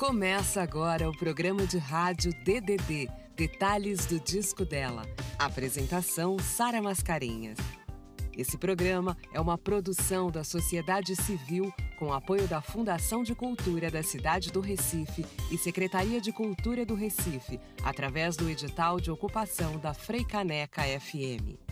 Começa 0.00 0.62
agora 0.62 1.10
o 1.10 1.12
programa 1.14 1.66
de 1.66 1.76
rádio 1.76 2.32
DDD, 2.42 3.06
Detalhes 3.36 4.06
do 4.06 4.18
Disco 4.18 4.64
dela. 4.64 5.02
Apresentação 5.38 6.38
Sara 6.38 6.80
Mascarenhas. 6.80 7.58
Esse 8.34 8.56
programa 8.56 9.14
é 9.30 9.38
uma 9.38 9.58
produção 9.58 10.30
da 10.30 10.42
sociedade 10.42 11.14
civil 11.16 11.70
com 11.98 12.14
apoio 12.14 12.48
da 12.48 12.62
Fundação 12.62 13.22
de 13.22 13.34
Cultura 13.34 13.90
da 13.90 14.02
cidade 14.02 14.50
do 14.50 14.60
Recife 14.62 15.22
e 15.52 15.58
Secretaria 15.58 16.18
de 16.18 16.32
Cultura 16.32 16.86
do 16.86 16.94
Recife, 16.94 17.60
através 17.84 18.38
do 18.38 18.48
edital 18.48 18.98
de 18.98 19.10
ocupação 19.10 19.78
da 19.78 19.92
Freicaneca 19.92 20.80
FM. 20.80 21.69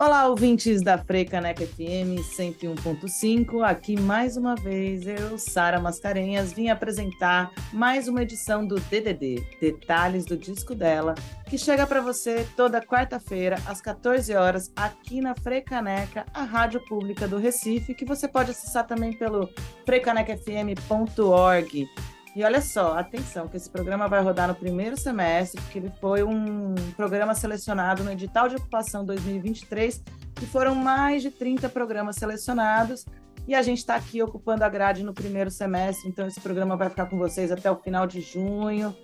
Olá, 0.00 0.28
ouvintes 0.28 0.80
da 0.80 0.96
Freicaneca 0.96 1.66
FM 1.66 2.22
101.5. 2.22 3.64
Aqui 3.64 4.00
mais 4.00 4.36
uma 4.36 4.54
vez 4.54 5.04
eu, 5.04 5.36
Sara 5.36 5.80
Mascarenhas, 5.80 6.52
vim 6.52 6.68
apresentar 6.68 7.50
mais 7.72 8.06
uma 8.06 8.22
edição 8.22 8.64
do 8.64 8.78
DDD, 8.78 9.44
Detalhes 9.60 10.24
do 10.24 10.36
Disco 10.36 10.72
dela, 10.72 11.16
que 11.50 11.58
chega 11.58 11.84
para 11.84 12.00
você 12.00 12.46
toda 12.56 12.80
quarta-feira 12.80 13.56
às 13.66 13.80
14 13.80 14.32
horas 14.36 14.72
aqui 14.76 15.20
na 15.20 15.34
Freicaneca, 15.34 16.24
a 16.32 16.44
rádio 16.44 16.78
pública 16.86 17.26
do 17.26 17.36
Recife, 17.36 17.92
que 17.92 18.04
você 18.04 18.28
pode 18.28 18.52
acessar 18.52 18.86
também 18.86 19.12
pelo 19.12 19.50
freicanecafm.org. 19.84 21.88
E 22.38 22.44
olha 22.44 22.60
só, 22.60 22.96
atenção, 22.96 23.48
que 23.48 23.56
esse 23.56 23.68
programa 23.68 24.06
vai 24.06 24.22
rodar 24.22 24.46
no 24.46 24.54
primeiro 24.54 24.96
semestre, 24.96 25.60
porque 25.60 25.76
ele 25.80 25.90
foi 26.00 26.22
um 26.22 26.72
programa 26.96 27.34
selecionado 27.34 28.04
no 28.04 28.12
edital 28.12 28.48
de 28.48 28.54
ocupação 28.54 29.04
2023, 29.04 30.00
e 30.40 30.46
foram 30.46 30.72
mais 30.72 31.20
de 31.20 31.32
30 31.32 31.68
programas 31.68 32.14
selecionados, 32.14 33.04
e 33.48 33.56
a 33.56 33.62
gente 33.62 33.78
está 33.78 33.96
aqui 33.96 34.22
ocupando 34.22 34.62
a 34.62 34.68
grade 34.68 35.02
no 35.02 35.12
primeiro 35.12 35.50
semestre, 35.50 36.08
então 36.08 36.28
esse 36.28 36.40
programa 36.40 36.76
vai 36.76 36.88
ficar 36.88 37.06
com 37.06 37.18
vocês 37.18 37.50
até 37.50 37.68
o 37.68 37.74
final 37.74 38.06
de 38.06 38.20
junho, 38.20 38.96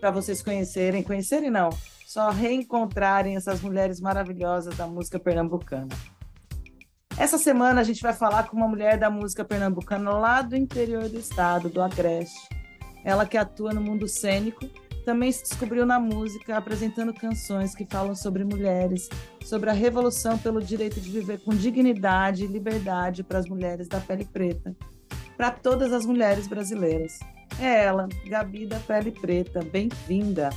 para 0.00 0.10
vocês 0.10 0.40
conhecerem, 0.40 1.02
conhecerem 1.02 1.50
não, 1.50 1.68
só 2.06 2.30
reencontrarem 2.30 3.36
essas 3.36 3.60
mulheres 3.60 4.00
maravilhosas 4.00 4.74
da 4.78 4.86
música 4.86 5.20
pernambucana. 5.20 5.94
Essa 7.18 7.36
semana 7.36 7.82
a 7.82 7.84
gente 7.84 8.00
vai 8.00 8.14
falar 8.14 8.44
com 8.44 8.56
uma 8.56 8.66
mulher 8.66 8.96
da 8.96 9.10
música 9.10 9.44
pernambucana 9.44 10.10
lá 10.12 10.40
do 10.40 10.56
interior 10.56 11.06
do 11.06 11.18
estado, 11.18 11.68
do 11.68 11.82
Agreste. 11.82 12.56
Ela 13.08 13.24
que 13.24 13.38
atua 13.38 13.72
no 13.72 13.80
mundo 13.80 14.06
cênico, 14.06 14.68
também 15.02 15.32
se 15.32 15.42
descobriu 15.42 15.86
na 15.86 15.98
música, 15.98 16.58
apresentando 16.58 17.14
canções 17.14 17.74
que 17.74 17.86
falam 17.86 18.14
sobre 18.14 18.44
mulheres, 18.44 19.08
sobre 19.46 19.70
a 19.70 19.72
revolução 19.72 20.36
pelo 20.36 20.60
direito 20.60 21.00
de 21.00 21.10
viver 21.10 21.40
com 21.40 21.54
dignidade 21.54 22.44
e 22.44 22.46
liberdade 22.46 23.24
para 23.24 23.38
as 23.38 23.48
mulheres 23.48 23.88
da 23.88 23.98
pele 23.98 24.26
preta, 24.26 24.76
para 25.38 25.50
todas 25.50 25.90
as 25.90 26.04
mulheres 26.04 26.46
brasileiras. 26.46 27.18
É 27.58 27.86
ela, 27.86 28.10
Gabi 28.26 28.66
da 28.66 28.78
Pele 28.78 29.10
Preta. 29.10 29.60
Bem-vinda! 29.60 30.50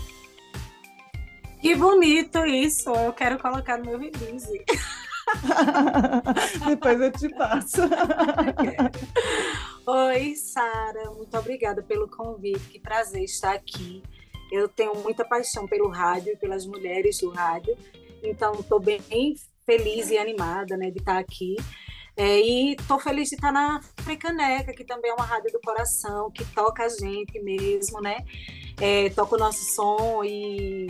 Que 1.61 1.73
bonito 1.73 2.45
isso! 2.45 2.89
Eu 2.89 3.13
quero 3.13 3.39
colocar 3.39 3.77
no 3.77 3.85
meu 3.85 3.97
release. 3.97 4.61
Depois 6.67 7.01
eu 7.01 7.11
te 7.11 7.29
passo. 7.29 7.81
Oi, 9.87 10.35
Sara, 10.35 11.11
muito 11.11 11.35
obrigada 11.37 11.81
pelo 11.81 12.07
convite. 12.07 12.59
Que 12.69 12.79
prazer 12.79 13.23
estar 13.23 13.53
aqui. 13.53 14.03
Eu 14.51 14.67
tenho 14.67 14.95
muita 14.95 15.23
paixão 15.23 15.67
pelo 15.67 15.89
rádio 15.89 16.33
e 16.33 16.37
pelas 16.37 16.65
mulheres 16.65 17.19
do 17.19 17.29
rádio, 17.29 17.77
então 18.21 18.53
estou 18.55 18.81
bem 18.81 18.99
feliz 19.65 20.09
e 20.09 20.17
animada 20.17 20.75
né, 20.75 20.91
de 20.91 20.99
estar 20.99 21.17
aqui. 21.17 21.55
É, 22.17 22.39
e 22.39 22.73
estou 22.73 22.99
feliz 22.99 23.29
de 23.29 23.35
estar 23.35 23.53
na 23.53 23.79
Frecaneca, 24.01 24.73
que 24.73 24.83
também 24.83 25.09
é 25.09 25.13
uma 25.13 25.23
rádio 25.23 25.53
do 25.53 25.61
coração, 25.61 26.29
que 26.29 26.43
toca 26.53 26.83
a 26.83 26.89
gente 26.89 27.41
mesmo, 27.41 28.01
né? 28.01 28.17
É, 28.79 29.09
toca 29.11 29.35
o 29.35 29.39
nosso 29.39 29.63
som 29.73 30.23
e, 30.23 30.87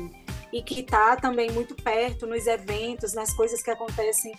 e 0.52 0.62
que 0.62 0.82
está 0.82 1.16
também 1.16 1.52
muito 1.52 1.76
perto 1.76 2.28
nos 2.28 2.48
eventos, 2.48 3.14
nas 3.14 3.34
coisas 3.34 3.62
que 3.62 3.72
acontecem 3.72 4.34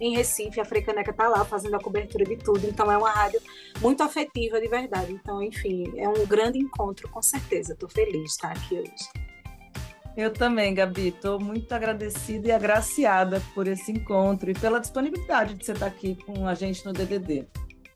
em 0.00 0.14
Recife, 0.14 0.60
a 0.60 0.64
Frecaneca 0.64 1.10
está 1.10 1.28
lá 1.28 1.44
fazendo 1.44 1.74
a 1.74 1.80
cobertura 1.80 2.24
de 2.24 2.36
tudo. 2.36 2.66
Então 2.66 2.90
é 2.90 2.96
uma 2.96 3.10
rádio 3.10 3.40
muito 3.80 4.02
afetiva 4.02 4.60
de 4.60 4.68
verdade. 4.68 5.12
Então, 5.12 5.42
enfim, 5.42 5.92
é 5.96 6.08
um 6.08 6.24
grande 6.26 6.58
encontro, 6.58 7.08
com 7.08 7.20
certeza. 7.20 7.72
Estou 7.72 7.88
feliz 7.88 8.22
de 8.22 8.28
estar 8.28 8.52
aqui 8.52 8.78
hoje. 8.78 9.28
Eu 10.16 10.32
também, 10.32 10.74
Gabi. 10.74 11.08
Estou 11.08 11.40
muito 11.40 11.72
agradecida 11.72 12.48
e 12.48 12.52
agraciada 12.52 13.42
por 13.54 13.66
esse 13.66 13.92
encontro 13.92 14.50
e 14.50 14.54
pela 14.54 14.80
disponibilidade 14.80 15.54
de 15.54 15.64
você 15.64 15.72
estar 15.72 15.86
aqui 15.86 16.16
com 16.24 16.46
a 16.46 16.54
gente 16.54 16.84
no 16.84 16.92
DDD. 16.92 17.46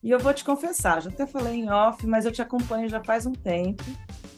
E 0.03 0.11
eu 0.11 0.19
vou 0.19 0.35
te 0.35 0.45
confessar, 0.45 1.01
já 1.01 1.11
até 1.11 1.27
falei 1.27 1.55
em 1.55 1.71
off, 1.71 2.05
mas 2.07 2.25
eu 2.25 2.33
te 2.33 2.43
acompanho 2.43 2.89
já 2.89 3.03
faz 3.03 3.25
um 3.25 3.33
tempo. 3.33 3.85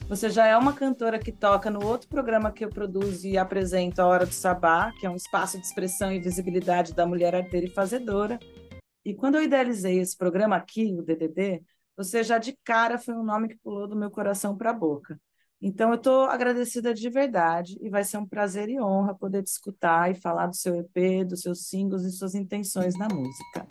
Você 0.08 0.28
já 0.28 0.46
é 0.46 0.56
uma 0.56 0.74
cantora 0.74 1.18
que 1.18 1.32
toca 1.32 1.70
no 1.70 1.84
outro 1.84 2.08
programa 2.08 2.52
que 2.52 2.62
eu 2.62 2.68
produzo 2.68 3.26
e 3.26 3.38
apresento, 3.38 4.02
A 4.02 4.06
Hora 4.06 4.26
do 4.26 4.34
Sabá, 4.34 4.92
que 5.00 5.06
é 5.06 5.10
um 5.10 5.16
espaço 5.16 5.58
de 5.58 5.64
expressão 5.64 6.12
e 6.12 6.20
visibilidade 6.20 6.92
da 6.92 7.06
mulher 7.06 7.34
arteira 7.34 7.66
e 7.66 7.70
fazedora. 7.70 8.38
E 9.02 9.14
quando 9.14 9.36
eu 9.36 9.42
idealizei 9.42 9.98
esse 9.98 10.16
programa 10.16 10.56
aqui, 10.56 10.94
o 10.94 11.02
DDD, 11.02 11.62
você 11.96 12.22
já 12.22 12.36
de 12.36 12.56
cara 12.62 12.98
foi 12.98 13.14
um 13.14 13.24
nome 13.24 13.48
que 13.48 13.56
pulou 13.56 13.88
do 13.88 13.96
meu 13.96 14.10
coração 14.10 14.56
para 14.56 14.70
a 14.70 14.74
boca. 14.74 15.18
Então, 15.60 15.88
eu 15.88 15.96
estou 15.96 16.24
agradecida 16.24 16.92
de 16.92 17.08
verdade 17.08 17.78
e 17.80 17.88
vai 17.88 18.04
ser 18.04 18.18
um 18.18 18.26
prazer 18.26 18.68
e 18.68 18.78
honra 18.78 19.14
poder 19.14 19.42
te 19.42 19.46
escutar 19.48 20.10
e 20.10 20.14
falar 20.14 20.48
do 20.48 20.54
seu 20.54 20.74
EP, 20.76 21.26
dos 21.26 21.40
seus 21.40 21.66
singles 21.66 22.02
e 22.02 22.12
suas 22.12 22.34
intenções 22.34 22.94
na 22.98 23.08
música. 23.08 23.66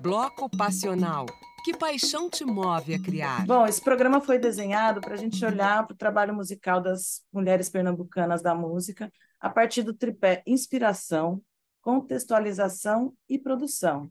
Bloco 0.00 0.48
Passional 0.56 1.26
que 1.62 1.76
paixão 1.76 2.28
te 2.28 2.44
move 2.44 2.94
a 2.94 3.00
criar? 3.00 3.46
Bom, 3.46 3.66
esse 3.66 3.80
programa 3.80 4.20
foi 4.20 4.38
desenhado 4.38 5.00
para 5.00 5.14
a 5.14 5.16
gente 5.16 5.44
olhar 5.44 5.86
para 5.86 5.94
o 5.94 5.96
trabalho 5.96 6.34
musical 6.34 6.80
das 6.80 7.22
mulheres 7.32 7.70
pernambucanas 7.70 8.42
da 8.42 8.54
música 8.54 9.12
a 9.40 9.48
partir 9.48 9.82
do 9.82 9.94
tripé 9.94 10.42
inspiração, 10.46 11.40
contextualização 11.80 13.14
e 13.28 13.38
produção. 13.38 14.10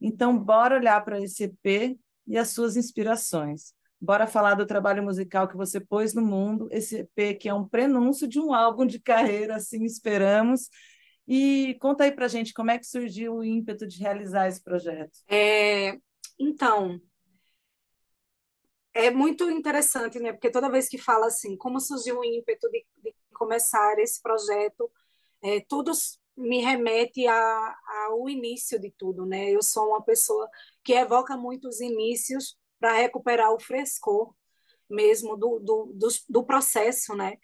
Então, 0.00 0.38
bora 0.38 0.76
olhar 0.76 1.02
para 1.04 1.20
esse 1.20 1.44
EP 1.44 1.98
e 2.26 2.36
as 2.36 2.50
suas 2.50 2.76
inspirações. 2.76 3.74
Bora 4.00 4.26
falar 4.26 4.54
do 4.54 4.64
trabalho 4.64 5.02
musical 5.02 5.46
que 5.46 5.56
você 5.56 5.78
pôs 5.78 6.14
no 6.14 6.22
mundo, 6.22 6.68
esse 6.70 7.00
EP 7.00 7.38
que 7.38 7.48
é 7.48 7.54
um 7.54 7.68
prenúncio 7.68 8.26
de 8.26 8.40
um 8.40 8.54
álbum 8.54 8.86
de 8.86 8.98
carreira, 8.98 9.56
assim 9.56 9.84
esperamos. 9.84 10.68
E 11.28 11.76
conta 11.80 12.04
aí 12.04 12.12
para 12.12 12.26
gente 12.26 12.52
como 12.54 12.70
é 12.70 12.78
que 12.78 12.86
surgiu 12.86 13.36
o 13.36 13.44
ímpeto 13.44 13.86
de 13.86 13.98
realizar 13.98 14.48
esse 14.48 14.62
projeto. 14.62 15.18
É, 15.28 15.98
então, 16.40 17.00
é 18.94 19.10
muito 19.10 19.50
interessante, 19.50 20.18
né? 20.18 20.32
Porque 20.32 20.50
toda 20.50 20.70
vez 20.70 20.88
que 20.88 20.98
fala 20.98 21.26
assim, 21.26 21.56
como 21.56 21.80
surgiu 21.80 22.18
o 22.18 22.24
ímpeto 22.24 22.68
de, 22.70 22.84
de 23.02 23.14
começar 23.32 23.98
esse 23.98 24.20
projeto, 24.22 24.90
é, 25.42 25.60
tudo 25.60 25.92
me 26.36 26.60
remete 26.60 27.26
a, 27.26 27.76
ao 28.06 28.28
início 28.28 28.80
de 28.80 28.90
tudo, 28.90 29.26
né? 29.26 29.50
Eu 29.50 29.62
sou 29.62 29.88
uma 29.88 30.02
pessoa 30.02 30.48
que 30.82 30.94
evoca 30.94 31.36
muito 31.36 31.68
os 31.68 31.80
inícios 31.80 32.56
para 32.78 32.94
recuperar 32.94 33.52
o 33.52 33.60
frescor 33.60 34.34
mesmo 34.88 35.36
do, 35.36 35.60
do, 35.60 35.92
do, 35.94 36.08
do, 36.28 36.44
processo, 36.44 37.14
né? 37.14 37.36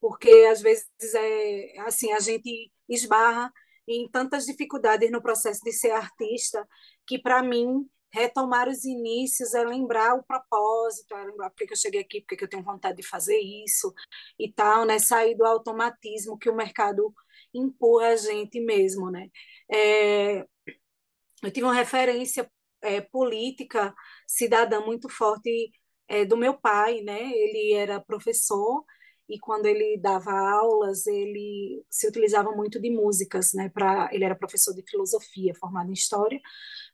Porque 0.00 0.30
às 0.50 0.62
vezes 0.62 0.86
é 1.14 1.78
assim 1.80 2.12
a 2.12 2.20
gente 2.20 2.72
esbarra 2.88 3.52
em 3.86 4.08
tantas 4.08 4.46
dificuldades 4.46 5.10
no 5.10 5.22
processo 5.22 5.60
de 5.62 5.72
ser 5.72 5.90
artista 5.90 6.66
que 7.06 7.18
para 7.18 7.42
mim 7.42 7.88
retomar 8.16 8.68
os 8.68 8.84
inícios, 8.84 9.54
é 9.54 9.62
lembrar 9.64 10.14
o 10.14 10.24
propósito, 10.24 11.14
é 11.14 11.24
lembrar 11.24 11.50
porque 11.50 11.72
eu 11.72 11.76
cheguei 11.76 12.00
aqui, 12.00 12.22
porque 12.22 12.44
eu 12.44 12.48
tenho 12.48 12.62
vontade 12.62 12.96
de 12.96 13.02
fazer 13.06 13.38
isso 13.38 13.92
e 14.38 14.50
tal, 14.52 14.86
né? 14.86 14.98
Sair 14.98 15.36
do 15.36 15.44
automatismo 15.44 16.38
que 16.38 16.48
o 16.50 16.56
mercado 16.56 17.14
empurra 17.54 18.08
a 18.08 18.16
gente 18.16 18.60
mesmo, 18.60 19.10
né? 19.10 19.28
É, 19.70 20.46
eu 21.42 21.50
tive 21.52 21.64
uma 21.64 21.74
referência 21.74 22.50
é, 22.82 23.00
política 23.00 23.94
cidadã 24.26 24.80
muito 24.80 25.08
forte 25.08 25.70
é, 26.08 26.24
do 26.24 26.36
meu 26.36 26.54
pai, 26.58 27.02
né? 27.02 27.20
Ele 27.32 27.74
era 27.74 28.00
professor 28.00 28.84
e 29.28 29.38
quando 29.40 29.66
ele 29.66 29.98
dava 29.98 30.30
aulas, 30.32 31.06
ele 31.06 31.84
se 31.90 32.06
utilizava 32.08 32.52
muito 32.52 32.80
de 32.80 32.90
músicas, 32.90 33.52
né? 33.54 33.68
Para 33.68 34.08
ele 34.12 34.24
era 34.24 34.36
professor 34.36 34.72
de 34.74 34.82
filosofia, 34.88 35.54
formado 35.58 35.90
em 35.90 35.94
história, 35.94 36.40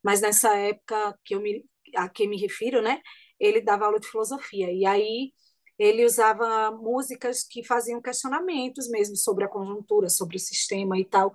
mas 0.02 0.20
nessa 0.20 0.56
época 0.56 1.18
que 1.24 1.34
eu 1.34 1.40
me 1.40 1.64
a 1.96 2.08
que 2.08 2.26
me 2.26 2.38
refiro, 2.38 2.80
né? 2.82 3.00
Ele 3.38 3.60
dava 3.60 3.86
aula 3.86 4.00
de 4.00 4.08
filosofia 4.08 4.72
e 4.72 4.86
aí 4.86 5.32
ele 5.78 6.04
usava 6.04 6.70
músicas 6.70 7.42
que 7.44 7.64
faziam 7.64 8.00
questionamentos 8.00 8.88
mesmo 8.88 9.16
sobre 9.16 9.44
a 9.44 9.48
conjuntura, 9.48 10.08
sobre 10.08 10.36
o 10.36 10.40
sistema 10.40 10.98
e 10.98 11.04
tal. 11.04 11.32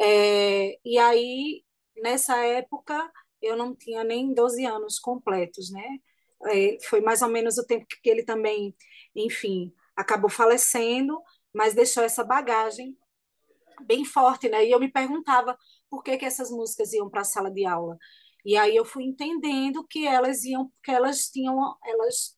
É, 0.00 0.78
e 0.84 0.98
aí 0.98 1.64
nessa 2.02 2.36
época 2.44 3.10
eu 3.40 3.56
não 3.56 3.74
tinha 3.74 4.04
nem 4.04 4.32
12 4.32 4.64
anos 4.64 4.98
completos, 4.98 5.70
né? 5.70 5.98
É, 6.46 6.78
foi 6.88 7.00
mais 7.00 7.22
ou 7.22 7.28
menos 7.28 7.58
o 7.58 7.66
tempo 7.66 7.86
que 7.86 8.10
ele 8.10 8.24
também, 8.24 8.74
enfim, 9.14 9.72
acabou 9.96 10.30
falecendo, 10.30 11.20
mas 11.54 11.74
deixou 11.74 12.02
essa 12.02 12.24
bagagem 12.24 12.96
bem 13.86 14.04
forte, 14.04 14.48
né? 14.48 14.64
E 14.64 14.70
eu 14.70 14.80
me 14.80 14.90
perguntava 14.90 15.56
por 15.92 16.02
que, 16.02 16.16
que 16.16 16.24
essas 16.24 16.50
músicas 16.50 16.94
iam 16.94 17.10
para 17.10 17.20
a 17.20 17.24
sala 17.24 17.50
de 17.50 17.66
aula. 17.66 17.98
E 18.46 18.56
aí 18.56 18.74
eu 18.74 18.84
fui 18.84 19.04
entendendo 19.04 19.86
que 19.86 20.06
elas 20.06 20.42
iam, 20.42 20.70
porque 20.70 20.90
elas 20.90 21.26
tinham, 21.28 21.54
elas 21.84 22.34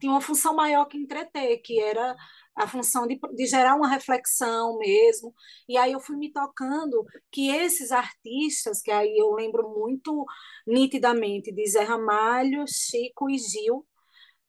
tinha 0.00 0.10
uma 0.12 0.20
função 0.20 0.54
maior 0.54 0.84
que 0.86 0.98
entreter, 0.98 1.58
que 1.62 1.78
era 1.80 2.16
a 2.56 2.66
função 2.66 3.06
de, 3.06 3.16
de, 3.36 3.46
gerar 3.46 3.76
uma 3.76 3.88
reflexão 3.88 4.78
mesmo. 4.78 5.32
E 5.68 5.76
aí 5.76 5.92
eu 5.92 6.00
fui 6.00 6.16
me 6.16 6.32
tocando 6.32 7.04
que 7.30 7.50
esses 7.50 7.92
artistas, 7.92 8.82
que 8.82 8.90
aí 8.90 9.16
eu 9.16 9.30
lembro 9.32 9.68
muito 9.70 10.26
nitidamente 10.66 11.52
de 11.52 11.66
Zé 11.70 11.84
Ramalho, 11.84 12.64
Chico 12.66 13.30
e 13.30 13.38
Gil, 13.38 13.86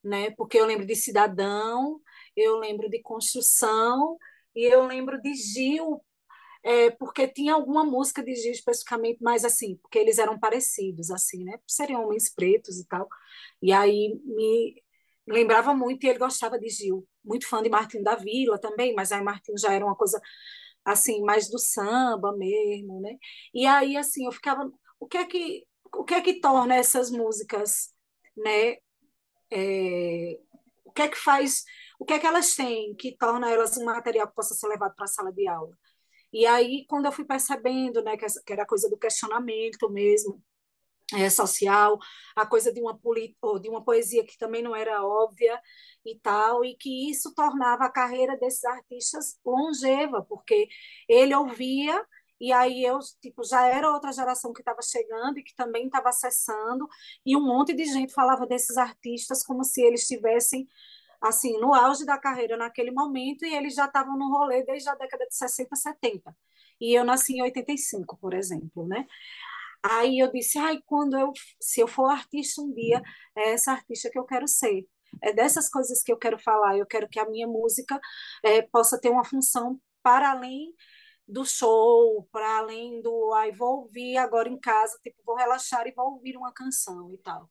né? 0.04 0.32
Porque 0.32 0.60
eu 0.60 0.66
lembro 0.66 0.88
de 0.88 0.96
Cidadão, 0.96 2.02
eu 2.36 2.58
lembro 2.58 2.90
de 2.90 3.02
Construção 3.02 4.18
e 4.56 4.66
eu 4.66 4.86
lembro 4.88 5.22
de 5.22 5.34
Gil, 5.36 6.02
é, 6.64 6.90
porque 6.92 7.28
tinha 7.28 7.54
alguma 7.54 7.84
música 7.84 8.24
de 8.24 8.36
Gil 8.36 8.52
especificamente 8.52 9.22
mais 9.24 9.46
assim, 9.46 9.78
porque 9.78 9.98
eles 10.00 10.18
eram 10.18 10.40
parecidos 10.40 11.12
assim, 11.12 11.44
né? 11.44 11.60
Seriam 11.68 12.04
homens 12.06 12.30
pretos 12.34 12.80
e 12.80 12.86
tal. 12.88 13.08
E 13.62 13.72
aí 13.72 14.20
me 14.26 14.84
lembrava 15.28 15.74
muito 15.74 16.04
e 16.06 16.10
ele 16.10 16.20
gostava 16.20 16.60
de 16.60 16.70
Gil, 16.70 17.08
muito 17.24 17.48
fã 17.48 17.62
de 17.64 17.70
Martinho 17.70 18.04
da 18.04 18.16
Vila 18.16 18.60
também, 18.60 18.94
mas 18.96 19.12
aí 19.12 19.22
Martinho 19.22 19.58
já 19.58 19.74
era 19.74 19.86
uma 19.86 19.96
coisa 19.96 20.20
assim 20.86 21.22
mais 21.24 21.50
do 21.50 21.60
samba 21.60 22.36
mesmo, 22.36 23.02
né? 23.02 23.18
E 23.54 23.66
aí 23.66 23.98
assim 23.98 24.26
eu 24.26 24.32
ficava, 24.32 24.72
o 25.00 25.08
que 25.08 25.18
é 25.18 25.26
que 25.26 25.66
o 25.96 26.04
que 26.04 26.14
é 26.14 26.22
que 26.22 26.40
torna 26.40 26.76
essas 26.76 27.10
músicas, 27.12 27.94
né? 28.38 28.78
É, 29.52 30.40
o 30.86 30.92
que 30.92 31.02
é 31.04 31.08
que 31.10 31.18
faz, 31.18 31.64
o 32.00 32.06
que 32.06 32.14
é 32.14 32.20
que 32.20 32.28
elas 32.28 32.56
têm 32.56 32.96
que 32.96 33.16
torna 33.18 33.50
elas 33.52 33.78
um 33.78 33.86
material 33.86 34.28
que 34.28 34.36
possa 34.36 34.54
ser 34.56 34.68
levado 34.68 34.96
para 34.96 35.06
a 35.06 35.08
sala 35.08 35.32
de 35.34 35.48
aula? 35.48 35.78
E 36.34 36.46
aí 36.46 36.86
quando 36.88 37.06
eu 37.06 37.12
fui 37.12 37.26
percebendo, 37.26 38.04
né, 38.04 38.18
que, 38.18 38.26
que 38.46 38.54
era 38.54 38.66
coisa 38.66 38.90
do 38.90 38.98
questionamento 38.98 39.90
mesmo, 39.90 40.42
é, 41.14 41.30
social, 41.30 41.98
a 42.36 42.46
coisa 42.46 42.72
de 42.72 42.80
uma, 42.82 42.94
de 43.60 43.70
uma 43.70 43.84
poesia 43.84 44.24
que 44.26 44.38
também 44.38 44.62
não 44.62 44.76
era 44.76 45.04
óbvia 45.04 45.60
e 46.06 46.20
tal, 46.20 46.64
e 46.64 46.76
que 46.76 47.10
isso 47.10 47.34
tornava 47.34 47.86
a 47.86 47.92
carreira 47.92 48.38
desses 48.38 48.64
artistas 48.64 49.40
longeva, 49.44 50.22
porque 50.24 50.68
ele 51.08 51.34
ouvia 51.36 52.06
e 52.40 52.54
aí 52.54 52.86
eu 52.86 53.00
tipo 53.22 53.44
já 53.44 53.66
era 53.68 53.92
outra 53.92 54.14
geração 54.14 54.54
que 54.54 54.62
estava 54.62 54.82
chegando 54.82 55.40
e 55.40 55.44
que 55.44 55.54
também 55.56 55.86
estava 55.88 56.10
acessando 56.10 56.88
e 57.26 57.36
um 57.36 57.42
monte 57.42 57.74
de 57.74 57.84
gente 57.86 58.14
falava 58.14 58.48
desses 58.48 58.78
artistas 58.78 59.44
como 59.44 59.64
se 59.64 59.82
eles 59.82 60.02
estivessem 60.04 60.68
assim 61.22 61.60
no 61.60 61.74
auge 61.74 62.06
da 62.06 62.18
carreira 62.18 62.58
naquele 62.58 62.92
momento 62.92 63.46
e 63.46 63.54
eles 63.56 63.76
já 63.76 63.86
estavam 63.86 64.18
no 64.18 64.30
rolê 64.30 64.64
desde 64.64 64.90
a 64.90 64.96
década 64.96 65.26
de 65.28 65.36
60, 65.36 65.76
70. 65.76 66.36
E 66.80 66.94
eu 66.98 67.04
nasci 67.04 67.34
em 67.34 67.42
85, 67.44 68.18
por 68.18 68.34
exemplo, 68.34 68.88
né? 68.88 69.06
Aí 69.84 70.20
eu 70.20 70.32
disse, 70.32 70.58
ai, 70.60 70.80
quando 70.86 71.18
eu, 71.18 71.32
se 71.60 71.80
eu 71.82 71.88
for 71.88 72.10
artista 72.12 72.62
um 72.62 72.74
dia, 72.74 73.02
é 73.36 73.52
essa 73.54 73.72
artista 73.72 74.10
que 74.12 74.20
eu 74.20 74.26
quero 74.26 74.48
ser. 74.48 74.86
É 75.24 75.34
dessas 75.34 75.70
coisas 75.70 76.04
que 76.04 76.12
eu 76.12 76.18
quero 76.18 76.38
falar. 76.40 76.78
Eu 76.78 76.86
quero 76.86 77.08
que 77.10 77.20
a 77.20 77.30
minha 77.30 77.48
música 77.48 78.00
é, 78.44 78.62
possa 78.62 79.00
ter 79.00 79.10
uma 79.10 79.24
função 79.24 79.80
para 80.04 80.32
além 80.32 80.74
do 81.28 81.46
show, 81.46 82.28
para 82.32 82.58
além 82.58 83.02
do, 83.02 83.34
ai, 83.36 83.52
vou 83.52 83.82
ouvir 83.84 84.18
agora 84.18 84.50
em 84.50 84.60
casa, 84.60 84.98
tipo, 85.04 85.22
vou 85.26 85.36
relaxar 85.36 85.88
e 85.88 85.94
vou 85.94 86.14
ouvir 86.14 86.36
uma 86.36 86.52
canção 86.52 87.14
e 87.14 87.18
tal. 87.20 87.50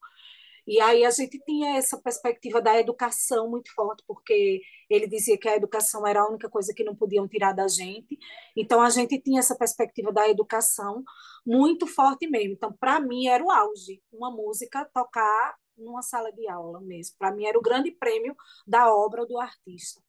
E 0.68 0.80
aí 0.82 1.02
a 1.02 1.10
gente 1.10 1.38
tinha 1.46 1.78
essa 1.78 1.98
perspectiva 1.98 2.60
da 2.60 2.78
educação 2.78 3.48
muito 3.48 3.72
forte, 3.74 4.04
porque 4.06 4.60
ele 4.90 5.06
dizia 5.06 5.38
que 5.38 5.48
a 5.48 5.56
educação 5.56 6.06
era 6.06 6.20
a 6.20 6.28
única 6.28 6.50
coisa 6.50 6.74
que 6.74 6.84
não 6.84 6.94
podiam 6.94 7.26
tirar 7.26 7.52
da 7.54 7.66
gente. 7.66 8.18
Então 8.54 8.82
a 8.82 8.90
gente 8.90 9.18
tinha 9.18 9.40
essa 9.40 9.56
perspectiva 9.56 10.12
da 10.12 10.28
educação 10.28 11.02
muito 11.46 11.86
forte 11.86 12.28
mesmo. 12.28 12.52
Então 12.52 12.70
para 12.78 13.00
mim 13.00 13.28
era 13.28 13.42
o 13.42 13.50
auge, 13.50 14.02
uma 14.12 14.30
música 14.30 14.84
tocar 14.92 15.56
numa 15.74 16.02
sala 16.02 16.30
de 16.32 16.46
aula 16.46 16.82
mesmo. 16.82 17.16
Para 17.18 17.32
mim 17.32 17.46
era 17.46 17.58
o 17.58 17.62
grande 17.62 17.90
prêmio 17.92 18.36
da 18.66 18.92
obra 18.94 19.24
do 19.24 19.38
artista. 19.38 20.02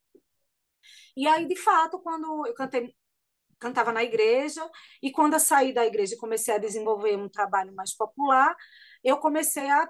E 1.15 1.25
aí, 1.27 1.45
de 1.47 1.55
fato, 1.55 1.99
quando 1.99 2.45
eu 2.45 2.53
cantei, 2.53 2.93
cantava 3.59 3.91
na 3.91 4.03
igreja, 4.03 4.67
e 5.01 5.11
quando 5.11 5.33
eu 5.33 5.39
saí 5.39 5.73
da 5.73 5.85
igreja 5.85 6.15
e 6.15 6.17
comecei 6.17 6.53
a 6.53 6.57
desenvolver 6.57 7.17
um 7.17 7.29
trabalho 7.29 7.73
mais 7.73 7.95
popular, 7.95 8.55
eu 9.03 9.17
comecei 9.17 9.69
a 9.69 9.89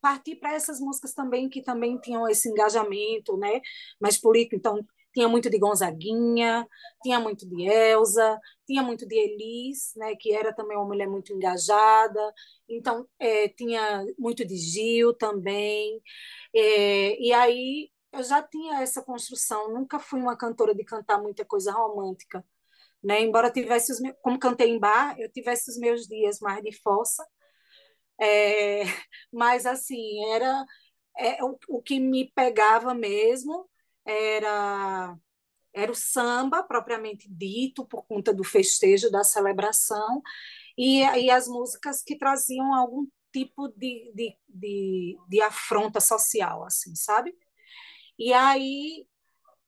partir 0.00 0.36
para 0.36 0.54
essas 0.54 0.80
músicas 0.80 1.12
também 1.14 1.48
que 1.48 1.62
também 1.62 1.98
tinham 1.98 2.28
esse 2.28 2.48
engajamento, 2.48 3.36
né, 3.36 3.60
mais 4.00 4.18
político. 4.18 4.56
Então 4.56 4.84
tinha 5.12 5.28
muito 5.28 5.50
de 5.50 5.58
Gonzaguinha, 5.58 6.66
tinha 7.02 7.18
muito 7.20 7.48
de 7.48 7.64
Elsa, 7.64 8.38
tinha 8.66 8.82
muito 8.82 9.06
de 9.06 9.16
Elis, 9.16 9.92
né, 9.96 10.14
que 10.16 10.32
era 10.32 10.52
também 10.54 10.76
uma 10.76 10.86
mulher 10.86 11.08
muito 11.08 11.32
engajada. 11.32 12.32
Então 12.68 13.06
é, 13.18 13.48
tinha 13.48 14.04
muito 14.18 14.44
de 14.44 14.56
Gil 14.56 15.14
também. 15.14 16.00
É, 16.54 17.20
e 17.20 17.32
aí 17.32 17.90
eu 18.12 18.22
já 18.22 18.42
tinha 18.42 18.80
essa 18.82 19.02
construção. 19.02 19.72
Nunca 19.72 19.98
fui 19.98 20.20
uma 20.20 20.36
cantora 20.36 20.74
de 20.74 20.84
cantar 20.84 21.20
muita 21.20 21.44
coisa 21.44 21.72
romântica. 21.72 22.44
Né? 23.02 23.22
Embora 23.22 23.50
tivesse 23.50 23.92
os 23.92 24.00
meus, 24.00 24.14
como 24.22 24.38
cantei 24.38 24.70
em 24.70 24.78
bar, 24.78 25.18
eu 25.18 25.30
tivesse 25.30 25.70
os 25.70 25.78
meus 25.78 26.06
dias 26.06 26.38
mais 26.40 26.62
de 26.62 26.72
fossa, 26.82 27.26
é, 28.20 28.82
mas, 29.32 29.66
assim, 29.66 30.24
era 30.32 30.64
é, 31.18 31.42
o, 31.44 31.58
o 31.68 31.82
que 31.82 32.00
me 32.00 32.30
pegava 32.32 32.94
mesmo 32.94 33.68
era 34.04 35.16
era 35.74 35.92
o 35.92 35.94
samba 35.94 36.62
propriamente 36.64 37.28
dito 37.30 37.86
por 37.86 38.04
conta 38.06 38.34
do 38.34 38.44
festejo 38.44 39.10
da 39.10 39.24
celebração 39.24 40.22
e, 40.76 41.00
e 41.02 41.30
as 41.30 41.48
músicas 41.48 42.02
que 42.02 42.16
traziam 42.18 42.74
algum 42.74 43.06
tipo 43.32 43.68
de, 43.68 44.12
de, 44.14 44.36
de, 44.48 45.18
de 45.28 45.42
afronta 45.42 46.00
social 46.00 46.64
assim 46.64 46.94
sabe? 46.96 47.34
E 48.18 48.32
aí 48.32 49.06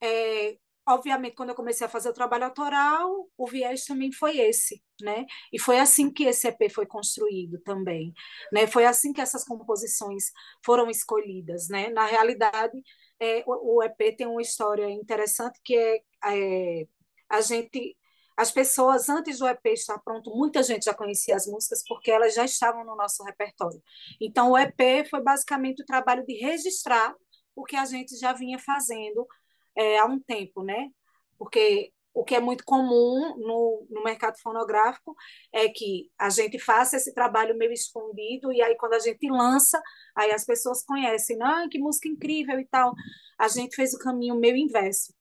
é, 0.01 0.57
obviamente, 0.87 1.35
quando 1.35 1.49
eu 1.49 1.55
comecei 1.55 1.85
a 1.85 1.89
fazer 1.89 2.09
o 2.09 2.13
trabalho 2.13 2.45
autoral, 2.45 3.29
o 3.37 3.47
viés 3.47 3.85
também 3.85 4.11
foi 4.11 4.37
esse, 4.37 4.83
né? 5.01 5.25
E 5.51 5.59
foi 5.59 5.79
assim 5.79 6.11
que 6.11 6.25
esse 6.25 6.47
EP 6.47 6.69
foi 6.71 6.85
construído 6.85 7.59
também, 7.61 8.13
né? 8.51 8.67
Foi 8.67 8.85
assim 8.85 9.13
que 9.13 9.21
essas 9.21 9.43
composições 9.43 10.25
foram 10.65 10.89
escolhidas, 10.89 11.69
né? 11.69 11.89
Na 11.89 12.05
realidade, 12.05 12.81
é, 13.19 13.43
o, 13.47 13.77
o, 13.77 13.83
EP 13.83 14.15
tem 14.17 14.27
uma 14.27 14.41
história 14.41 14.89
interessante 14.89 15.59
que 15.63 15.75
é, 15.75 16.01
é 16.25 16.87
a 17.29 17.41
gente 17.41 17.97
as 18.35 18.51
pessoas, 18.51 19.09
antes 19.09 19.39
do 19.39 19.47
EP 19.47 19.65
estar 19.67 19.99
pronto, 19.99 20.31
muita 20.35 20.63
gente 20.63 20.85
já 20.85 20.93
conhecia 20.93 21.35
as 21.35 21.45
músicas 21.45 21.83
porque 21.87 22.09
elas 22.11 22.33
já 22.33 22.43
estavam 22.43 22.83
no 22.83 22.95
nosso 22.95 23.23
repertório. 23.23 23.81
Então, 24.19 24.51
o 24.51 24.57
EP 24.57 25.07
foi 25.07 25.21
basicamente 25.21 25.83
o 25.83 25.85
trabalho 25.85 26.25
de 26.25 26.33
registrar 26.33 27.15
o 27.55 27.63
que 27.63 27.75
a 27.75 27.85
gente 27.85 28.17
já 28.17 28.33
vinha 28.33 28.57
fazendo 28.57 29.27
é, 29.75 29.99
há 29.99 30.05
um 30.05 30.19
tempo, 30.19 30.63
né? 30.63 30.89
Porque 31.37 31.91
o 32.13 32.23
que 32.23 32.35
é 32.35 32.39
muito 32.39 32.63
comum 32.63 33.35
no, 33.37 33.87
no 33.89 34.03
mercado 34.03 34.37
fonográfico 34.39 35.15
é 35.51 35.67
que 35.67 36.11
a 36.17 36.29
gente 36.29 36.59
faça 36.59 36.97
esse 36.97 37.13
trabalho 37.13 37.57
meio 37.57 37.71
escondido 37.71 38.53
e 38.53 38.61
aí 38.61 38.75
quando 38.75 38.93
a 38.93 38.99
gente 38.99 39.27
lança, 39.29 39.81
aí 40.15 40.31
as 40.31 40.45
pessoas 40.45 40.83
conhecem, 40.85 41.37
ah, 41.41 41.67
que 41.69 41.79
música 41.79 42.07
incrível 42.07 42.59
e 42.59 42.65
tal. 42.67 42.93
A 43.37 43.47
gente 43.47 43.75
fez 43.75 43.93
o 43.93 43.99
caminho 43.99 44.35
meio 44.35 44.55
inverso. 44.55 45.13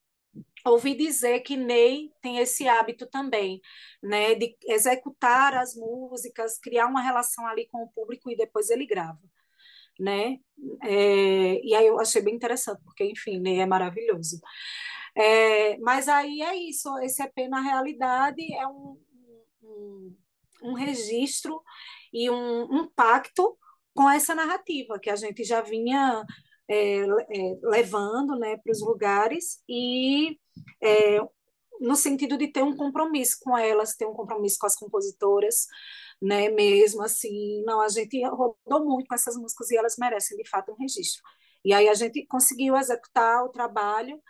Ouvi 0.65 0.95
dizer 0.95 1.41
que 1.41 1.57
Ney 1.57 2.11
tem 2.21 2.39
esse 2.39 2.69
hábito 2.69 3.07
também, 3.07 3.61
né, 4.03 4.35
de 4.35 4.57
executar 4.67 5.55
as 5.55 5.75
músicas, 5.75 6.59
criar 6.59 6.87
uma 6.87 7.03
relação 7.03 7.47
ali 7.47 7.67
com 7.69 7.83
o 7.83 7.89
público 7.89 8.31
e 8.31 8.37
depois 8.37 8.71
ele 8.71 8.87
grava 8.87 9.19
né? 10.03 10.39
É, 10.83 11.61
e 11.65 11.75
aí 11.75 11.87
eu 11.87 11.99
achei 12.01 12.21
bem 12.21 12.35
interessante, 12.35 12.81
porque, 12.85 13.05
enfim, 13.05 13.41
né, 13.41 13.59
é 13.59 13.67
maravilhoso. 13.67 14.41
É, 15.17 15.79
mas 15.79 16.09
aí 16.09 16.43
é 16.43 16.57
isso, 16.57 16.89
esse 16.99 17.23
EP, 17.23 17.49
na 17.49 17.61
realidade, 17.61 18.43
é 18.55 18.67
um, 18.67 18.99
um, 19.63 20.17
um 20.63 20.73
registro 20.75 21.63
e 22.13 22.31
um, 22.31 22.63
um, 22.65 22.89
pacto 22.89 23.57
com 23.95 24.11
essa 24.11 24.35
narrativa 24.35 24.99
que 24.99 25.11
a 25.11 25.17
gente 25.17 25.45
já 25.45 25.61
vinha 25.61 26.25
é, 26.69 27.01
é 27.01 27.07
levando 27.63 28.39
né, 28.39 28.57
para 28.57 28.73
os 28.73 28.81
lugares 28.81 29.63
e 29.69 30.39
é, 30.83 31.19
no 31.83 31.97
sentido 31.97 32.39
de 32.39 32.49
ter 32.49 32.63
um 32.63 32.77
compromisso 32.77 33.39
com 33.43 33.59
elas, 33.59 33.97
ter 33.97 34.07
um 34.07 34.15
compromisso 34.15 34.59
com 34.59 34.67
as 34.67 34.77
compositoras, 34.77 35.67
né? 36.21 36.49
Mesmo 36.49 37.03
assim, 37.03 37.63
não, 37.65 37.81
a 37.81 37.89
gente 37.89 38.23
rodou 38.29 38.85
muito 38.85 39.09
com 39.09 39.15
essas 39.15 39.37
músicas 39.37 39.71
e 39.71 39.77
elas 39.77 39.97
merecem 39.99 40.37
de 40.37 40.49
fato 40.49 40.73
um 40.73 40.77
registro. 40.77 41.23
E 41.65 41.75
aí 41.75 41.89
a 41.89 41.95
gente 41.95 42.25
conseguiu 42.27 42.77
executar 42.77 43.45
o 43.45 43.49
trabalho. 43.49 44.23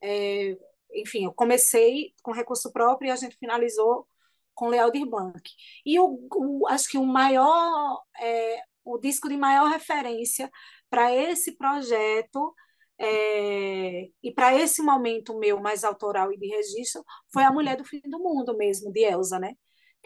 É, 0.00 0.56
enfim, 0.94 1.24
eu 1.24 1.32
comecei 1.32 2.14
com 2.22 2.32
recurso 2.32 2.72
próprio 2.72 3.08
e 3.08 3.10
a 3.10 3.16
gente 3.16 3.36
finalizou 3.36 4.06
com 4.54 4.68
Lealdir 4.68 5.06
Blanc. 5.06 5.42
E 5.84 5.98
o, 5.98 6.28
o, 6.34 6.68
acho 6.68 6.88
que 6.90 6.98
o 6.98 7.04
maior, 7.04 8.02
é, 8.20 8.62
o 8.84 8.98
disco 8.98 9.28
de 9.28 9.36
maior 9.36 9.68
referência 9.68 10.50
para 10.88 11.14
esse 11.14 11.56
projeto 11.56 12.54
é, 13.00 14.08
e 14.22 14.32
para 14.34 14.54
esse 14.54 14.82
momento 14.82 15.38
meu 15.38 15.60
mais 15.60 15.84
autoral 15.84 16.32
e 16.32 16.38
de 16.38 16.46
registro 16.48 17.04
foi 17.32 17.42
A 17.44 17.52
Mulher 17.52 17.76
do 17.76 17.84
Fim 17.84 18.00
do 18.04 18.18
Mundo 18.18 18.56
mesmo, 18.56 18.92
de 18.92 19.00
Elsa, 19.04 19.38
né? 19.38 19.54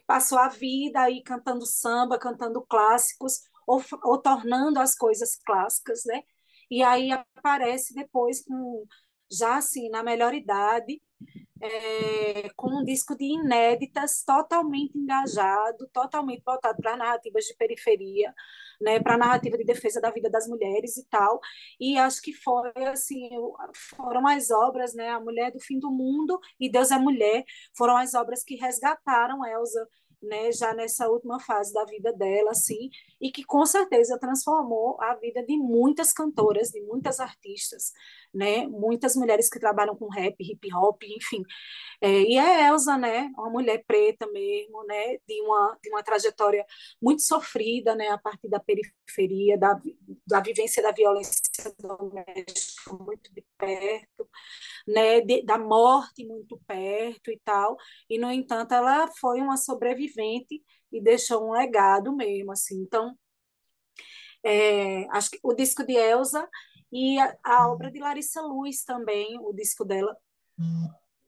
passou 0.07 0.39
a 0.39 0.49
vida 0.49 1.01
aí 1.01 1.23
cantando 1.23 1.65
samba, 1.67 2.19
cantando 2.19 2.63
clássicos, 2.63 3.41
ou, 3.67 3.83
ou 4.05 4.19
tornando 4.21 4.79
as 4.81 4.95
coisas 4.95 5.37
clássicas, 5.37 6.03
né? 6.07 6.23
e 6.71 6.83
aí 6.83 7.11
aparece 7.13 7.95
depois 7.95 8.45
com 8.45 8.85
já 9.31 9.57
assim 9.57 9.89
na 9.91 10.03
melhor 10.03 10.35
idade 10.35 11.01
é, 11.61 12.51
com 12.57 12.69
um 12.69 12.85
disco 12.85 13.17
de 13.17 13.25
inéditas, 13.25 14.23
totalmente 14.25 14.99
engajado, 14.99 15.89
totalmente 15.93 16.43
voltado 16.45 16.77
para 16.83 16.97
narrativas 16.97 17.45
de 17.45 17.55
periferia, 17.57 18.35
né, 18.81 19.01
para 19.01 19.17
narrativa 19.17 19.57
de 19.57 19.65
defesa 19.65 20.01
da 20.01 20.11
vida 20.11 20.29
das 20.29 20.47
mulheres 20.47 20.97
e 20.97 21.07
tal. 21.09 21.41
E 21.81 21.97
acho 21.97 22.21
que 22.21 22.33
foi 22.33 22.71
assim, 22.87 23.31
foram 23.97 24.27
as 24.27 24.51
obras, 24.51 24.95
né, 24.95 25.09
A 25.11 25.21
Mulher 25.21 25.53
do 25.53 25.61
Fim 25.61 25.79
do 25.79 25.91
Mundo 25.91 26.39
e 26.61 26.71
Deus 26.71 26.91
é 26.91 26.99
Mulher, 26.99 27.45
foram 27.77 27.97
as 27.97 28.15
obras 28.15 28.45
que 28.45 28.57
resgataram 28.57 29.45
Elsa 29.47 29.89
né, 30.25 30.51
já 30.53 30.75
nessa 30.75 31.09
última 31.09 31.39
fase 31.41 31.73
da 31.73 31.85
vida 31.85 32.13
dela, 32.13 32.51
assim, 32.51 32.91
e 33.21 33.31
que 33.31 33.45
com 33.45 33.65
certeza 33.65 34.19
transformou 34.19 35.01
a 35.01 35.15
vida 35.17 35.45
de 35.45 35.57
muitas 35.57 36.13
cantoras, 36.13 36.71
de 36.71 36.81
muitas 36.83 37.21
artistas, 37.21 37.93
né, 38.33 38.67
muitas 38.67 39.15
mulheres 39.15 39.49
que 39.49 39.61
trabalham 39.61 39.97
com 39.97 40.09
rap, 40.09 40.35
hip 40.41 40.75
hop, 40.75 41.03
enfim. 41.05 41.43
É, 42.01 42.23
e 42.23 42.39
a 42.39 42.69
Elsa, 42.69 42.97
né, 42.99 43.31
uma 43.37 43.51
mulher 43.51 43.85
preta 43.87 44.27
mesmo, 44.27 44.85
né, 44.85 45.17
de 45.27 45.41
uma, 45.43 45.79
de 45.83 45.91
uma 45.91 46.03
trajetória 46.03 46.65
muito 47.01 47.23
sofrida, 47.23 47.95
né, 47.95 48.09
a 48.09 48.19
partir 48.19 48.49
da 48.49 48.61
periferia, 48.61 49.57
da, 49.59 49.81
da 50.27 50.41
vivência 50.41 50.83
da 50.83 50.93
violência 50.93 51.43
doméstica 51.79 52.93
muito 52.93 53.33
de 53.33 53.45
perto, 53.57 54.29
né, 54.87 55.21
de, 55.21 55.43
da 55.43 55.59
morte 55.59 56.27
muito 56.27 56.61
perto 56.67 57.31
e 57.31 57.41
tal, 57.45 57.77
e 58.09 58.19
no 58.19 58.31
entanto 58.31 58.75
ela 58.75 59.09
foi 59.19 59.41
uma 59.41 59.57
sobrevivente 59.57 60.14
e 60.93 61.01
deixou 61.01 61.49
um 61.49 61.53
legado 61.53 62.15
mesmo, 62.15 62.53
assim. 62.53 62.81
Então, 62.81 63.17
é, 64.45 65.07
acho 65.11 65.31
que 65.31 65.39
o 65.43 65.55
disco 65.55 65.85
de 65.85 65.95
Elsa 65.95 66.49
e 66.93 67.19
a, 67.19 67.37
a 67.43 67.69
obra 67.69 67.91
de 67.91 67.99
Larissa 67.99 68.41
Luz 68.43 68.85
também, 68.85 69.39
o 69.41 69.53
disco 69.53 69.85
dela, 69.85 70.17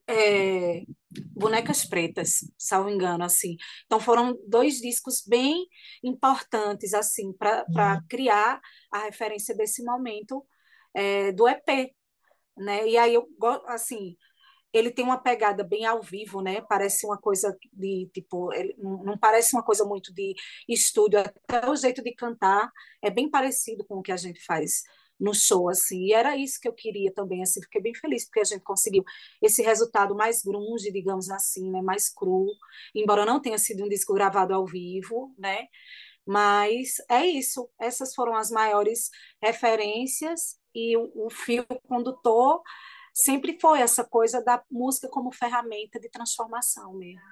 é, 0.06 0.84
Bonecas 1.34 1.84
Pretas, 1.84 2.40
salvo 2.56 2.88
engano, 2.88 3.24
assim. 3.24 3.56
Então 3.86 3.98
foram 3.98 4.38
dois 4.46 4.80
discos 4.80 5.24
bem 5.26 5.66
importantes 6.02 6.94
assim 6.94 7.32
para 7.32 7.64
uhum. 7.68 8.06
criar 8.08 8.60
a 8.92 9.04
referência 9.04 9.54
desse 9.54 9.82
momento 9.82 10.46
é, 10.94 11.32
do 11.32 11.48
EP, 11.48 11.94
né? 12.56 12.86
E 12.88 12.96
aí 12.96 13.14
eu 13.14 13.26
assim, 13.66 14.16
ele 14.72 14.90
tem 14.90 15.04
uma 15.04 15.18
pegada 15.18 15.64
bem 15.64 15.86
ao 15.86 16.02
vivo, 16.02 16.40
né? 16.40 16.60
Parece 16.60 17.06
uma 17.06 17.18
coisa 17.18 17.56
de 17.72 18.10
tipo, 18.12 18.50
não 18.78 19.16
parece 19.18 19.54
uma 19.54 19.62
coisa 19.62 19.84
muito 19.84 20.12
de 20.12 20.34
estúdio, 20.68 21.20
até 21.20 21.68
o 21.68 21.76
jeito 21.76 22.02
de 22.02 22.14
cantar 22.14 22.70
é 23.02 23.10
bem 23.10 23.30
parecido 23.30 23.84
com 23.84 23.96
o 23.96 24.02
que 24.02 24.12
a 24.12 24.16
gente 24.16 24.44
faz 24.44 24.82
no 25.18 25.34
show, 25.34 25.68
assim, 25.68 26.04
e 26.04 26.12
era 26.12 26.36
isso 26.36 26.60
que 26.60 26.68
eu 26.68 26.74
queria 26.74 27.12
também, 27.12 27.42
assim, 27.42 27.62
fiquei 27.62 27.80
bem 27.80 27.94
feliz 27.94 28.26
porque 28.26 28.40
a 28.40 28.44
gente 28.44 28.62
conseguiu 28.62 29.02
esse 29.40 29.62
resultado 29.62 30.14
mais 30.14 30.42
grunge, 30.42 30.92
digamos 30.92 31.30
assim, 31.30 31.70
né, 31.70 31.80
mais 31.80 32.12
cru, 32.12 32.46
embora 32.94 33.24
não 33.24 33.40
tenha 33.40 33.58
sido 33.58 33.84
um 33.84 33.88
disco 33.88 34.12
gravado 34.12 34.52
ao 34.52 34.66
vivo, 34.66 35.34
né, 35.38 35.68
mas 36.26 36.96
é 37.08 37.24
isso, 37.24 37.68
essas 37.80 38.14
foram 38.14 38.34
as 38.34 38.50
maiores 38.50 39.10
referências 39.42 40.58
e 40.74 40.96
o, 40.96 41.10
o 41.14 41.30
fio 41.30 41.64
condutor 41.88 42.60
sempre 43.16 43.58
foi 43.58 43.80
essa 43.80 44.04
coisa 44.04 44.44
da 44.44 44.62
música 44.70 45.08
como 45.08 45.32
ferramenta 45.32 45.98
de 45.98 46.10
transformação 46.10 46.92
mesmo. 46.92 47.22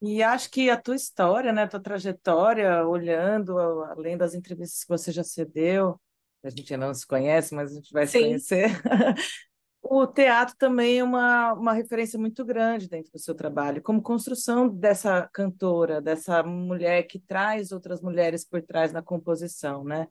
E 0.00 0.22
acho 0.22 0.48
que 0.48 0.70
a 0.70 0.80
tua 0.80 0.94
história, 0.94 1.52
né, 1.52 1.64
a 1.64 1.68
tua 1.68 1.82
trajetória, 1.82 2.86
olhando 2.86 3.58
além 3.58 4.16
das 4.16 4.32
entrevistas 4.32 4.84
que 4.84 4.88
você 4.88 5.10
já 5.10 5.24
cedeu, 5.24 6.00
a 6.44 6.50
gente 6.50 6.72
ainda 6.72 6.86
não 6.86 6.94
se 6.94 7.04
conhece, 7.04 7.52
mas 7.52 7.72
a 7.72 7.74
gente 7.74 7.92
vai 7.92 8.06
Sim. 8.06 8.18
se 8.18 8.24
conhecer. 8.24 8.70
o 9.82 10.06
teatro 10.06 10.54
também 10.56 11.00
é 11.00 11.04
uma, 11.04 11.52
uma 11.54 11.72
referência 11.72 12.20
muito 12.20 12.44
grande 12.44 12.88
dentro 12.88 13.10
do 13.10 13.18
seu 13.18 13.34
trabalho, 13.34 13.82
como 13.82 14.00
construção 14.00 14.68
dessa 14.68 15.28
cantora, 15.32 16.00
dessa 16.00 16.44
mulher 16.44 17.02
que 17.04 17.18
traz 17.18 17.72
outras 17.72 18.00
mulheres 18.00 18.44
por 18.44 18.62
trás 18.62 18.92
na 18.92 19.02
composição, 19.02 19.82
né? 19.82 20.06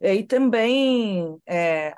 E 0.00 0.22
também 0.22 1.40
é, 1.44 1.96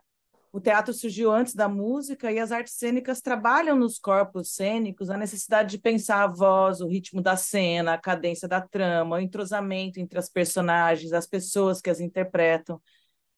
o 0.54 0.60
teatro 0.60 0.94
surgiu 0.94 1.32
antes 1.32 1.52
da 1.52 1.68
música 1.68 2.30
e 2.30 2.38
as 2.38 2.52
artes 2.52 2.74
cênicas 2.74 3.20
trabalham 3.20 3.76
nos 3.76 3.98
corpos 3.98 4.54
cênicos 4.54 5.10
a 5.10 5.16
necessidade 5.16 5.72
de 5.72 5.78
pensar 5.78 6.22
a 6.22 6.28
voz, 6.28 6.80
o 6.80 6.86
ritmo 6.86 7.20
da 7.20 7.36
cena, 7.36 7.94
a 7.94 7.98
cadência 7.98 8.46
da 8.46 8.60
trama, 8.60 9.16
o 9.16 9.20
entrosamento 9.20 9.98
entre 9.98 10.16
as 10.16 10.28
personagens, 10.28 11.12
as 11.12 11.26
pessoas 11.26 11.80
que 11.80 11.90
as 11.90 11.98
interpretam. 11.98 12.80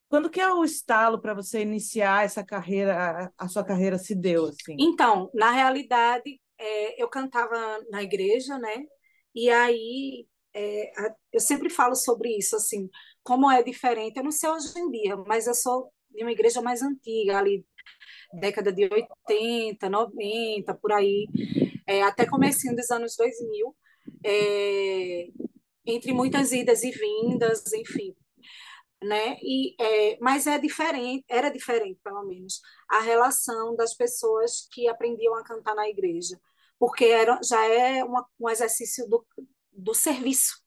Quando 0.07 0.29
que 0.29 0.39
é 0.39 0.53
o 0.53 0.63
estalo 0.63 1.19
para 1.19 1.33
você 1.33 1.63
iniciar 1.63 2.23
essa 2.23 2.43
carreira, 2.43 3.33
a, 3.35 3.47
sua 3.47 3.63
carreira 3.63 3.97
se 3.97 4.13
deu 4.13 4.45
assim? 4.45 4.75
Então, 4.77 5.31
na 5.33 5.49
realidade, 5.49 6.39
é, 6.55 7.01
eu 7.01 7.09
cantava 7.09 7.79
na 7.89 8.03
igreja, 8.03 8.59
né? 8.59 8.85
E 9.33 9.49
aí 9.49 10.27
é, 10.53 10.91
eu 11.33 11.39
sempre 11.39 11.71
falo 11.71 11.95
sobre 11.95 12.29
isso, 12.37 12.55
assim, 12.55 12.87
como 13.23 13.49
é 13.49 13.63
diferente. 13.63 14.17
Eu 14.17 14.23
não 14.23 14.31
sei 14.31 14.51
hoje 14.51 14.77
em 14.77 14.91
dia, 14.91 15.17
mas 15.17 15.47
eu 15.47 15.55
sou 15.55 15.91
de 16.11 16.23
uma 16.23 16.31
igreja 16.31 16.61
mais 16.61 16.81
antiga, 16.81 17.37
ali 17.37 17.65
década 18.33 18.71
de 18.71 18.89
80, 18.91 19.89
90, 19.89 20.73
por 20.75 20.91
aí, 20.91 21.27
é, 21.85 22.03
até 22.03 22.25
comecinho 22.25 22.75
dos 22.75 22.91
anos 22.91 23.15
2000, 23.15 23.75
é, 24.23 25.27
entre 25.85 26.11
muitas 26.13 26.51
idas 26.51 26.83
e 26.83 26.91
vindas, 26.91 27.71
enfim, 27.73 28.15
né? 29.01 29.37
E 29.41 29.75
é, 29.79 30.17
mas 30.19 30.47
é 30.47 30.57
diferente, 30.59 31.23
era 31.29 31.49
diferente, 31.49 31.99
pelo 32.03 32.25
menos, 32.25 32.61
a 32.89 32.99
relação 32.99 33.75
das 33.75 33.95
pessoas 33.95 34.67
que 34.71 34.87
aprendiam 34.87 35.35
a 35.35 35.43
cantar 35.43 35.75
na 35.75 35.87
igreja, 35.87 36.39
porque 36.79 37.05
era, 37.05 37.39
já 37.43 37.65
é 37.65 38.03
uma, 38.03 38.27
um 38.39 38.49
exercício 38.49 39.07
do, 39.07 39.25
do 39.71 39.93
serviço 39.93 40.61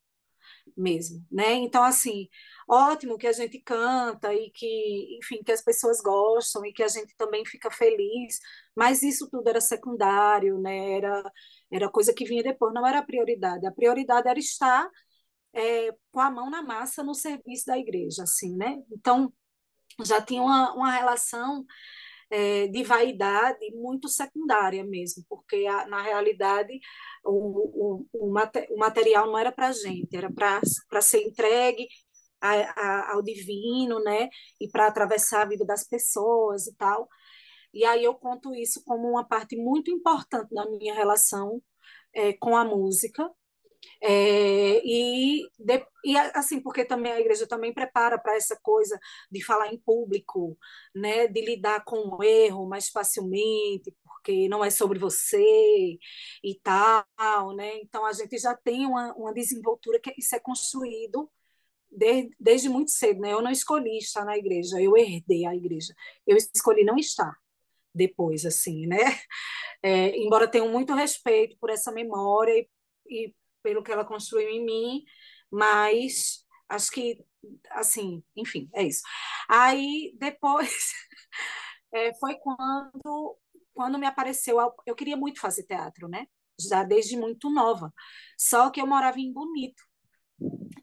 mesmo, 0.76 1.24
né? 1.30 1.54
Então 1.54 1.82
assim, 1.82 2.28
ótimo 2.70 3.18
que 3.18 3.26
a 3.26 3.32
gente 3.32 3.58
canta 3.60 4.32
e 4.32 4.50
que, 4.50 5.18
enfim, 5.18 5.42
que 5.44 5.50
as 5.52 5.62
pessoas 5.62 6.00
gostam 6.00 6.64
e 6.64 6.72
que 6.72 6.82
a 6.82 6.88
gente 6.88 7.14
também 7.16 7.44
fica 7.44 7.70
feliz, 7.70 8.38
mas 8.76 9.02
isso 9.02 9.28
tudo 9.28 9.48
era 9.48 9.60
secundário, 9.60 10.58
né? 10.60 10.92
Era, 10.98 11.32
era 11.72 11.90
coisa 11.90 12.14
que 12.14 12.24
vinha 12.24 12.42
depois, 12.44 12.72
não 12.72 12.86
era 12.86 13.00
a 13.00 13.04
prioridade. 13.04 13.66
A 13.66 13.72
prioridade 13.72 14.28
era 14.28 14.38
estar 14.38 14.88
é, 15.52 15.92
com 16.12 16.20
a 16.20 16.30
mão 16.30 16.50
na 16.50 16.62
massa 16.62 17.02
no 17.02 17.14
serviço 17.14 17.66
da 17.66 17.78
igreja, 17.78 18.22
assim, 18.22 18.56
né? 18.56 18.78
Então, 18.92 19.32
já 20.04 20.22
tinha 20.22 20.42
uma, 20.42 20.72
uma 20.74 20.92
relação 20.92 21.64
é, 22.30 22.68
de 22.68 22.84
vaidade 22.84 23.70
muito 23.74 24.08
secundária 24.08 24.84
mesmo, 24.84 25.24
porque 25.28 25.66
a, 25.66 25.86
na 25.88 26.00
realidade 26.02 26.78
o, 27.24 28.04
o, 28.04 28.06
o, 28.12 28.26
o 28.70 28.78
material 28.78 29.26
não 29.26 29.38
era 29.38 29.50
para 29.52 29.68
a 29.68 29.72
gente, 29.72 30.16
era 30.16 30.30
para 30.32 31.02
ser 31.02 31.22
entregue 31.26 31.88
a, 32.40 32.52
a, 32.52 33.12
ao 33.14 33.22
divino, 33.22 34.02
né? 34.02 34.28
E 34.60 34.68
para 34.68 34.86
atravessar 34.86 35.42
a 35.42 35.48
vida 35.48 35.64
das 35.64 35.84
pessoas 35.86 36.66
e 36.66 36.74
tal. 36.76 37.08
E 37.72 37.84
aí 37.84 38.04
eu 38.04 38.14
conto 38.14 38.54
isso 38.54 38.82
como 38.84 39.08
uma 39.10 39.24
parte 39.24 39.56
muito 39.56 39.90
importante 39.90 40.52
da 40.54 40.68
minha 40.68 40.94
relação 40.94 41.62
é, 42.14 42.32
com 42.34 42.56
a 42.56 42.64
música. 42.64 43.30
É, 44.02 44.80
e, 44.84 45.42
de, 45.58 45.86
e 46.04 46.16
assim, 46.34 46.60
porque 46.60 46.84
também 46.84 47.12
a 47.12 47.20
igreja 47.20 47.46
também 47.46 47.72
prepara 47.72 48.18
para 48.18 48.36
essa 48.36 48.58
coisa 48.62 48.98
de 49.30 49.42
falar 49.44 49.72
em 49.72 49.78
público, 49.78 50.58
né, 50.94 51.26
de 51.26 51.40
lidar 51.40 51.84
com 51.84 51.96
o 52.16 52.22
erro 52.22 52.66
mais 52.68 52.88
facilmente, 52.88 53.94
porque 54.04 54.48
não 54.48 54.64
é 54.64 54.70
sobre 54.70 54.98
você 54.98 55.98
e 56.44 56.60
tal, 56.62 57.54
né? 57.56 57.78
Então 57.80 58.04
a 58.04 58.12
gente 58.12 58.38
já 58.38 58.54
tem 58.54 58.86
uma, 58.86 59.14
uma 59.14 59.32
desenvoltura 59.32 60.00
que 60.00 60.14
isso 60.18 60.34
é 60.36 60.40
construído 60.40 61.30
desde, 61.90 62.34
desde 62.38 62.68
muito 62.68 62.90
cedo, 62.90 63.20
né? 63.20 63.32
Eu 63.32 63.42
não 63.42 63.50
escolhi 63.50 63.98
estar 63.98 64.24
na 64.24 64.36
igreja, 64.36 64.80
eu 64.80 64.96
herdei 64.96 65.46
a 65.46 65.54
igreja. 65.54 65.94
Eu 66.26 66.36
escolhi 66.36 66.84
não 66.84 66.96
estar 66.96 67.36
depois, 67.94 68.44
assim, 68.46 68.86
né? 68.86 68.98
É, 69.82 70.14
embora 70.18 70.46
tenha 70.46 70.66
muito 70.66 70.92
respeito 70.94 71.56
por 71.58 71.70
essa 71.70 71.90
memória 71.90 72.52
e, 72.52 72.68
e 73.08 73.34
pelo 73.62 73.82
que 73.82 73.90
ela 73.90 74.04
construiu 74.04 74.50
em 74.50 74.62
mim, 74.62 75.04
mas 75.50 76.44
acho 76.68 76.90
que, 76.90 77.24
assim, 77.70 78.22
enfim, 78.36 78.68
é 78.74 78.82
isso. 78.82 79.02
Aí, 79.48 80.14
depois, 80.18 80.92
é, 81.94 82.12
foi 82.14 82.34
quando, 82.36 83.38
quando 83.72 83.98
me 83.98 84.06
apareceu, 84.06 84.58
eu 84.86 84.94
queria 84.94 85.16
muito 85.16 85.40
fazer 85.40 85.64
teatro, 85.64 86.08
né? 86.08 86.26
Já 86.60 86.84
desde 86.84 87.16
muito 87.16 87.50
nova. 87.50 87.92
Só 88.38 88.70
que 88.70 88.80
eu 88.80 88.86
morava 88.86 89.18
em 89.18 89.32
Bonito, 89.32 89.82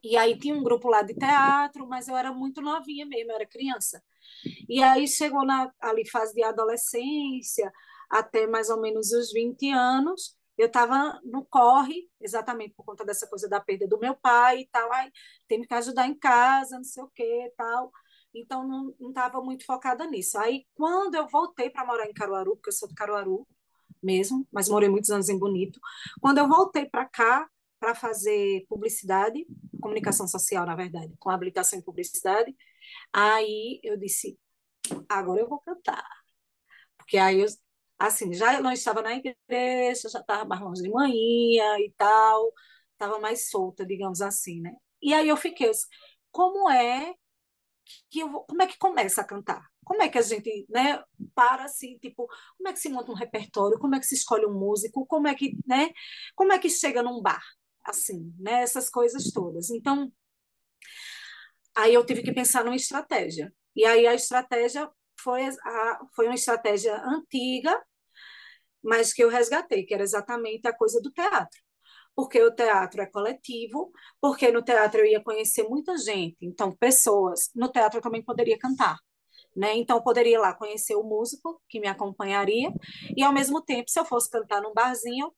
e 0.03 0.15
aí 0.15 0.37
tinha 0.37 0.55
um 0.55 0.63
grupo 0.63 0.87
lá 0.89 1.01
de 1.01 1.13
teatro, 1.13 1.87
mas 1.87 2.07
eu 2.07 2.15
era 2.15 2.31
muito 2.31 2.61
novinha 2.61 3.05
mesmo, 3.05 3.31
eu 3.31 3.35
era 3.35 3.45
criança. 3.45 4.01
E 4.69 4.81
aí 4.83 5.07
chegou 5.07 5.45
na 5.45 5.71
ali 5.81 6.07
fase 6.09 6.33
de 6.33 6.43
adolescência, 6.43 7.71
até 8.09 8.47
mais 8.47 8.69
ou 8.69 8.79
menos 8.79 9.11
os 9.11 9.31
20 9.33 9.69
anos, 9.71 10.37
eu 10.57 10.67
estava 10.67 11.19
no 11.23 11.45
corre, 11.45 12.09
exatamente 12.19 12.73
por 12.75 12.83
conta 12.83 13.05
dessa 13.05 13.27
coisa 13.27 13.47
da 13.47 13.59
perda 13.59 13.87
do 13.87 13.99
meu 13.99 14.15
pai 14.15 14.61
e 14.61 14.67
tal, 14.67 14.91
aí 14.91 15.11
tem 15.47 15.61
que 15.61 15.73
ajudar 15.73 16.07
em 16.07 16.15
casa, 16.15 16.77
não 16.77 16.83
sei 16.83 17.03
o 17.03 17.11
que 17.13 17.53
tal. 17.55 17.91
Então, 18.33 18.67
não 18.67 19.09
estava 19.09 19.41
muito 19.41 19.65
focada 19.65 20.05
nisso. 20.05 20.37
Aí, 20.37 20.65
quando 20.75 21.15
eu 21.15 21.27
voltei 21.27 21.69
para 21.69 21.85
morar 21.85 22.07
em 22.07 22.13
Caruaru, 22.13 22.55
porque 22.55 22.69
eu 22.69 22.73
sou 22.73 22.87
de 22.87 22.95
Caruaru 22.95 23.47
mesmo, 24.01 24.47
mas 24.51 24.69
morei 24.69 24.89
muitos 24.89 25.09
anos 25.09 25.29
em 25.29 25.37
Bonito, 25.37 25.79
quando 26.21 26.37
eu 26.39 26.47
voltei 26.47 26.85
para 26.85 27.05
cá, 27.05 27.47
para 27.79 27.96
fazer 27.96 28.65
publicidade, 28.69 29.46
comunicação 29.81 30.27
social, 30.27 30.65
na 30.65 30.75
verdade, 30.75 31.13
com 31.19 31.29
habilitação 31.29 31.79
em 31.79 31.84
publicidade, 31.84 32.55
aí 33.13 33.79
eu 33.84 33.98
disse, 33.98 34.39
agora 35.10 35.41
eu 35.41 35.50
vou 35.50 35.60
cantar. 35.62 36.05
Porque 36.98 37.17
aí 37.17 37.39
eu, 37.41 37.48
assim, 38.00 38.34
já 38.34 38.62
não 38.62 38.72
estava 38.72 39.01
na 39.01 39.13
igreja, 39.15 40.10
já 40.10 40.19
estava 40.19 40.46
mais 40.46 40.62
longe 40.62 40.81
de 40.84 40.89
manhã 40.89 41.79
e 41.79 41.93
tal, 41.98 42.53
estava 42.93 43.19
mais 43.19 43.50
solta, 43.50 43.86
digamos 43.86 44.22
assim, 44.22 44.62
né? 44.62 44.74
E 45.01 45.13
aí 45.13 45.27
eu 45.29 45.38
fiquei, 45.38 45.72
como 46.31 46.69
é 46.69 47.13
que 48.10 48.19
eu 48.19 48.29
vou, 48.31 48.46
como 48.46 48.62
é 48.62 48.67
que 48.67 48.77
começa 48.77 49.22
a 49.22 49.24
cantar? 49.24 49.62
Como 49.84 50.01
é 50.01 50.10
que 50.10 50.17
a 50.17 50.22
gente, 50.22 50.65
né, 50.69 51.01
para 51.34 51.63
assim, 51.65 51.98
tipo, 52.00 52.27
como 52.57 52.69
é 52.69 52.74
que 52.74 52.79
se 52.79 52.89
monta 52.89 53.12
um 53.12 53.15
repertório? 53.15 53.79
Como 53.79 53.96
é 53.96 54.00
que 54.00 54.05
se 54.05 54.15
escolhe 54.15 54.46
um 54.46 54.53
músico? 54.53 55.05
Como 55.07 55.27
é 55.27 55.36
que, 55.36 55.57
né, 55.65 55.89
como 56.36 56.51
é 56.53 56.60
que 56.60 56.69
chega 56.69 57.01
num 57.03 57.22
bar? 57.22 57.41
Assim, 57.88 58.34
né, 58.39 58.62
essas 58.62 58.89
coisas 58.89 59.32
todas. 59.32 59.70
Então, 59.70 60.12
aí 61.75 61.94
eu 61.94 62.06
tive 62.06 62.22
que 62.22 62.34
pensar 62.34 62.63
numa 62.63 62.75
estratégia. 62.75 63.53
E 63.75 63.86
aí 63.86 64.06
a 64.06 64.13
estratégia 64.13 64.89
foi, 65.20 65.44
a, 65.48 66.00
foi 66.15 66.25
uma 66.25 66.36
estratégia 66.36 67.01
antiga, 67.06 67.82
mas 68.84 69.13
que 69.13 69.24
eu 69.24 69.29
resgatei, 69.29 69.86
que 69.86 69.94
era 69.94 70.03
exatamente 70.03 70.67
a 70.67 70.74
coisa 70.74 71.01
do 71.01 71.12
teatro 71.12 71.60
porque 72.17 72.41
o 72.41 72.51
teatro 72.51 73.00
é 73.00 73.06
coletivo, 73.06 73.91
porque 74.20 74.51
no 74.51 74.63
teatro 74.63 75.01
eu 75.01 75.06
ia 75.06 75.24
conhecer 75.24 75.62
muita 75.70 75.96
gente, 76.00 76.38
então 76.41 76.75
pessoas, 76.75 77.51
no 77.56 77.72
teatro 77.72 78.00
eu 78.00 78.01
também 78.01 78.24
poderia 78.24 78.58
cantar. 78.58 78.98
Né? 79.56 79.75
Então, 79.75 80.01
poderia 80.01 80.34
ir 80.34 80.39
lá 80.39 80.51
conhecer 80.53 80.96
o 80.96 81.03
músico 81.03 81.62
que 81.70 81.79
me 81.79 81.88
acompanharia, 81.88 82.74
e 83.15 83.24
ao 83.24 83.32
mesmo 83.32 83.62
tempo, 83.62 83.89
se 83.89 84.00
eu 84.00 84.06
fosse 84.06 84.32
cantar 84.32 84.62
num 84.63 84.74
barzinho, 84.74 85.32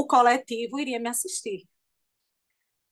o 0.00 0.06
coletivo 0.06 0.78
iria 0.78 1.00
me 1.00 1.08
assistir. 1.08 1.66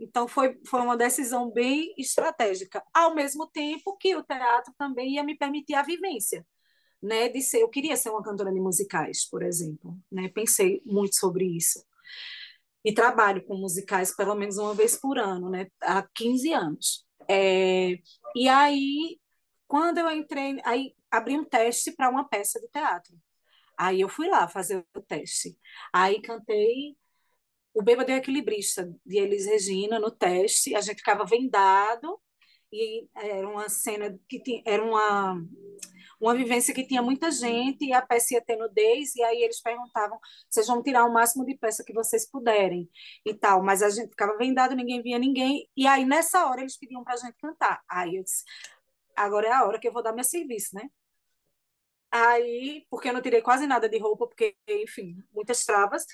Então, 0.01 0.27
foi, 0.27 0.59
foi 0.67 0.81
uma 0.81 0.97
decisão 0.97 1.51
bem 1.51 1.95
estratégica, 1.99 2.83
ao 2.93 3.15
mesmo 3.15 3.47
tempo 3.47 3.97
que 3.97 4.17
o 4.17 4.25
teatro 4.25 4.73
também 4.77 5.15
ia 5.15 5.23
me 5.25 5.37
permitir 5.37 5.75
a 5.75 5.83
vivência. 5.83 6.47
Né, 7.03 7.29
de 7.29 7.43
ser, 7.43 7.61
eu 7.61 7.69
queria 7.69 7.97
ser 7.97 8.09
uma 8.09 8.23
cantora 8.23 8.51
de 8.51 8.59
musicais, 8.59 9.29
por 9.29 9.43
exemplo, 9.43 9.95
né? 10.11 10.31
Pensei 10.31 10.81
muito 10.87 11.15
sobre 11.17 11.45
isso 11.45 11.85
e 12.85 12.93
trabalho 12.93 13.45
com 13.45 13.57
musicais 13.57 14.15
pelo 14.15 14.35
menos 14.35 14.59
uma 14.59 14.75
vez 14.75 14.97
por 14.97 15.19
ano, 15.19 15.49
né? 15.49 15.69
Há 15.81 16.03
15 16.15 16.53
anos. 16.53 17.05
É, 17.29 17.99
e 18.35 18.49
aí, 18.49 19.19
quando 19.67 19.99
eu 19.99 20.11
entrei, 20.11 20.61
aí 20.65 20.95
abri 21.11 21.39
um 21.39 21.45
teste 21.45 21.93
para 21.93 22.11
uma 22.11 22.29
peça 22.29 22.61
de 22.61 22.69
teatro. 22.69 23.15
Aí 23.79 24.01
eu 24.01 24.09
fui 24.09 24.29
lá 24.29 24.49
fazer 24.49 24.85
o 24.95 25.01
teste. 25.03 25.59
Aí 25.93 26.21
cantei 26.23 26.97
o 27.75 27.83
Bêbado 27.83 28.13
o 28.13 28.15
Equilibrista, 28.15 28.95
de 29.05 29.19
Elis 29.19 29.47
Regina, 29.47 29.99
no 29.99 30.11
teste. 30.11 30.75
A 30.77 30.81
gente 30.81 30.99
ficava 30.99 31.25
vendado 31.25 32.21
e 32.73 33.09
era 33.15 33.49
uma 33.49 33.69
cena 33.69 34.19
que 34.29 34.41
tinha, 34.41 34.63
era 34.67 34.83
uma 34.85 35.37
uma 36.21 36.35
vivência 36.35 36.75
que 36.75 36.87
tinha 36.87 37.03
muita 37.03 37.31
gente 37.31 37.85
e 37.85 37.93
a 37.93 38.01
peça 38.01 38.35
ia 38.35 38.41
ter 38.41 38.57
nudez, 38.57 39.15
e 39.15 39.23
aí 39.23 39.43
eles 39.43 39.61
perguntavam: 39.61 40.19
vocês 40.49 40.67
vão 40.67 40.83
tirar 40.83 41.05
o 41.05 41.13
máximo 41.13 41.45
de 41.45 41.57
peça 41.57 41.85
que 41.85 41.93
vocês 41.93 42.29
puderem 42.31 42.89
e 43.25 43.35
tal, 43.35 43.63
mas 43.63 43.83
a 43.83 43.91
gente 43.91 44.11
ficava 44.11 44.37
vendado, 44.37 44.75
ninguém 44.75 45.03
via 45.03 45.19
ninguém, 45.19 45.69
e 45.77 45.87
aí 45.87 46.05
nessa 46.05 46.47
hora 46.47 46.63
eles 46.63 46.79
pediam 46.79 47.05
para 47.05 47.15
a 47.15 47.17
gente 47.17 47.37
cantar. 47.39 47.83
Aí 47.89 48.17
eu 48.17 48.25
disse: 48.25 48.45
agora 49.17 49.49
é 49.49 49.53
a 49.53 49.65
hora 49.65 49.79
que 49.79 49.89
eu 49.89 49.93
vou 49.93 50.03
dar 50.03 50.13
meu 50.13 50.25
serviço, 50.25 50.75
né? 50.75 50.89
Aí, 52.15 52.87
porque 52.89 53.09
eu 53.09 53.13
não 53.13 53.21
tirei 53.21 53.43
quase 53.43 53.67
nada 53.67 53.89
de 53.89 53.99
roupa, 53.99 54.29
porque, 54.29 54.55
enfim, 54.69 55.17
muitas 55.33 55.65
travas. 55.65 56.07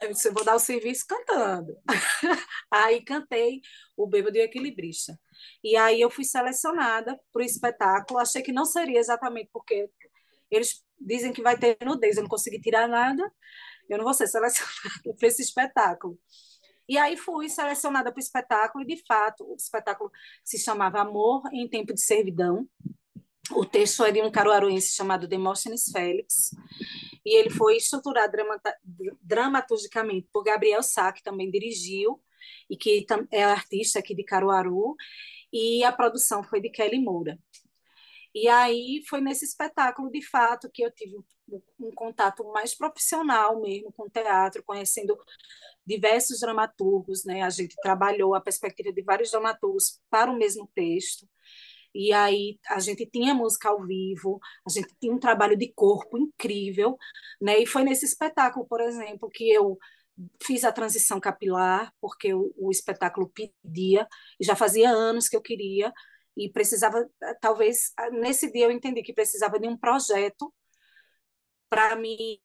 Eu 0.00 0.10
disse, 0.12 0.30
vou 0.30 0.44
dar 0.44 0.54
o 0.54 0.60
serviço 0.60 1.04
cantando. 1.08 1.76
aí 2.70 3.02
cantei 3.04 3.60
o 3.96 4.06
Bêbado 4.06 4.36
e 4.36 4.40
o 4.40 4.44
Equilibrista. 4.44 5.18
E 5.64 5.76
aí 5.76 6.00
eu 6.00 6.10
fui 6.10 6.24
selecionada 6.24 7.18
para 7.32 7.42
o 7.42 7.44
espetáculo. 7.44 8.20
Achei 8.20 8.40
que 8.40 8.52
não 8.52 8.64
seria 8.64 9.00
exatamente 9.00 9.50
porque 9.52 9.90
eles 10.48 10.84
dizem 11.00 11.32
que 11.32 11.42
vai 11.42 11.58
ter 11.58 11.76
nudez, 11.84 12.16
eu 12.16 12.22
não 12.22 12.30
consegui 12.30 12.60
tirar 12.60 12.86
nada, 12.86 13.28
eu 13.88 13.98
não 13.98 14.04
vou 14.04 14.14
ser 14.14 14.28
selecionada 14.28 15.16
para 15.18 15.28
esse 15.28 15.42
espetáculo. 15.42 16.16
E 16.88 16.96
aí 16.98 17.16
fui 17.16 17.48
selecionada 17.48 18.12
para 18.12 18.20
o 18.20 18.22
espetáculo, 18.22 18.84
e 18.84 18.86
de 18.86 19.02
fato, 19.04 19.44
o 19.44 19.56
espetáculo 19.56 20.08
se 20.44 20.56
chamava 20.56 21.00
Amor 21.00 21.42
em 21.52 21.68
Tempo 21.68 21.92
de 21.92 22.00
Servidão. 22.00 22.68
O 23.52 23.64
texto 23.64 24.04
é 24.04 24.10
de 24.10 24.22
um 24.22 24.30
caruaruense 24.30 24.92
chamado 24.92 25.28
Demóstenes 25.28 25.90
Félix, 25.90 26.50
e 27.24 27.38
ele 27.38 27.50
foi 27.50 27.76
estruturado 27.76 28.36
dramaturgicamente 29.22 30.28
por 30.32 30.42
Gabriel 30.42 30.82
Sá, 30.82 31.12
que 31.12 31.22
também 31.22 31.50
dirigiu, 31.50 32.20
e 32.68 32.76
que 32.76 33.06
é 33.30 33.44
artista 33.44 33.98
aqui 33.98 34.14
de 34.14 34.24
Caruaru, 34.24 34.94
e 35.52 35.84
a 35.84 35.92
produção 35.92 36.42
foi 36.42 36.60
de 36.60 36.70
Kelly 36.70 37.00
Moura. 37.00 37.38
E 38.34 38.48
aí 38.48 39.02
foi 39.08 39.20
nesse 39.22 39.46
espetáculo, 39.46 40.10
de 40.10 40.20
fato, 40.20 40.70
que 40.70 40.82
eu 40.82 40.90
tive 40.90 41.16
um, 41.80 41.90
contato 41.94 42.44
mais 42.52 42.74
profissional 42.74 43.60
mesmo 43.62 43.90
com 43.92 44.04
o 44.04 44.10
teatro, 44.10 44.62
conhecendo 44.62 45.16
diversos 45.86 46.40
dramaturgos, 46.40 47.24
né? 47.24 47.40
A 47.40 47.48
gente 47.48 47.74
trabalhou 47.76 48.34
a 48.34 48.40
perspectiva 48.40 48.92
de 48.92 49.02
vários 49.02 49.30
dramaturgos 49.30 50.00
para 50.10 50.30
o 50.30 50.36
mesmo 50.36 50.70
texto. 50.74 51.26
E 51.96 52.12
aí 52.12 52.58
a 52.68 52.78
gente 52.78 53.06
tinha 53.06 53.34
música 53.34 53.68
ao 53.70 53.84
vivo, 53.84 54.38
a 54.66 54.70
gente 54.70 54.94
tinha 55.00 55.12
um 55.12 55.18
trabalho 55.18 55.56
de 55.56 55.72
corpo 55.72 56.18
incrível, 56.18 56.96
né? 57.40 57.58
E 57.58 57.66
foi 57.66 57.84
nesse 57.84 58.04
espetáculo, 58.04 58.66
por 58.66 58.80
exemplo, 58.80 59.30
que 59.30 59.50
eu 59.50 59.78
fiz 60.42 60.64
a 60.64 60.72
transição 60.72 61.20
capilar 61.20 61.92
porque 62.00 62.32
o, 62.34 62.52
o, 62.56 62.70
espetáculo 62.70 63.30
pedia 63.30 64.06
e 64.40 64.44
já 64.44 64.56
fazia 64.56 64.90
anos 64.90 65.28
que 65.28 65.36
eu 65.36 65.42
queria 65.42 65.92
e 66.36 66.50
precisava 66.50 67.08
talvez 67.40 67.92
nesse 68.12 68.50
dia 68.50 68.66
eu 68.66 68.70
entendi 68.70 69.02
que 69.02 69.12
precisava 69.12 69.58
de 69.58 69.68
um 69.68 69.76
projeto 69.76 70.52
para 71.68 71.96
me 71.96 72.40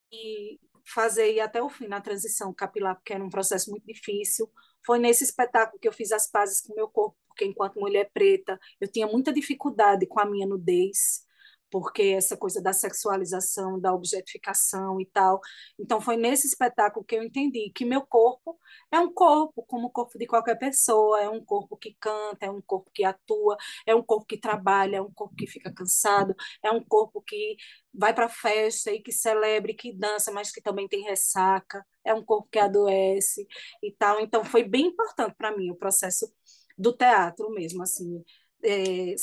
fazer 0.86 1.34
ir 1.34 1.40
até 1.40 1.62
o 1.62 1.70
fim 1.70 1.88
na 1.88 2.02
transição 2.02 2.54
capilar 2.54 2.96
porque 2.96 3.14
era 3.14 3.24
um 3.24 3.30
processo 3.30 3.72
muito 3.72 3.86
difícil 3.86 4.52
foi 4.86 5.00
nesse 5.00 5.24
espetáculo 5.24 5.80
que 5.80 5.88
eu 5.88 5.94
fiz 5.94 6.12
as 6.12 6.30
pazes 6.30 6.62
com 6.62 6.74
o 6.74 6.76
meu 6.76 6.90
corpo 6.90 7.21
porque 7.32 7.46
enquanto 7.46 7.80
mulher 7.80 8.10
preta 8.14 8.60
eu 8.80 8.88
tinha 8.88 9.08
muita 9.08 9.34
dificuldade 9.34 10.06
com 10.06 10.20
a 10.20 10.26
minha 10.26 10.48
nudez 10.48 11.26
porque 11.72 12.04
essa 12.04 12.36
coisa 12.36 12.62
da 12.62 12.74
sexualização, 12.74 13.80
da 13.80 13.94
objetificação 13.94 15.00
e 15.00 15.06
tal. 15.06 15.40
Então 15.80 16.02
foi 16.02 16.18
nesse 16.18 16.46
espetáculo 16.46 17.06
que 17.06 17.16
eu 17.16 17.24
entendi 17.24 17.72
que 17.74 17.86
meu 17.86 18.02
corpo 18.02 18.60
é 18.92 19.00
um 19.00 19.12
corpo 19.12 19.64
como 19.64 19.88
o 19.88 19.90
corpo 19.90 20.20
de 20.20 20.28
qualquer 20.28 20.56
pessoa, 20.60 21.22
é 21.22 21.30
um 21.30 21.44
corpo 21.44 21.78
que 21.78 21.96
canta, 22.00 22.46
é 22.46 22.52
um 22.52 22.62
corpo 22.62 22.92
que 22.94 23.06
atua, 23.06 23.58
é 23.86 23.96
um 23.96 24.04
corpo 24.04 24.26
que 24.26 24.38
trabalha, 24.38 24.98
é 24.98 25.02
um 25.02 25.12
corpo 25.12 25.34
que 25.36 25.48
fica 25.48 25.74
cansado, 25.74 26.36
é 26.62 26.70
um 26.72 26.84
corpo 26.84 27.22
que 27.22 27.56
vai 27.94 28.14
para 28.14 28.28
festa 28.30 28.92
e 28.92 29.02
que 29.02 29.12
celebra, 29.12 29.74
que 29.74 29.94
dança, 29.94 30.32
mas 30.32 30.52
que 30.52 30.62
também 30.62 30.88
tem 30.88 31.04
ressaca, 31.04 31.86
é 32.04 32.14
um 32.14 32.24
corpo 32.24 32.50
que 32.52 32.60
adoece 32.60 33.48
e 33.82 33.92
tal. 33.94 34.20
Então 34.20 34.44
foi 34.44 34.64
bem 34.64 34.88
importante 34.88 35.36
para 35.38 35.56
mim 35.56 35.72
o 35.72 35.76
processo 35.76 36.32
do 36.78 36.94
teatro 36.94 37.50
mesmo, 37.52 37.84
assim, 37.84 38.24
é, 38.64 39.16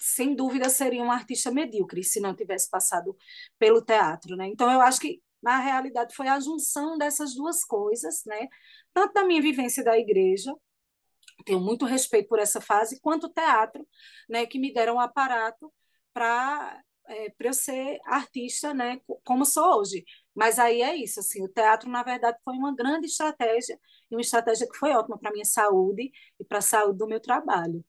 sem 0.00 0.34
dúvida 0.34 0.68
seria 0.68 1.02
um 1.02 1.10
artista 1.10 1.50
medíocre 1.50 2.02
se 2.02 2.20
não 2.20 2.34
tivesse 2.34 2.68
passado 2.70 3.16
pelo 3.58 3.82
teatro, 3.82 4.36
né? 4.36 4.46
Então 4.48 4.70
eu 4.70 4.80
acho 4.80 5.00
que 5.00 5.22
na 5.42 5.58
realidade 5.60 6.14
foi 6.14 6.28
a 6.28 6.40
junção 6.40 6.96
dessas 6.98 7.34
duas 7.34 7.64
coisas, 7.64 8.22
né? 8.26 8.48
Tanto 8.92 9.12
da 9.14 9.24
minha 9.24 9.42
vivência 9.42 9.84
da 9.84 9.98
igreja, 9.98 10.54
tenho 11.44 11.60
muito 11.60 11.84
respeito 11.84 12.28
por 12.28 12.38
essa 12.38 12.60
fase, 12.60 13.00
quanto 13.00 13.26
o 13.26 13.32
teatro, 13.32 13.86
né? 14.28 14.46
Que 14.46 14.58
me 14.58 14.72
deram 14.72 14.96
um 14.96 15.00
aparato 15.00 15.72
para 16.12 16.80
é, 17.06 17.30
para 17.30 17.48
eu 17.48 17.52
ser 17.54 18.00
artista, 18.06 18.72
né? 18.74 19.00
Como 19.24 19.44
sou 19.44 19.80
hoje. 19.80 20.04
Mas 20.34 20.58
aí 20.58 20.82
é 20.82 20.96
isso, 20.96 21.20
assim, 21.20 21.42
o 21.44 21.48
teatro 21.48 21.90
na 21.90 22.02
verdade 22.02 22.38
foi 22.44 22.54
uma 22.54 22.74
grande 22.74 23.06
estratégia 23.06 23.78
e 24.14 24.16
uma 24.16 24.20
estratégia 24.20 24.68
que 24.68 24.76
foi 24.76 24.92
ótima 24.92 25.18
para 25.18 25.32
minha 25.32 25.44
saúde 25.44 26.10
e 26.38 26.44
para 26.44 26.58
a 26.58 26.62
saúde 26.62 26.98
do 26.98 27.06
meu 27.06 27.20
trabalho. 27.20 27.84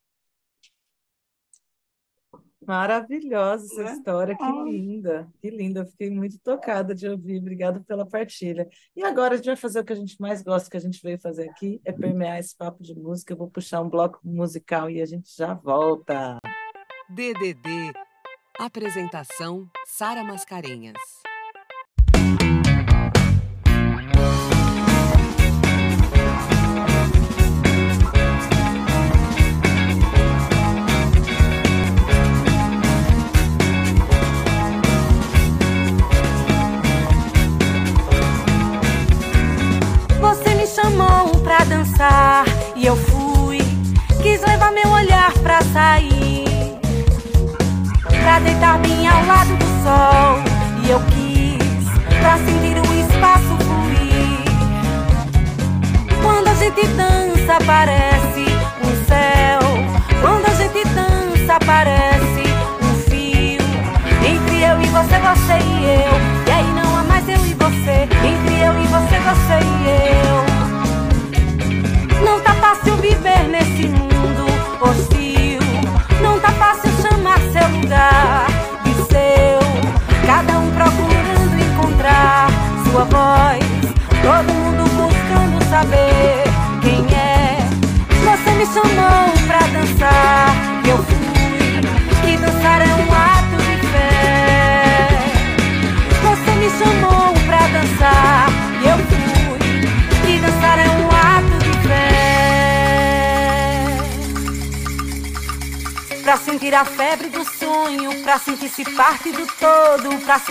Maravilhosa 2.66 3.66
essa 3.66 3.92
é? 3.92 3.94
história, 3.94 4.36
que 4.36 4.44
linda, 4.44 5.32
que 5.40 5.50
linda. 5.52 5.82
Eu 5.82 5.86
fiquei 5.86 6.10
muito 6.10 6.40
tocada 6.40 6.96
de 6.96 7.08
ouvir. 7.08 7.38
Obrigada 7.38 7.80
pela 7.82 8.08
partilha. 8.08 8.68
E 8.96 9.04
agora 9.04 9.36
a 9.36 9.38
gente 9.38 9.46
vai 9.46 9.56
fazer 9.56 9.82
o 9.82 9.86
que 9.86 9.94
a 9.94 9.96
gente 9.96 10.20
mais 10.20 10.42
gosta, 10.42 10.70
que 10.70 10.78
a 10.78 10.80
gente 10.80 11.00
veio 11.02 11.20
fazer 11.20 11.48
aqui, 11.48 11.80
é 11.86 11.92
permear 11.92 12.40
esse 12.40 12.58
papo 12.58 12.82
de 12.82 12.96
música. 12.96 13.34
Eu 13.34 13.38
vou 13.38 13.52
puxar 13.52 13.82
um 13.82 13.90
bloco 13.90 14.20
musical 14.24 14.90
e 14.90 15.00
a 15.00 15.06
gente 15.06 15.30
já 15.36 15.54
volta. 15.54 16.40
DDD. 17.08 17.94
Apresentação: 18.60 19.70
Sara 19.86 20.24
Mascarenhas. 20.24 20.98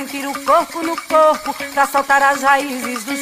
sentir 0.04 0.26
o 0.26 0.44
corpo 0.44 0.82
no 0.82 0.96
corpo, 0.96 1.54
pra 1.72 1.86
soltar 1.86 2.22
as 2.22 2.42
raízes 2.42 3.04
do 3.04 3.16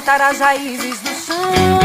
Voltar 0.00 0.22
as 0.22 0.38
raízes 0.40 0.98
do 1.00 1.10
chão. 1.10 1.79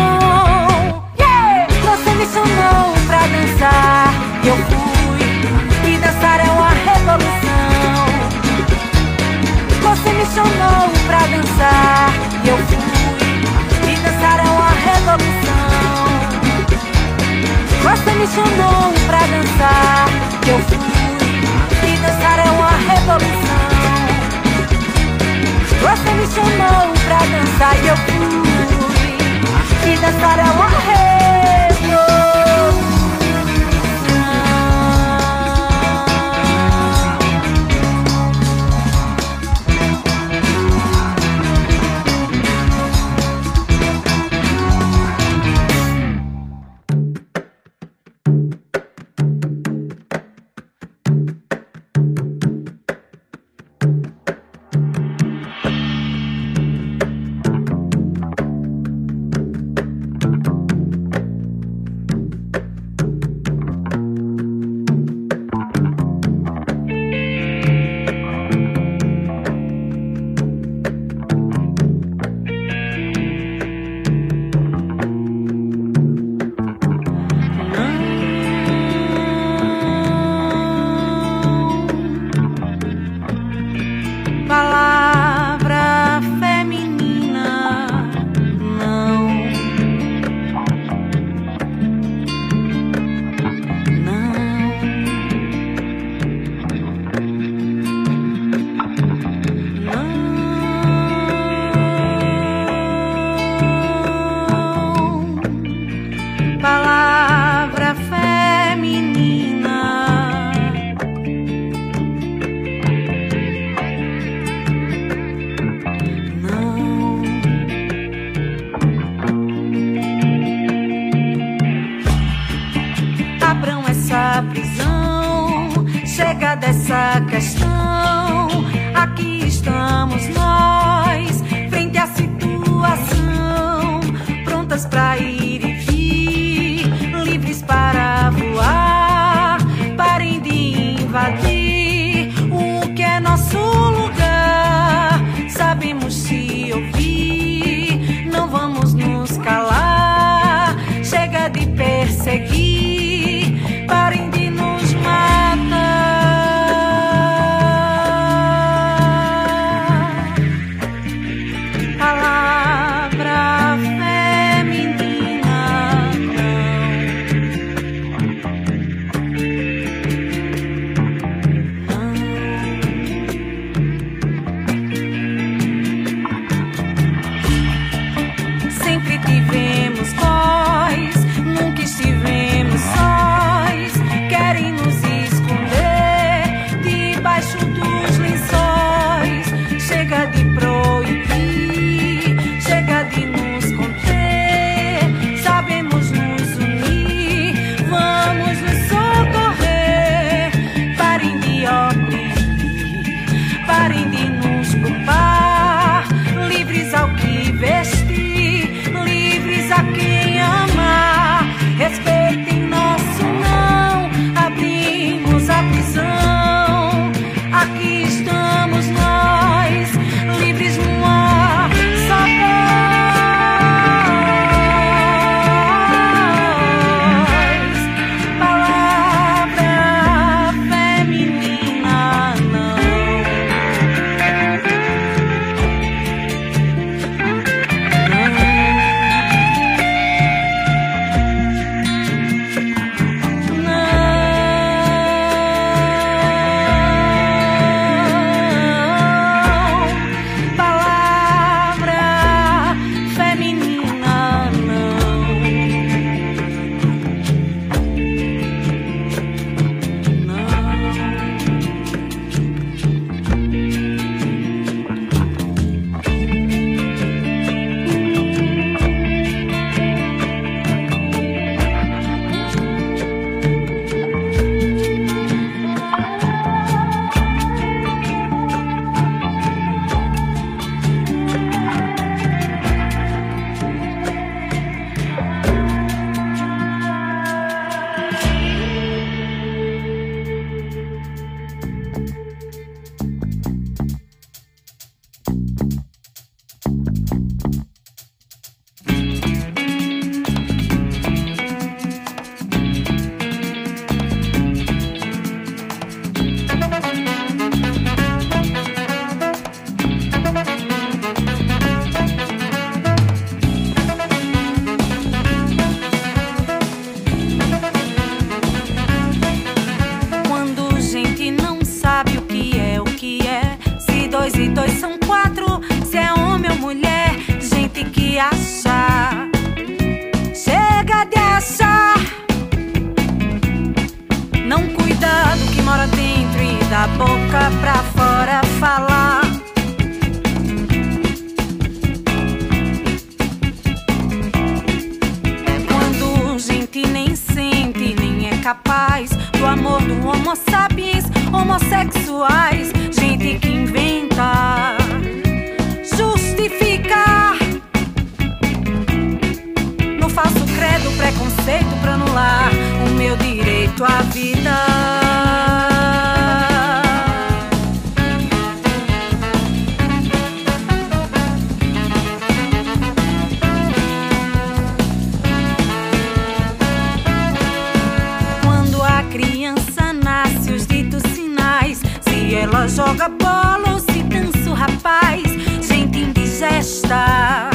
Ela 382.46 382.68
joga 382.68 383.10
bola 383.10 383.74
ou 383.74 383.80
se 383.80 384.04
dança 384.04 384.52
o 384.52 384.54
rapaz, 384.54 385.24
gente 385.68 386.00
indigesta. 386.00 387.50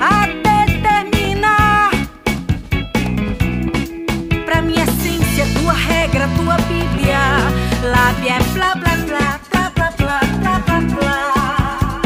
A 0.00 0.26
determinar 0.42 1.90
pra 4.46 4.62
minha 4.62 4.84
essência, 4.84 5.44
tua 5.60 5.74
regra, 5.74 6.26
tua 6.36 6.56
bíblia. 6.56 7.18
Lábia 7.82 8.36
é 8.36 8.42
blá 8.54 8.74
blá 8.74 8.96
blá, 8.96 9.40
blá 9.50 9.70
blá 9.70 9.90
blá, 9.98 10.20
blá 10.40 10.58
blá 10.60 10.80
blá. 10.80 12.00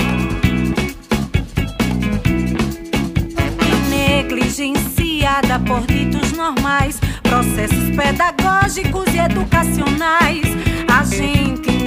negligenciada 3.88 5.60
por 5.60 5.86
ditos 5.86 6.32
normais, 6.32 6.98
processos 7.22 7.94
pedagógicos 7.94 9.06
e 9.14 9.18
educacionais. 9.18 10.67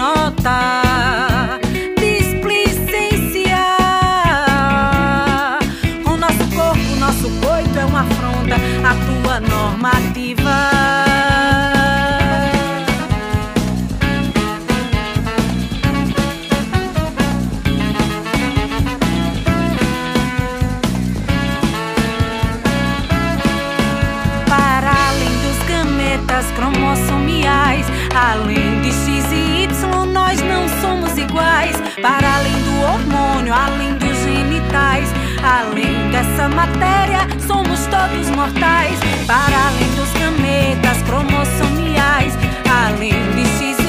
A 0.01 0.03
gente 0.03 0.43
nota 0.43 1.30
Para 32.01 32.37
além 32.37 32.59
do 32.63 32.81
hormônio, 32.81 33.53
além 33.53 33.93
dos 33.93 34.17
genitais, 34.23 35.07
além 35.43 36.09
dessa 36.09 36.49
matéria, 36.49 37.27
somos 37.45 37.79
todos 37.85 38.29
mortais. 38.35 38.99
Para 39.27 39.67
além 39.67 39.87
dos 39.95 40.11
gametas 40.13 41.01
cromossomiais, 41.03 42.33
além 42.67 43.13
de 43.35 43.45
X 43.59 43.80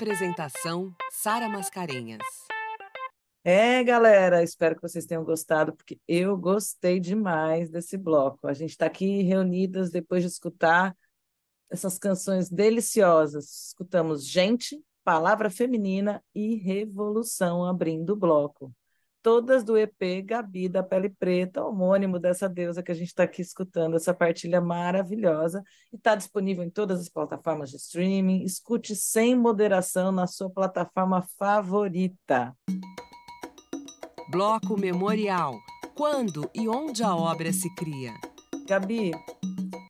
Apresentação: 0.00 0.94
Sara 1.10 1.46
Mascarenhas. 1.46 2.22
É, 3.44 3.84
galera, 3.84 4.42
espero 4.42 4.74
que 4.74 4.80
vocês 4.80 5.04
tenham 5.04 5.22
gostado, 5.22 5.76
porque 5.76 6.00
eu 6.08 6.38
gostei 6.38 6.98
demais 6.98 7.68
desse 7.68 7.98
bloco. 7.98 8.48
A 8.48 8.54
gente 8.54 8.70
está 8.70 8.86
aqui 8.86 9.20
reunidas 9.20 9.90
depois 9.90 10.22
de 10.22 10.30
escutar 10.30 10.96
essas 11.68 11.98
canções 11.98 12.48
deliciosas. 12.48 13.66
Escutamos 13.66 14.26
Gente, 14.26 14.82
Palavra 15.04 15.50
Feminina 15.50 16.24
e 16.34 16.54
Revolução 16.54 17.62
abrindo 17.66 18.14
o 18.14 18.16
bloco. 18.16 18.74
Todas 19.22 19.62
do 19.62 19.76
EP 19.76 20.22
Gabi 20.24 20.66
da 20.66 20.82
Pele 20.82 21.10
Preta, 21.10 21.62
homônimo 21.62 22.18
dessa 22.18 22.48
deusa 22.48 22.82
que 22.82 22.90
a 22.90 22.94
gente 22.94 23.08
está 23.08 23.24
aqui 23.24 23.42
escutando, 23.42 23.96
essa 23.96 24.14
partilha 24.14 24.62
maravilhosa. 24.62 25.62
E 25.92 25.96
está 25.96 26.14
disponível 26.14 26.64
em 26.64 26.70
todas 26.70 27.00
as 27.00 27.08
plataformas 27.10 27.68
de 27.68 27.76
streaming. 27.76 28.42
Escute 28.44 28.96
sem 28.96 29.36
moderação 29.36 30.10
na 30.10 30.26
sua 30.26 30.48
plataforma 30.48 31.22
favorita. 31.38 32.56
Bloco 34.30 34.80
Memorial. 34.80 35.54
Quando 35.94 36.48
e 36.54 36.66
onde 36.66 37.02
a 37.02 37.14
obra 37.14 37.52
se 37.52 37.68
cria? 37.74 38.14
Gabi, 38.66 39.10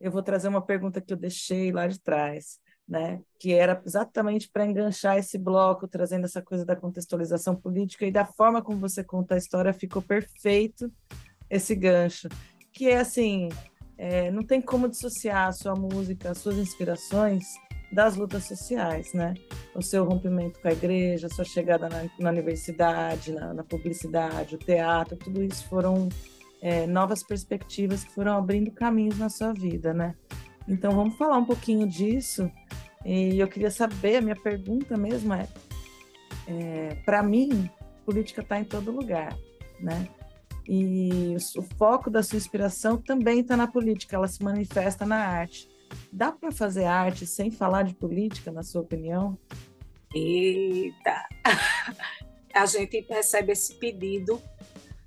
eu 0.01 0.11
vou 0.11 0.25
trazer 0.25 0.49
uma 0.49 0.63
pergunta 0.63 1.01
que 1.01 1.13
eu 1.13 1.17
deixei 1.17 1.71
lá 1.71 1.87
de 1.87 2.01
trás, 2.01 2.59
né? 2.91 3.21
Que 3.39 3.55
era 3.55 3.81
exatamente 3.87 4.51
para 4.51 4.67
enganchar 4.67 5.17
esse 5.17 5.39
bloco, 5.39 5.87
trazendo 5.87 6.25
essa 6.25 6.43
coisa 6.43 6.67
da 6.67 6.75
contextualização 6.75 7.55
política 7.55 8.05
e 8.05 8.11
da 8.11 8.27
forma 8.27 8.61
como 8.61 8.81
você 8.81 9.05
conta 9.05 9.37
a 9.37 9.39
história, 9.39 9.73
ficou 9.73 10.03
perfeito 10.03 10.93
esse 11.49 11.77
gancho. 11.77 12.29
Que 12.73 12.89
é 12.89 12.99
assim, 12.99 13.49
é, 13.97 14.31
não 14.33 14.43
tem 14.43 14.61
como 14.61 14.89
dissociar 14.89 15.47
a 15.47 15.53
sua 15.53 15.75
música, 15.75 16.33
as 16.33 16.39
suas 16.39 16.59
inspirações 16.59 17.45
das 17.93 18.17
lutas 18.17 18.45
sociais, 18.45 19.13
né? 19.15 19.35
O 19.75 19.83
seu 19.83 20.05
rompimento 20.05 20.61
com 20.61 20.69
a 20.69 20.73
igreja, 20.73 21.29
a 21.29 21.31
sua 21.31 21.45
chegada 21.45 21.89
na, 21.89 22.09
na 22.19 22.31
universidade, 22.31 23.33
na, 23.33 23.55
na, 23.55 23.63
publicidade, 23.63 24.57
o 24.57 24.59
teatro, 24.59 25.17
tudo 25.17 25.43
isso 25.43 25.69
foram 25.69 26.09
é, 26.61 26.87
novas 26.87 27.23
perspectivas 27.23 28.03
que 28.03 28.13
foram 28.13 28.37
abrindo 28.37 28.71
caminhos 28.73 29.19
na 29.19 29.29
sua 29.29 29.53
vida, 29.53 29.95
né? 29.95 30.15
Então 30.71 30.93
vamos 30.93 31.17
falar 31.17 31.37
um 31.37 31.45
pouquinho 31.45 31.87
disso. 31.87 32.51
E 33.05 33.39
eu 33.39 33.49
queria 33.49 33.71
saber, 33.71 34.17
a 34.17 34.21
minha 34.21 34.37
pergunta 34.37 34.97
mesmo 34.97 35.35
é, 35.35 35.49
é 36.47 36.95
para 37.05 37.23
mim, 37.25 37.69
política 38.07 38.41
está 38.41 38.61
em 38.61 38.65
todo 38.65 38.93
lugar, 38.93 39.37
né? 39.81 40.09
E 40.69 41.35
o 41.57 41.63
foco 41.77 42.09
da 42.09 42.23
sua 42.23 42.37
inspiração 42.37 42.97
também 42.97 43.41
está 43.41 43.57
na 43.57 43.67
política, 43.67 44.15
ela 44.15 44.29
se 44.29 44.43
manifesta 44.45 45.05
na 45.05 45.17
arte. 45.17 45.69
Dá 46.13 46.31
para 46.31 46.53
fazer 46.53 46.85
arte 46.85 47.27
sem 47.27 47.51
falar 47.51 47.83
de 47.83 47.95
política, 47.95 48.53
na 48.53 48.63
sua 48.63 48.83
opinião? 48.83 49.37
Eita! 50.15 51.27
A 52.55 52.67
gente 52.67 53.05
recebe 53.09 53.53
esse 53.53 53.75
pedido, 53.75 54.41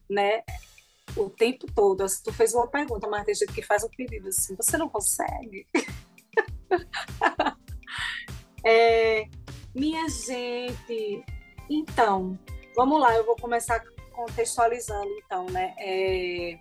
né? 0.10 0.44
O 1.16 1.30
tempo 1.30 1.68
todo. 1.74 2.06
Tu 2.24 2.34
fez 2.34 2.54
uma 2.54 2.68
pergunta, 2.68 3.08
mas 3.08 3.26
tem 3.26 3.36
gente 3.36 3.54
que 3.54 3.62
faz 3.62 3.84
um 3.84 3.90
pedido 3.90 4.30
assim: 4.30 4.56
você 4.56 4.78
não 4.78 4.90
consegue? 4.90 5.68
é, 8.66 9.28
minha 9.76 10.08
gente, 10.10 11.24
então, 11.70 12.38
vamos 12.76 13.00
lá, 13.00 13.16
eu 13.16 13.26
vou 13.26 13.36
começar 13.36 13.84
contextualizando, 14.14 15.10
então, 15.26 15.46
né? 15.48 15.76
É, 15.78 16.60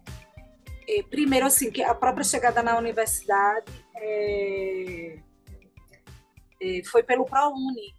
é, 0.89 1.03
primeiro, 1.05 1.47
assim, 1.47 1.71
que 1.71 1.83
a 1.83 1.95
própria 1.95 2.25
chegada 2.25 2.63
na 2.63 2.77
universidade 2.79 3.73
é, 3.97 5.19
é, 6.61 6.85
foi 6.85 7.03
pelo 7.03 7.25
ProUni, 7.25 7.95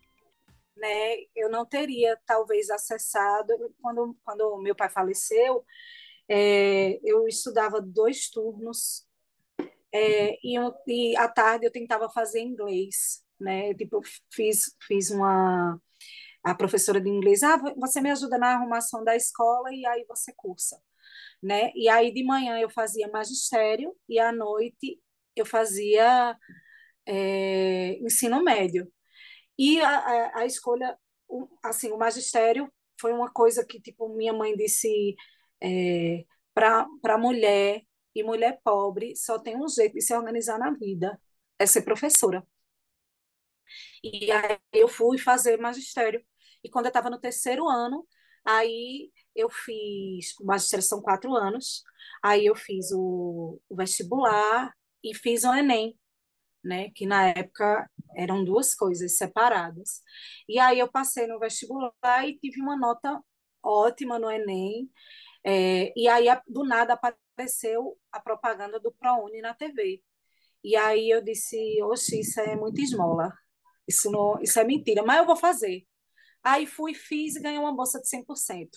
né? 0.76 1.16
Eu 1.36 1.50
não 1.50 1.66
teria, 1.66 2.20
talvez, 2.26 2.70
acessado, 2.70 3.54
quando, 3.82 4.18
quando 4.24 4.58
meu 4.58 4.76
pai 4.76 4.90
faleceu, 4.90 5.64
é, 6.30 7.00
eu 7.04 7.28
estudava 7.28 7.82
dois 7.82 8.30
turnos 8.30 9.06
é, 9.94 10.38
e, 10.44 10.56
eu, 10.58 10.74
e 10.88 11.16
à 11.18 11.28
tarde 11.28 11.66
eu 11.66 11.72
tentava 11.72 12.10
fazer 12.10 12.42
inglês, 12.42 13.24
né? 13.40 13.74
Tipo, 13.76 14.02
fiz, 14.34 14.76
fiz 14.88 15.12
uma... 15.12 15.80
A 16.44 16.54
professora 16.56 17.00
de 17.00 17.10
inglês, 17.10 17.42
ah, 17.44 17.58
você 17.78 18.02
me 18.02 18.12
ajuda 18.12 18.38
na 18.38 18.56
arrumação 18.56 19.04
da 19.04 19.16
escola 19.16 19.74
e 19.74 19.86
aí 19.86 20.06
você 20.08 20.34
cursa 20.36 20.78
né? 21.44 21.72
E 21.76 21.90
aí 21.90 22.14
de 22.14 22.24
manhã 22.24 22.58
eu 22.60 22.70
fazia 22.70 23.10
magistério 23.10 23.94
e 24.08 24.18
à 24.18 24.32
noite 24.32 25.00
eu 25.36 25.46
fazia 25.46 26.38
é, 27.06 27.98
ensino 28.00 28.44
médio. 28.44 28.92
E 29.58 29.82
a, 29.82 29.90
a, 29.90 30.40
a, 30.40 30.46
escolha, 30.46 30.98
assim, 31.64 31.92
o 31.92 31.98
magistério 31.98 32.72
foi 33.00 33.14
uma 33.14 33.32
coisa 33.32 33.66
que, 33.66 33.82
tipo, 33.82 34.10
minha 34.16 34.34
mãe 34.34 34.56
disse 34.56 35.16
é, 35.64 36.26
para 36.54 37.18
mulher 37.18 37.84
e 38.16 38.24
mulher 38.24 38.60
pobre 38.64 39.16
só 39.16 39.40
tem 39.40 39.58
um 39.58 39.68
jeito 39.68 39.94
de 39.94 40.02
se 40.02 40.16
organizar 40.16 40.60
na 40.60 40.72
vida, 40.72 41.20
é 41.60 41.66
ser 41.66 41.84
professora. 41.84 42.46
E 44.04 44.32
aí 44.32 44.60
eu 44.72 44.88
fui 44.88 45.18
fazer 45.18 45.58
magistério. 45.60 46.24
E 46.64 46.70
quando 46.70 46.86
eu 46.86 46.90
estava 46.90 47.10
no 47.10 47.20
terceiro 47.20 47.68
ano, 47.68 48.08
aí 48.46 49.12
eu 49.36 49.50
fiz, 49.50 50.38
o 50.40 50.46
magistério 50.46 50.84
são 50.84 51.02
quatro 51.02 51.34
anos, 51.36 51.84
aí 52.22 52.46
eu 52.46 52.56
fiz 52.56 52.92
o, 52.92 53.60
o 53.70 53.76
vestibular 53.76 54.74
e 55.04 55.14
fiz 55.16 55.44
o 55.44 55.54
Enem, 55.54 55.98
né, 56.64 56.90
que 56.96 57.06
na 57.06 57.28
época 57.30 57.90
eram 58.16 58.44
duas 58.44 58.76
coisas 58.76 59.18
separadas. 59.18 60.02
E 60.48 60.60
aí 60.60 60.80
eu 60.80 60.92
passei 60.92 61.28
no 61.28 61.40
vestibular 61.40 61.94
e 62.28 62.38
tive 62.40 62.62
uma 62.62 62.78
nota 62.78 63.22
ótima 63.64 64.20
no 64.20 64.30
Enem, 64.32 64.90
é, 65.46 65.94
e 65.96 66.08
aí 66.08 66.28
do 66.48 66.64
nada 66.64 66.94
apareceu 66.94 67.98
a 68.12 68.20
propaganda 68.20 68.80
do 68.80 68.92
ProUni 68.92 69.42
na 69.42 69.54
TV. 69.54 70.02
E 70.64 70.76
aí 70.76 71.10
eu 71.10 71.22
disse, 71.22 71.58
oxe, 71.84 72.22
isso 72.22 72.40
é 72.40 72.56
muita 72.56 72.82
esmola, 72.82 73.34
isso, 73.88 74.10
não, 74.12 74.42
isso 74.42 74.60
é 74.60 74.64
mentira, 74.64 75.04
mas 75.04 75.20
eu 75.20 75.26
vou 75.26 75.36
fazer. 75.36 75.86
Aí 76.44 76.66
fui, 76.68 76.94
fiz 76.94 77.36
e 77.36 77.42
ganhei 77.42 77.60
uma 77.60 77.76
bolsa 77.76 78.00
de 78.02 78.08
100%. 78.10 78.70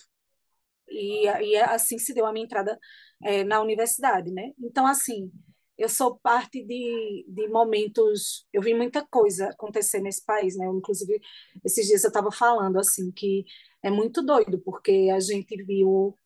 E, 0.89 1.25
e 1.27 1.57
assim 1.57 1.97
se 1.99 2.13
deu 2.13 2.25
a 2.25 2.33
minha 2.33 2.45
entrada 2.45 2.79
é, 3.23 3.43
na 3.43 3.61
universidade, 3.61 4.31
né? 4.31 4.51
Então, 4.59 4.87
assim, 4.87 5.31
eu 5.77 5.89
sou 5.89 6.17
parte 6.19 6.63
de, 6.63 7.25
de 7.27 7.47
momentos. 7.49 8.47
Eu 8.51 8.61
vi 8.61 8.73
muita 8.73 9.05
coisa 9.05 9.49
acontecer 9.49 10.01
nesse 10.01 10.25
país, 10.25 10.55
né? 10.57 10.65
Eu, 10.65 10.77
inclusive, 10.77 11.19
esses 11.63 11.85
dias 11.87 12.03
eu 12.03 12.09
estava 12.09 12.31
falando, 12.31 12.79
assim, 12.79 13.11
que 13.11 13.45
é 13.83 13.91
muito 13.91 14.23
doido, 14.23 14.59
porque 14.59 15.09
a 15.13 15.19
gente 15.19 15.55
viu. 15.63 16.17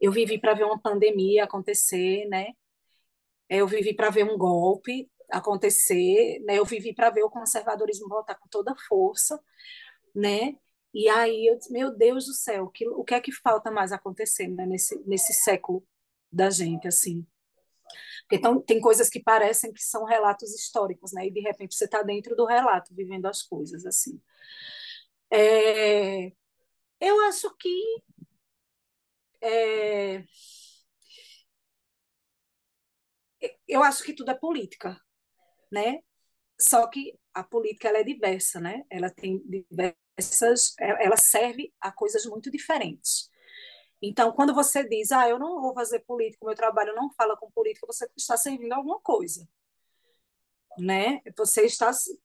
Eu 0.00 0.12
vivi 0.12 0.38
para 0.38 0.54
ver 0.54 0.64
uma 0.64 0.80
pandemia 0.80 1.44
acontecer, 1.44 2.26
né? 2.28 2.48
Eu 3.48 3.66
vivi 3.66 3.94
para 3.94 4.10
ver 4.10 4.24
um 4.24 4.38
golpe 4.38 5.10
acontecer, 5.30 6.40
né? 6.44 6.58
Eu 6.58 6.64
vivi 6.64 6.94
para 6.94 7.10
ver 7.10 7.22
o 7.22 7.30
conservadorismo 7.30 8.08
voltar 8.08 8.36
com 8.36 8.48
toda 8.48 8.74
força, 8.88 9.40
né? 10.14 10.56
E 10.92 11.08
aí 11.08 11.46
eu 11.46 11.56
disse, 11.56 11.72
meu 11.72 11.96
Deus 11.96 12.26
do 12.26 12.32
céu, 12.32 12.68
que, 12.68 12.88
o 12.88 13.04
que 13.04 13.14
é 13.14 13.20
que 13.20 13.32
falta 13.32 13.70
mais 13.70 13.92
acontecer 13.92 14.48
né, 14.48 14.66
nesse, 14.66 14.98
nesse 15.06 15.32
século 15.32 15.86
da 16.32 16.50
gente, 16.50 16.88
assim? 16.88 17.26
Então, 18.32 18.60
tem 18.60 18.80
coisas 18.80 19.08
que 19.08 19.20
parecem 19.20 19.72
que 19.72 19.82
são 19.82 20.04
relatos 20.04 20.54
históricos, 20.54 21.12
né? 21.12 21.26
E 21.26 21.32
de 21.32 21.40
repente 21.40 21.74
você 21.74 21.84
está 21.84 22.02
dentro 22.02 22.36
do 22.36 22.46
relato, 22.46 22.94
vivendo 22.94 23.26
as 23.26 23.42
coisas, 23.42 23.84
assim. 23.84 24.20
É, 25.30 26.32
eu 27.00 27.20
acho 27.28 27.54
que 27.56 28.02
é, 29.42 30.24
eu 33.66 33.82
acho 33.82 34.02
que 34.02 34.14
tudo 34.14 34.30
é 34.30 34.34
política, 34.34 35.00
né? 35.72 36.00
Só 36.60 36.86
que 36.88 37.18
a 37.32 37.42
política 37.42 37.88
ela 37.88 37.98
é 37.98 38.04
diversa, 38.04 38.60
né? 38.60 38.84
Ela 38.90 39.10
tem 39.10 39.42
diversas, 39.46 40.74
é, 40.78 41.06
ela 41.06 41.16
serve 41.16 41.72
a 41.80 41.92
coisas 41.92 42.26
muito 42.26 42.50
diferentes. 42.50 43.30
Então, 44.02 44.32
quando 44.32 44.54
você 44.54 44.86
diz, 44.88 45.12
ah, 45.12 45.28
eu 45.28 45.38
não 45.38 45.60
vou 45.60 45.74
fazer 45.74 46.00
política, 46.00 46.44
meu 46.46 46.54
trabalho 46.54 46.94
não 46.94 47.12
fala 47.12 47.36
com 47.36 47.50
política, 47.50 47.86
você 47.86 48.08
está 48.16 48.36
servindo 48.36 48.72
alguma 48.72 49.00
coisa, 49.00 49.46
né? 50.78 51.20
Você 51.36 51.66
está 51.66 51.92
se, 51.92 52.18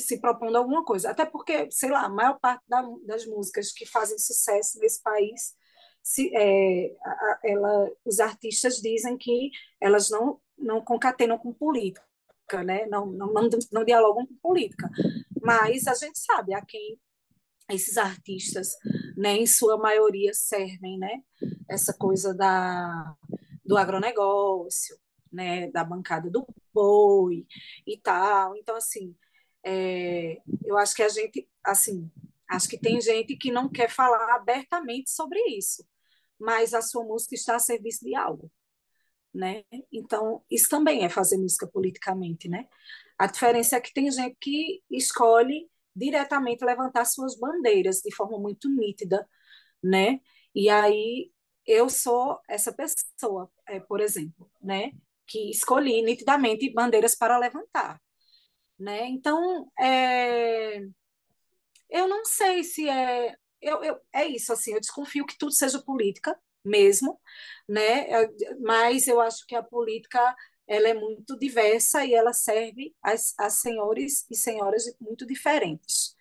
se 0.00 0.20
propondo 0.20 0.56
alguma 0.56 0.84
coisa. 0.84 1.10
Até 1.10 1.24
porque, 1.24 1.70
sei 1.70 1.90
lá, 1.90 2.04
a 2.04 2.08
maior 2.08 2.38
parte 2.40 2.64
da, 2.68 2.82
das 3.06 3.26
músicas 3.26 3.72
que 3.72 3.86
fazem 3.86 4.18
sucesso 4.18 4.78
nesse 4.78 5.02
país, 5.02 5.54
se, 6.02 6.30
é, 6.34 6.94
ela, 7.44 7.90
os 8.04 8.20
artistas 8.20 8.76
dizem 8.76 9.16
que 9.16 9.50
elas 9.80 10.10
não, 10.10 10.40
não 10.58 10.82
concatenam 10.82 11.38
com 11.38 11.52
política 11.52 12.08
né? 12.64 12.86
não, 12.86 13.06
não, 13.06 13.32
não, 13.32 13.48
não 13.72 13.84
dialogam 13.84 14.26
com 14.26 14.34
política. 14.36 14.90
Mas 15.40 15.86
a 15.86 15.94
gente 15.94 16.18
sabe 16.18 16.52
a 16.52 16.64
quem 16.64 16.98
esses 17.70 17.96
artistas, 17.96 18.76
né, 19.16 19.36
em 19.36 19.46
sua 19.46 19.78
maioria, 19.78 20.34
servem, 20.34 20.98
né? 20.98 21.22
Essa 21.68 21.92
coisa 21.92 22.34
da, 22.34 23.14
do 23.64 23.76
agronegócio, 23.76 24.98
né, 25.32 25.70
da 25.70 25.84
bancada 25.84 26.28
do 26.28 26.44
boi 26.74 27.46
e 27.86 27.96
tal. 27.98 28.56
Então, 28.56 28.74
assim, 28.74 29.14
é, 29.64 30.40
eu 30.64 30.76
acho 30.76 30.96
que 30.96 31.02
a 31.02 31.08
gente, 31.08 31.48
assim, 31.64 32.10
acho 32.48 32.68
que 32.68 32.76
tem 32.78 33.00
gente 33.00 33.36
que 33.36 33.52
não 33.52 33.68
quer 33.68 33.88
falar 33.88 34.34
abertamente 34.34 35.10
sobre 35.10 35.38
isso, 35.56 35.86
mas 36.40 36.74
a 36.74 36.82
sua 36.82 37.04
música 37.04 37.34
está 37.34 37.56
a 37.56 37.58
serviço 37.60 38.04
de 38.04 38.14
algo 38.14 38.50
né? 39.34 39.64
Então, 39.92 40.42
isso 40.50 40.68
também 40.68 41.04
é 41.04 41.08
fazer 41.08 41.36
música 41.38 41.66
politicamente, 41.66 42.48
né? 42.48 42.66
A 43.18 43.26
diferença 43.26 43.76
é 43.76 43.80
que 43.80 43.92
tem 43.92 44.10
gente 44.10 44.36
que 44.40 44.82
escolhe 44.90 45.68
diretamente 45.94 46.64
levantar 46.64 47.04
suas 47.04 47.38
bandeiras 47.38 48.00
de 48.00 48.14
forma 48.14 48.38
muito 48.38 48.68
nítida, 48.68 49.28
né? 49.82 50.20
E 50.54 50.68
aí 50.68 51.30
eu 51.66 51.88
sou 51.88 52.40
essa 52.48 52.72
pessoa, 52.72 53.50
é, 53.68 53.80
por 53.80 54.00
exemplo, 54.00 54.50
né? 54.62 54.92
Que 55.26 55.50
escolhi 55.50 56.02
nitidamente 56.02 56.72
bandeiras 56.72 57.14
para 57.14 57.38
levantar, 57.38 58.00
né? 58.78 59.06
Então, 59.08 59.70
é... 59.78 60.80
eu 61.88 62.08
não 62.08 62.24
sei 62.24 62.64
se 62.64 62.88
é 62.88 63.36
eu, 63.60 63.82
eu, 63.84 64.00
é 64.12 64.26
isso 64.26 64.52
assim, 64.52 64.72
eu 64.74 64.80
desconfio 64.80 65.26
que 65.26 65.38
tudo 65.38 65.52
seja 65.52 65.82
política, 65.82 66.38
mesmo, 66.64 67.20
né? 67.68 68.06
Mas 68.60 69.06
eu 69.06 69.20
acho 69.20 69.46
que 69.46 69.54
a 69.54 69.62
política 69.62 70.34
ela 70.66 70.88
é 70.88 70.94
muito 70.94 71.38
diversa 71.38 72.04
e 72.04 72.14
ela 72.14 72.32
serve 72.32 72.94
a 73.02 73.50
senhores 73.50 74.26
e 74.30 74.36
senhoras 74.36 74.84
muito 75.00 75.26
diferentes, 75.26 76.14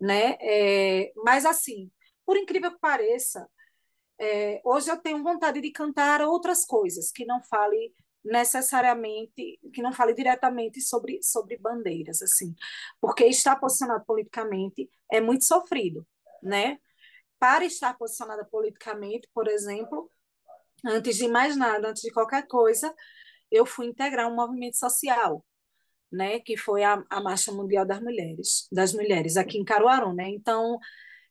né? 0.00 0.36
É, 0.40 1.12
mas 1.16 1.44
assim, 1.46 1.90
por 2.24 2.36
incrível 2.36 2.72
que 2.72 2.80
pareça, 2.80 3.48
é, 4.20 4.60
hoje 4.64 4.90
eu 4.90 4.98
tenho 4.98 5.22
vontade 5.22 5.60
de 5.60 5.70
cantar 5.72 6.22
outras 6.22 6.64
coisas 6.64 7.10
que 7.12 7.24
não 7.26 7.42
fale 7.44 7.92
necessariamente, 8.24 9.58
que 9.72 9.82
não 9.82 9.92
fale 9.92 10.14
diretamente 10.14 10.80
sobre, 10.80 11.22
sobre 11.22 11.56
bandeiras, 11.58 12.22
assim, 12.22 12.54
porque 13.00 13.26
estar 13.26 13.56
posicionado 13.56 14.04
politicamente 14.04 14.90
é 15.12 15.20
muito 15.20 15.44
sofrido, 15.44 16.06
né? 16.46 16.78
para 17.38 17.64
estar 17.64 17.96
posicionada 17.96 18.44
politicamente, 18.44 19.28
por 19.34 19.48
exemplo, 19.48 20.10
antes 20.84 21.16
de 21.16 21.28
mais 21.28 21.56
nada, 21.56 21.88
antes 21.88 22.02
de 22.02 22.10
qualquer 22.12 22.46
coisa, 22.46 22.94
eu 23.50 23.66
fui 23.66 23.86
integrar 23.86 24.30
um 24.30 24.34
movimento 24.34 24.76
social, 24.78 25.44
né, 26.12 26.40
que 26.40 26.56
foi 26.56 26.84
a, 26.84 27.02
a 27.10 27.20
Marcha 27.20 27.52
Mundial 27.52 27.86
das 27.86 28.00
Mulheres, 28.00 28.68
das 28.72 28.92
Mulheres 28.92 29.36
aqui 29.36 29.58
em 29.58 29.64
Caruaru, 29.64 30.14
né? 30.14 30.28
Então, 30.30 30.78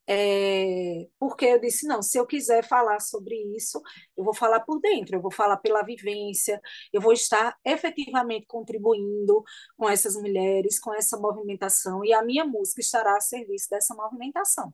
é, 0.07 1.07
porque 1.19 1.45
eu 1.45 1.59
disse 1.59 1.87
não, 1.87 2.01
se 2.01 2.17
eu 2.19 2.27
quiser 2.27 2.63
falar 2.67 2.99
sobre 2.99 3.35
isso, 3.55 3.81
eu 4.17 4.23
vou 4.23 4.33
falar 4.35 4.59
por 4.61 4.79
dentro, 4.79 5.15
eu 5.15 5.21
vou 5.21 5.31
falar 5.31 5.57
pela 5.57 5.83
vivência, 5.83 6.61
eu 6.93 7.01
vou 7.01 7.13
estar 7.13 7.57
efetivamente 7.65 8.45
contribuindo 8.47 9.43
com 9.77 9.89
essas 9.89 10.15
mulheres, 10.15 10.79
com 10.79 10.93
essa 10.93 11.17
movimentação 11.17 12.05
e 12.05 12.13
a 12.13 12.23
minha 12.23 12.45
música 12.45 12.81
estará 12.81 13.17
a 13.17 13.21
serviço 13.21 13.69
dessa 13.69 13.95
movimentação. 13.95 14.73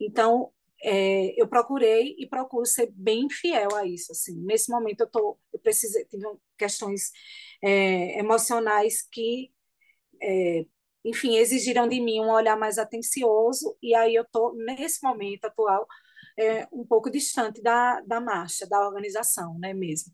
Então, 0.00 0.52
é, 0.82 1.40
eu 1.40 1.48
procurei 1.48 2.14
e 2.18 2.26
procuro 2.26 2.66
ser 2.66 2.90
bem 2.94 3.28
fiel 3.30 3.74
a 3.74 3.86
isso. 3.86 4.12
Assim, 4.12 4.36
nesse 4.44 4.70
momento 4.70 5.00
eu 5.02 5.10
tô, 5.10 5.38
eu 5.52 5.58
precisei 5.60 6.04
tive 6.06 6.24
questões 6.56 7.10
é, 7.62 8.18
emocionais 8.18 9.02
que, 9.10 9.52
é, 10.22 10.66
enfim, 11.04 11.36
exigiram 11.36 11.88
de 11.88 12.00
mim 12.00 12.20
um 12.20 12.30
olhar 12.30 12.56
mais 12.56 12.78
atencioso. 12.78 13.76
E 13.82 13.94
aí 13.94 14.14
eu 14.14 14.24
tô 14.30 14.54
nesse 14.54 15.02
momento 15.02 15.46
atual 15.46 15.86
é, 16.38 16.66
um 16.72 16.84
pouco 16.86 17.10
distante 17.10 17.62
da, 17.62 18.00
da 18.02 18.20
marcha, 18.20 18.66
da 18.68 18.80
organização, 18.86 19.58
né, 19.58 19.74
mesmo. 19.74 20.12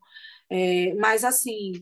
É, 0.50 0.94
mas, 0.94 1.24
assim, 1.24 1.72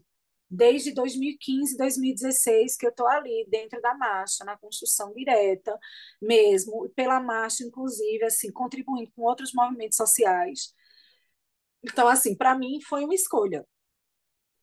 desde 0.53 0.93
2015, 0.93 1.77
2016, 1.77 2.77
que 2.77 2.87
eu 2.87 2.91
estou 2.91 3.07
ali 3.09 3.47
dentro 3.49 3.81
da 3.81 3.95
marcha, 3.95 4.45
na 4.45 4.57
construção 4.59 5.13
direta 5.15 5.79
mesmo, 6.21 6.91
pela 6.97 7.21
marcha, 7.21 7.65
inclusive, 7.65 8.25
assim, 8.25 8.53
contribuindo 8.53 9.11
com 9.17 9.23
outros 9.23 9.53
movimentos 9.55 9.97
sociais. 9.97 10.75
Então, 11.83 12.09
assim, 12.09 12.37
para 12.37 12.57
mim 12.57 12.81
foi 12.81 13.05
uma 13.05 13.15
escolha. 13.15 13.65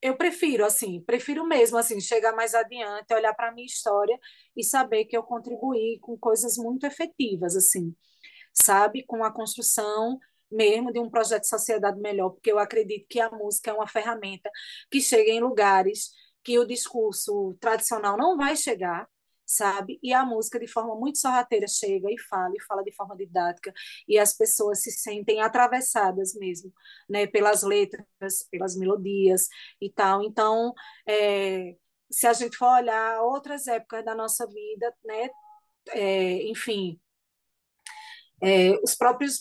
Eu 0.01 0.15
prefiro, 0.17 0.65
assim, 0.65 1.01
prefiro 1.01 1.45
mesmo, 1.45 1.77
assim, 1.77 1.99
chegar 1.99 2.33
mais 2.33 2.55
adiante, 2.55 3.13
olhar 3.13 3.33
para 3.33 3.49
a 3.49 3.51
minha 3.51 3.65
história 3.65 4.17
e 4.55 4.63
saber 4.63 5.05
que 5.05 5.17
eu 5.17 5.23
contribuí 5.23 5.99
com 6.01 6.17
coisas 6.17 6.55
muito 6.57 6.85
efetivas, 6.85 7.55
assim, 7.55 7.93
sabe? 8.53 9.05
Com 9.05 9.23
a 9.23 9.33
construção 9.33 10.19
mesmo 10.51 10.91
de 10.91 10.99
um 10.99 11.09
projeto 11.09 11.43
de 11.43 11.49
sociedade 11.49 11.99
melhor, 11.99 12.31
porque 12.31 12.51
eu 12.51 12.59
acredito 12.59 13.07
que 13.07 13.19
a 13.19 13.29
música 13.29 13.71
é 13.71 13.73
uma 13.73 13.87
ferramenta 13.87 14.49
que 14.89 15.01
chega 15.01 15.31
em 15.31 15.39
lugares 15.39 16.11
que 16.43 16.57
o 16.57 16.65
discurso 16.65 17.55
tradicional 17.59 18.17
não 18.17 18.37
vai 18.37 18.55
chegar, 18.55 19.07
sabe? 19.45 19.99
E 20.03 20.13
a 20.13 20.23
música, 20.25 20.59
de 20.59 20.67
forma 20.67 20.95
muito 20.95 21.17
sorrateira, 21.17 21.67
chega 21.67 22.07
e 22.11 22.17
fala, 22.19 22.53
e 22.55 22.61
fala 22.63 22.83
de 22.83 22.91
forma 22.93 23.15
didática, 23.15 23.73
e 24.07 24.17
as 24.19 24.35
pessoas 24.35 24.81
se 24.83 24.91
sentem 24.91 25.41
atravessadas 25.41 26.35
mesmo, 26.35 26.71
né? 27.09 27.27
Pelas 27.27 27.63
letras, 27.63 28.05
pelas 28.51 28.75
melodias 28.77 29.47
e 29.81 29.91
tal. 29.91 30.23
Então, 30.23 30.73
é, 31.07 31.75
se 32.11 32.27
a 32.27 32.33
gente 32.33 32.57
for 32.57 32.67
olhar 32.67 33.21
outras 33.23 33.67
épocas 33.67 34.05
da 34.05 34.15
nossa 34.15 34.45
vida, 34.47 34.93
né? 35.03 35.29
É, 35.91 36.43
enfim, 36.43 36.99
é, 38.41 38.71
os 38.83 38.95
próprios 38.95 39.39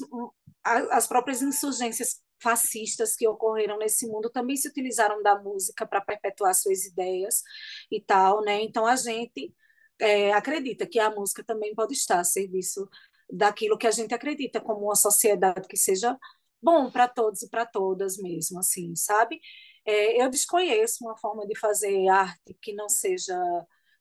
as 0.90 1.06
próprias 1.06 1.42
insurgências 1.42 2.22
fascistas 2.40 3.16
que 3.16 3.26
ocorreram 3.26 3.78
nesse 3.78 4.06
mundo 4.06 4.30
também 4.30 4.56
se 4.56 4.68
utilizaram 4.68 5.22
da 5.22 5.40
música 5.40 5.86
para 5.86 6.00
perpetuar 6.00 6.54
suas 6.54 6.84
ideias 6.84 7.42
e 7.90 8.00
tal, 8.00 8.42
né? 8.42 8.62
Então 8.62 8.86
a 8.86 8.96
gente 8.96 9.52
é, 10.00 10.32
acredita 10.32 10.86
que 10.86 11.00
a 11.00 11.10
música 11.10 11.42
também 11.44 11.74
pode 11.74 11.94
estar 11.94 12.20
a 12.20 12.24
serviço 12.24 12.88
daquilo 13.30 13.76
que 13.78 13.86
a 13.86 13.90
gente 13.90 14.14
acredita 14.14 14.60
como 14.60 14.86
uma 14.86 14.94
sociedade 14.96 15.68
que 15.68 15.76
seja 15.76 16.16
bom 16.62 16.90
para 16.90 17.08
todos 17.08 17.42
e 17.42 17.50
para 17.50 17.66
todas 17.66 18.16
mesmo, 18.16 18.58
assim, 18.58 18.94
sabe? 18.96 19.40
É, 19.84 20.22
eu 20.22 20.30
desconheço 20.30 21.04
uma 21.04 21.16
forma 21.16 21.46
de 21.46 21.58
fazer 21.58 22.08
arte 22.08 22.54
que 22.60 22.72
não 22.74 22.88
seja 22.88 23.36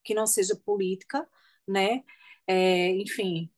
que 0.03 0.13
não 0.13 0.25
seja 0.25 0.55
política, 0.65 1.27
né? 1.67 2.03
É, 2.47 2.89
enfim, 2.91 3.51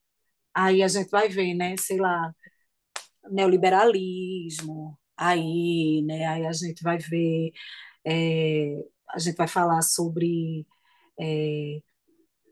aí 0.53 0.83
a 0.83 0.87
gente 0.87 1.09
vai 1.09 1.29
ver, 1.29 1.53
né? 1.53 1.75
Sei 1.77 1.97
lá, 1.97 2.33
neoliberalismo, 3.31 4.97
aí, 5.17 6.01
né, 6.03 6.25
aí 6.27 6.45
a 6.45 6.53
gente 6.53 6.81
vai 6.83 6.97
ver, 6.97 7.51
é, 8.05 8.83
a 9.09 9.19
gente 9.19 9.35
vai 9.35 9.47
falar 9.47 9.81
sobre, 9.81 10.65
é, 11.19 11.81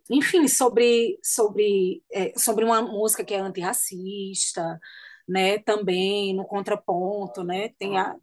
enfim, 0.10 0.48
sobre, 0.48 1.20
sobre, 1.24 2.04
é, 2.12 2.38
sobre 2.38 2.66
uma 2.66 2.82
música 2.82 3.24
que 3.24 3.34
é 3.34 3.40
antirracista, 3.40 4.80
né, 5.28 5.60
também, 5.60 6.36
no 6.36 6.46
contraponto, 6.46 7.44
né, 7.44 7.70
tem 7.80 7.98
a, 7.98 8.16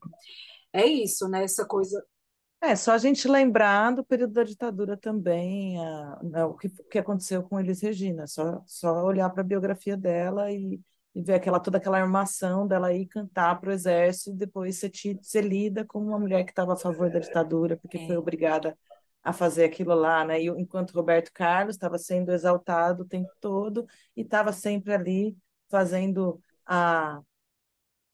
é 0.73 0.87
isso, 0.87 1.29
né, 1.29 1.45
essa 1.45 1.65
coisa... 1.67 2.05
É, 2.61 2.75
só 2.77 2.93
a 2.93 2.99
gente 2.99 3.29
lembrar 3.29 3.95
do 3.95 4.03
período 4.05 4.33
da 4.33 4.43
ditadura 4.43 4.97
também, 4.97 5.79
a, 5.79 6.19
a, 6.19 6.23
né, 6.23 6.45
o 6.47 6.55
que, 6.55 6.71
que 6.91 6.99
aconteceu 6.99 7.43
com 7.43 7.61
Elis 7.61 7.83
Regina, 7.83 8.27
só, 8.27 8.63
só 8.67 9.05
olhar 9.05 9.29
para 9.31 9.43
a 9.43 9.45
biografia 9.45 9.97
dela 9.97 10.51
e 10.51 10.81
e 11.15 11.23
ver 11.23 11.35
aquela, 11.35 11.61
toda 11.61 11.79
aquela 11.79 11.99
armação 11.99 12.67
dela 12.67 12.93
ir 12.93 13.07
cantar 13.07 13.61
para 13.61 13.71
o 13.71 13.73
exército 13.73 14.31
e 14.31 14.39
depois 14.39 14.77
ser, 14.77 14.91
ser 15.23 15.43
lida 15.43 15.85
como 15.85 16.09
uma 16.09 16.19
mulher 16.19 16.45
que 16.45 16.51
estava 16.51 16.73
a 16.73 16.77
favor 16.77 17.09
da 17.09 17.21
ditadura, 17.21 17.77
porque 17.77 18.05
foi 18.07 18.17
é. 18.17 18.19
obrigada 18.19 18.77
a 19.23 19.33
fazer 19.33 19.65
aquilo 19.65 19.95
lá, 19.95 20.25
né? 20.25 20.43
E 20.43 20.49
enquanto 20.49 20.93
Roberto 20.93 21.33
Carlos 21.33 21.77
estava 21.77 21.97
sendo 21.99 22.33
exaltado 22.33 23.05
o 23.05 23.07
tempo 23.07 23.31
todo 23.41 23.87
e 24.17 24.23
estava 24.23 24.53
sempre 24.53 24.93
ali 24.93 25.37
fazendo 25.71 26.41
a, 26.67 27.21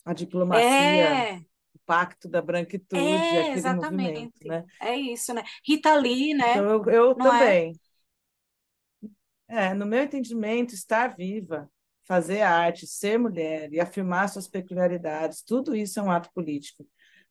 a 0.04 0.12
diplomacia, 0.12 0.66
é. 0.66 1.38
o 1.74 1.78
pacto 1.86 2.28
da 2.28 2.42
branquitude, 2.42 3.02
é, 3.02 3.40
aquele 3.40 3.58
exatamente. 3.58 4.08
movimento, 4.08 4.46
né? 4.46 4.64
É 4.80 4.94
isso, 4.94 5.32
né? 5.32 5.42
Rita 5.66 5.94
Lee, 5.94 6.34
né? 6.34 6.52
Então 6.52 6.68
eu, 6.68 6.84
eu 6.84 7.10
é? 7.12 7.14
também. 7.14 7.80
É? 9.48 9.66
é, 9.66 9.74
no 9.74 9.86
meu 9.86 10.02
entendimento, 10.02 10.74
estar 10.74 11.16
viva 11.16 11.68
fazer 12.10 12.40
arte, 12.40 12.88
ser 12.88 13.20
mulher 13.20 13.72
e 13.72 13.78
afirmar 13.78 14.28
suas 14.28 14.48
peculiaridades, 14.48 15.42
tudo 15.42 15.76
isso 15.76 16.00
é 16.00 16.02
um 16.02 16.10
ato 16.10 16.28
político. 16.34 16.84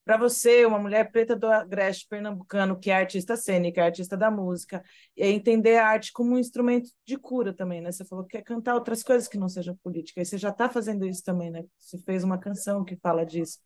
Para 0.05 0.15
você, 0.15 0.65
uma 0.65 0.79
mulher 0.79 1.11
preta 1.11 1.35
do 1.35 1.47
Agreste 1.47 2.07
pernambucano, 2.07 2.79
que 2.79 2.89
é 2.89 2.95
artista 2.95 3.35
cênica, 3.35 3.81
é 3.81 3.83
artista 3.83 4.15
da 4.15 4.31
música, 4.31 4.81
e 5.17 5.25
entender 5.25 5.75
a 5.75 5.85
arte 5.85 6.13
como 6.13 6.33
um 6.33 6.37
instrumento 6.39 6.89
de 7.05 7.17
cura 7.17 7.53
também, 7.53 7.81
né? 7.81 7.91
Você 7.91 8.05
falou 8.05 8.23
que 8.23 8.37
quer 8.37 8.41
cantar 8.41 8.73
outras 8.73 9.03
coisas 9.03 9.27
que 9.27 9.37
não 9.37 9.49
sejam 9.49 9.75
política, 9.83 10.21
e 10.21 10.25
você 10.25 10.37
já 10.37 10.47
está 10.47 10.69
fazendo 10.69 11.05
isso 11.05 11.25
também, 11.25 11.51
né? 11.51 11.65
Você 11.77 11.97
fez 11.97 12.23
uma 12.23 12.37
canção 12.37 12.85
que 12.85 12.95
fala 12.95 13.25
disso. 13.25 13.59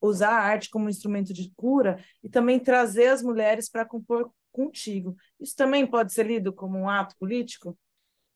Usar 0.00 0.30
a 0.30 0.42
arte 0.42 0.68
como 0.68 0.86
um 0.86 0.90
instrumento 0.90 1.32
de 1.32 1.52
cura 1.54 2.02
e 2.24 2.28
também 2.28 2.58
trazer 2.58 3.06
as 3.06 3.22
mulheres 3.22 3.70
para 3.70 3.84
compor 3.84 4.32
contigo. 4.50 5.14
Isso 5.38 5.54
também 5.54 5.86
pode 5.86 6.12
ser 6.12 6.26
lido 6.26 6.52
como 6.52 6.76
um 6.76 6.88
ato 6.88 7.14
político? 7.20 7.78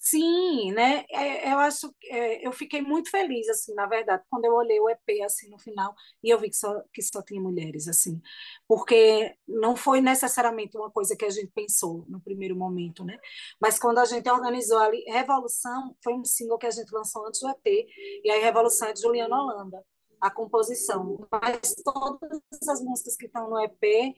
Sim, 0.06 0.70
né? 0.72 1.02
É, 1.10 1.50
eu 1.50 1.58
acho, 1.58 1.90
é, 2.10 2.46
eu 2.46 2.52
fiquei 2.52 2.82
muito 2.82 3.10
feliz 3.10 3.48
assim, 3.48 3.72
na 3.74 3.86
verdade, 3.86 4.22
quando 4.28 4.44
eu 4.44 4.52
olhei 4.52 4.78
o 4.78 4.90
EP 4.90 5.22
assim 5.24 5.48
no 5.48 5.58
final 5.58 5.94
e 6.22 6.28
eu 6.28 6.38
vi 6.38 6.50
que 6.50 6.56
só 6.56 6.78
que 6.92 7.00
só 7.00 7.22
tinha 7.22 7.40
mulheres 7.40 7.88
assim, 7.88 8.20
porque 8.68 9.34
não 9.48 9.74
foi 9.74 10.02
necessariamente 10.02 10.76
uma 10.76 10.90
coisa 10.90 11.16
que 11.16 11.24
a 11.24 11.30
gente 11.30 11.50
pensou 11.54 12.04
no 12.06 12.20
primeiro 12.20 12.54
momento, 12.54 13.02
né? 13.02 13.18
Mas 13.58 13.78
quando 13.78 13.96
a 13.98 14.04
gente 14.04 14.28
organizou 14.28 14.78
ali, 14.78 15.02
Revolução 15.08 15.96
foi 16.04 16.12
um 16.12 16.24
single 16.24 16.58
que 16.58 16.66
a 16.66 16.70
gente 16.70 16.92
lançou 16.92 17.26
antes 17.26 17.40
do 17.40 17.48
EP 17.48 17.86
e 18.22 18.30
aí 18.30 18.42
Revolução 18.42 18.88
é 18.88 18.92
de 18.92 19.00
Juliana 19.00 19.34
Holanda, 19.40 19.82
a 20.20 20.30
composição. 20.30 21.26
Mas 21.32 21.74
todas 21.82 22.68
as 22.68 22.82
músicas 22.82 23.16
que 23.16 23.24
estão 23.24 23.48
no 23.48 23.58
EP, 23.58 24.14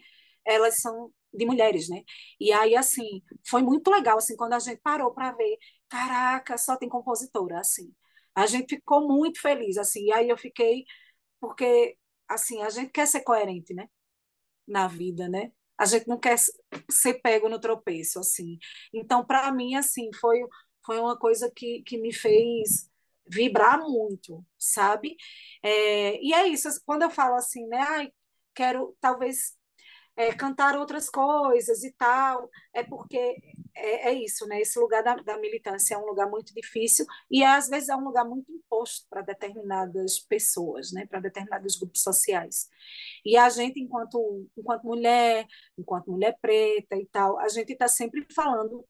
elas 0.47 0.81
são 0.81 1.13
de 1.33 1.45
mulheres, 1.47 1.89
né? 1.89 2.03
E 2.41 2.53
aí, 2.53 2.77
assim, 2.77 3.23
foi 3.49 3.63
muito 3.63 3.91
legal, 3.91 4.19
assim, 4.19 4.37
quando 4.37 4.55
a 4.55 4.59
gente 4.59 4.81
parou 4.81 5.13
para 5.13 5.33
ver, 5.33 5.59
caraca, 5.89 6.57
só 6.59 6.77
tem 6.77 6.89
compositora, 6.89 7.61
assim. 7.61 7.93
A 8.35 8.47
gente 8.47 8.77
ficou 8.77 9.07
muito 9.09 9.41
feliz, 9.41 9.77
assim, 9.79 10.07
e 10.07 10.13
aí 10.13 10.29
eu 10.29 10.39
fiquei, 10.39 10.85
porque, 11.41 11.97
assim, 12.29 12.63
a 12.63 12.71
gente 12.71 12.91
quer 12.93 13.07
ser 13.09 13.23
coerente, 13.23 13.75
né? 13.75 13.89
Na 14.67 14.89
vida, 14.89 15.29
né? 15.29 15.53
A 15.79 15.85
gente 15.87 16.09
não 16.09 16.19
quer 16.19 16.37
ser 16.91 17.15
pego 17.23 17.49
no 17.49 17.61
tropeço, 17.61 18.19
assim. 18.19 18.59
Então, 18.93 19.25
para 19.25 19.53
mim, 19.53 19.75
assim, 19.77 20.11
foi, 20.21 20.41
foi 20.85 20.99
uma 20.99 21.17
coisa 21.19 21.51
que, 21.55 21.83
que 21.83 21.99
me 21.99 22.13
fez 22.13 22.91
vibrar 23.29 23.79
muito, 23.81 24.45
sabe? 24.59 25.17
É, 25.63 26.21
e 26.23 26.33
é 26.33 26.47
isso, 26.49 26.69
quando 26.85 27.03
eu 27.03 27.11
falo 27.11 27.35
assim, 27.37 27.67
né? 27.67 27.79
Ai, 27.81 28.13
quero 28.55 28.97
talvez 29.01 29.57
é, 30.17 30.33
cantar 30.35 30.77
outras 30.77 31.11
coisas 31.11 31.85
e 31.85 31.93
tal, 31.93 32.51
é 32.75 32.83
porque 32.83 33.37
é, 33.75 34.09
é, 34.11 34.15
isso, 34.15 34.47
né? 34.47 34.61
Esse 34.61 34.79
lugar 34.79 35.03
da, 35.03 35.15
da, 35.17 35.39
militância 35.39 35.95
é 35.95 35.99
um 35.99 36.07
lugar 36.07 36.29
muito 36.31 36.55
difícil 36.55 37.05
e 37.31 37.45
às 37.45 37.69
vezes 37.69 37.91
é 37.91 37.97
um 37.97 38.05
lugar 38.05 38.25
muito 38.25 38.51
imposto 38.51 39.07
para 39.11 39.21
determinadas 39.21 40.19
pessoas, 40.19 40.91
né? 40.93 41.07
Para 41.07 41.21
determinados 41.21 41.77
grupos 41.77 42.03
sociais. 42.03 42.69
E 43.25 43.37
a 43.37 43.49
gente, 43.51 43.79
enquanto, 43.79 44.49
enquanto 44.57 44.85
mulher, 44.85 45.47
enquanto 45.79 46.11
mulher 46.11 46.39
preta 46.41 46.97
e 46.97 47.07
tal, 47.07 47.39
a 47.39 47.49
gente 47.49 47.73
está 47.73 47.87
sempre 47.87 48.27
falando 48.35 48.85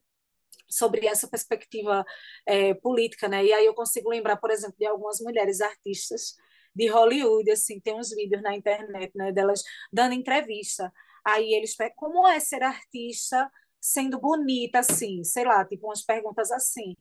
sobre 0.69 1.07
essa 1.07 1.29
perspectiva 1.29 2.05
é, 2.47 2.75
política, 2.75 3.29
né? 3.29 3.45
E 3.45 3.53
aí 3.53 3.67
eu 3.67 3.75
consigo 3.75 4.11
lembrar, 4.11 4.37
por 4.37 4.51
exemplo, 4.51 4.77
de 4.79 4.87
algumas 4.87 5.21
mulheres 5.21 5.61
artistas 5.61 6.37
de 6.75 6.89
Hollywood, 6.89 7.51
assim, 7.51 7.81
tem 7.81 7.95
uns 7.95 8.11
vídeos 8.11 8.43
na 8.43 8.55
internet, 8.55 9.11
né, 9.17 9.33
delas 9.33 9.63
dando 9.91 10.13
entrevista 10.13 10.93
Aí 11.27 11.55
eles 11.55 11.75
como 11.97 12.27
é 12.29 12.41
ser 12.41 12.63
artista 12.63 13.51
sendo 13.81 14.21
bonita, 14.21 14.81
assim, 14.81 15.25
sei 15.25 15.45
lá, 15.45 15.65
tipo 15.65 15.87
umas 15.89 16.03
perguntas 16.05 16.51
assim. 16.53 16.97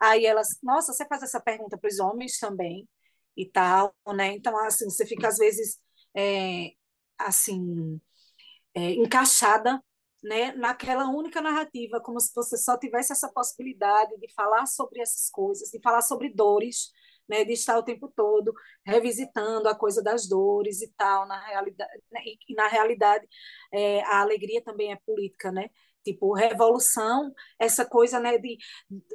Aí 0.00 0.26
elas, 0.26 0.58
nossa, 0.62 0.92
você 0.92 1.06
faz 1.06 1.22
essa 1.22 1.40
pergunta 1.40 1.78
para 1.78 1.88
os 1.88 1.98
homens 2.00 2.38
também 2.38 2.88
e 3.36 3.46
tal, 3.46 3.94
né? 4.16 4.28
Então, 4.34 4.56
assim, 4.66 4.86
você 4.90 5.06
fica 5.06 5.28
às 5.28 5.38
vezes, 5.38 5.80
é, 6.16 6.72
assim, 7.18 8.00
é, 8.74 8.92
encaixada 8.94 9.82
né, 10.22 10.52
naquela 10.52 11.08
única 11.08 11.40
narrativa, 11.40 12.00
como 12.00 12.20
se 12.20 12.32
você 12.34 12.56
só 12.56 12.78
tivesse 12.78 13.12
essa 13.12 13.30
possibilidade 13.32 14.16
de 14.18 14.32
falar 14.34 14.66
sobre 14.66 15.00
essas 15.00 15.30
coisas, 15.30 15.70
de 15.70 15.80
falar 15.80 16.02
sobre 16.02 16.30
dores, 16.32 16.90
né, 17.28 17.44
de 17.44 17.52
estar 17.52 17.78
o 17.78 17.82
tempo 17.82 18.12
todo 18.14 18.52
revisitando 18.84 19.68
a 19.68 19.74
coisa 19.74 20.02
das 20.02 20.28
dores 20.28 20.82
e 20.82 20.92
tal, 20.96 21.26
na 21.26 21.40
realidade, 21.46 21.90
né, 22.12 22.20
e, 22.48 22.54
na 22.54 22.68
realidade 22.68 23.26
é, 23.72 24.02
a 24.04 24.20
alegria 24.20 24.62
também 24.62 24.92
é 24.92 24.96
política, 25.06 25.50
né? 25.52 25.68
Tipo, 26.04 26.32
revolução, 26.34 27.32
essa 27.58 27.84
coisa, 27.84 28.20
né, 28.20 28.38
de 28.38 28.56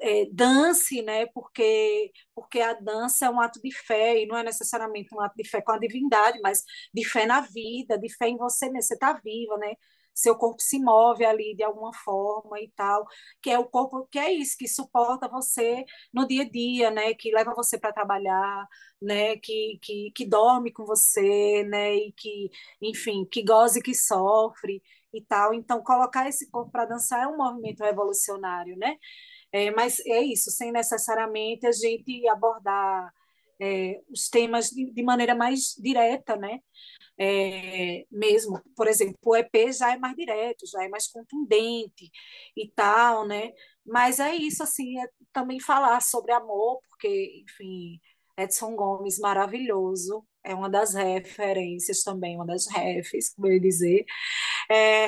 é, 0.01 0.26
dance, 0.32 1.01
né, 1.01 1.26
porque, 1.28 2.12
porque 2.36 2.59
a 2.59 2.74
dança 2.74 3.26
é 3.28 3.30
um 3.30 3.39
ato 3.39 3.62
de 3.62 3.72
fé, 3.74 4.22
e 4.22 4.26
não 4.28 4.38
é 4.38 4.43
necessariamente 4.43 5.14
um 5.16 5.22
ato 5.22 5.36
de 5.38 5.47
fé 5.47 5.62
com 5.62 5.72
a 5.72 5.80
divindade, 5.80 6.39
mas 6.43 6.64
de 6.93 7.05
fé 7.05 7.26
na 7.26 7.39
vida, 7.41 7.97
de 7.97 8.14
fé 8.14 8.28
em 8.28 8.38
você 8.38 8.66
mesmo, 8.68 8.84
você 8.84 8.93
está 8.95 9.14
viva, 9.24 9.57
né? 9.57 9.74
Seu 10.14 10.36
corpo 10.36 10.62
se 10.62 10.80
move 10.80 11.26
ali 11.26 11.55
de 11.55 11.64
alguma 11.64 11.93
forma 11.93 12.59
e 12.59 12.70
tal, 12.76 13.05
que 13.41 13.49
é 13.49 13.57
o 13.59 13.66
corpo, 13.66 14.07
que 14.12 14.20
é 14.20 14.32
isso, 14.32 14.57
que 14.57 14.68
suporta 14.68 15.28
você 15.28 15.86
no 16.14 16.28
dia 16.28 16.43
a 16.43 16.49
dia, 16.49 16.91
né? 16.91 17.14
Que 17.14 17.32
leva 17.32 17.53
você 17.55 17.78
para 17.80 17.93
trabalhar, 17.93 18.68
né? 19.01 19.38
Que, 19.38 19.80
que, 19.82 20.12
que 20.16 20.26
dorme 20.26 20.72
com 20.72 20.86
você, 20.86 21.64
né? 21.64 21.95
E 21.95 22.12
que, 22.14 22.49
enfim, 22.82 23.26
que 23.26 23.43
goza 23.43 23.80
e 23.80 23.82
que 23.82 23.93
sofre 23.95 24.82
e 25.14 25.22
tal. 25.22 25.53
Então, 25.53 25.84
colocar 25.84 26.28
esse 26.28 26.49
corpo 26.49 26.72
para 26.72 26.86
dançar 26.86 27.24
é 27.24 27.28
um 27.28 27.38
movimento 27.38 27.84
revolucionário, 27.84 28.78
né? 28.78 28.97
É, 29.51 29.72
mas 29.72 29.99
é 30.05 30.22
isso, 30.22 30.49
sem 30.51 30.72
necessariamente 30.72 31.68
a 31.68 31.72
gente 31.72 32.28
abordar 32.30 33.14
é, 33.62 34.01
os 34.09 34.30
temas 34.30 34.70
de, 34.70 34.91
de, 34.91 35.03
maneira 35.03 35.36
mais 35.36 35.76
direta, 35.78 36.36
né? 36.36 36.59
É, 37.24 38.05
mesmo, 38.11 38.59
por 38.76 38.88
exemplo, 38.88 39.15
o 39.24 39.36
EP 39.36 39.72
já 39.72 39.93
é 39.93 39.97
mais 39.97 40.15
direto, 40.15 40.65
já 40.65 40.84
é 40.84 40.89
mais 40.89 41.07
contundente 41.07 42.09
e 42.57 42.67
tal, 42.76 43.28
né? 43.28 43.51
Mas 43.86 44.19
é 44.19 44.36
isso, 44.36 44.63
assim, 44.63 44.99
é 44.99 45.07
também 45.32 45.59
falar 45.59 46.01
sobre 46.01 46.32
amor, 46.34 46.82
porque, 46.89 47.43
enfim, 47.45 47.99
Edson 48.36 48.76
Gomes, 48.76 49.19
maravilhoso, 49.19 50.26
é 50.43 50.55
uma 50.55 50.67
das 50.69 50.95
referências 50.95 52.01
também, 52.03 52.36
uma 52.36 52.45
das 52.45 52.65
refs, 52.67 53.34
como 53.36 53.47
eu 53.47 53.53
ia 53.53 53.59
dizer. 53.61 54.03
É, 54.69 55.07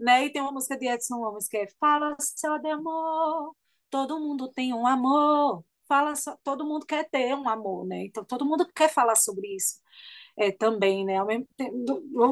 né? 0.00 0.26
E 0.26 0.30
tem 0.32 0.42
uma 0.42 0.52
música 0.52 0.78
de 0.78 0.86
Edson 0.88 1.18
Gomes 1.18 1.48
que 1.48 1.56
é 1.58 1.66
Fala 1.80 2.16
só 2.20 2.58
de 2.58 2.68
amor, 2.70 3.56
todo 3.90 4.20
mundo 4.20 4.48
tem 4.52 4.72
um 4.74 4.86
amor, 4.86 5.64
fala 5.88 6.14
só, 6.16 6.36
todo 6.44 6.64
mundo 6.66 6.86
quer 6.86 7.08
ter 7.10 7.34
um 7.34 7.48
amor, 7.48 7.86
né? 7.86 8.04
Então 8.04 8.24
todo 8.24 8.44
mundo 8.46 8.66
quer 8.74 8.88
falar 8.92 9.16
sobre 9.16 9.48
isso 9.56 9.79
é, 10.40 10.50
também, 10.50 11.04
né? 11.04 11.16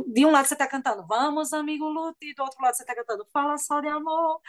De 0.07 0.25
um 0.25 0.31
lado 0.31 0.49
você 0.49 0.55
está 0.55 0.67
cantando 0.67 1.07
Vamos, 1.07 1.53
amigo 1.53 1.85
lute, 1.87 2.35
do 2.35 2.43
outro 2.43 2.63
lado 2.63 2.75
você 2.75 2.83
está 2.83 2.95
cantando 2.95 3.27
Fala 3.31 3.59
só 3.59 3.81
de 3.81 3.89
amor 3.89 4.41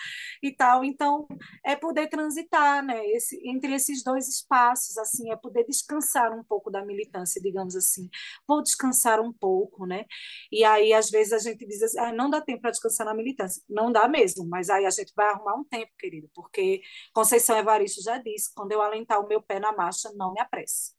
e 0.42 0.56
tal. 0.56 0.84
Então, 0.86 1.28
é 1.66 1.76
poder 1.76 2.08
transitar, 2.08 2.84
né? 2.84 3.06
Esse, 3.08 3.38
entre 3.46 3.74
esses 3.74 4.02
dois 4.02 4.30
espaços, 4.30 4.98
assim, 4.98 5.30
é 5.32 5.36
poder 5.36 5.66
descansar 5.66 6.32
um 6.32 6.44
pouco 6.44 6.72
da 6.72 6.86
militância, 6.86 7.42
digamos 7.42 7.76
assim. 7.76 8.10
Vou 8.48 8.64
descansar 8.64 9.20
um 9.20 9.34
pouco, 9.34 9.86
né? 9.86 10.06
E 10.52 10.64
aí, 10.64 10.94
às 10.94 11.10
vezes, 11.10 11.34
a 11.34 11.40
gente 11.40 11.66
diz 11.66 11.84
assim, 11.84 12.00
ah, 12.00 12.14
não 12.14 12.30
dá 12.30 12.40
tempo 12.42 12.62
para 12.62 12.72
descansar 12.72 13.06
na 13.06 13.14
militância. 13.14 13.62
Não 13.70 13.92
dá 13.92 14.08
mesmo, 14.08 14.48
mas 14.48 14.70
aí 14.70 14.86
a 14.86 14.90
gente 14.90 15.12
vai 15.16 15.28
arrumar 15.30 15.56
um 15.56 15.64
tempo, 15.66 15.92
querido, 16.00 16.30
porque 16.34 16.82
Conceição 17.14 17.58
Evaristo 17.58 18.02
já 18.02 18.18
disse, 18.18 18.54
quando 18.56 18.72
eu 18.72 18.82
alentar 18.82 19.20
o 19.20 19.28
meu 19.28 19.42
pé 19.42 19.60
na 19.60 19.74
marcha, 19.74 20.10
não 20.16 20.34
me 20.34 20.40
apresse 20.40 20.99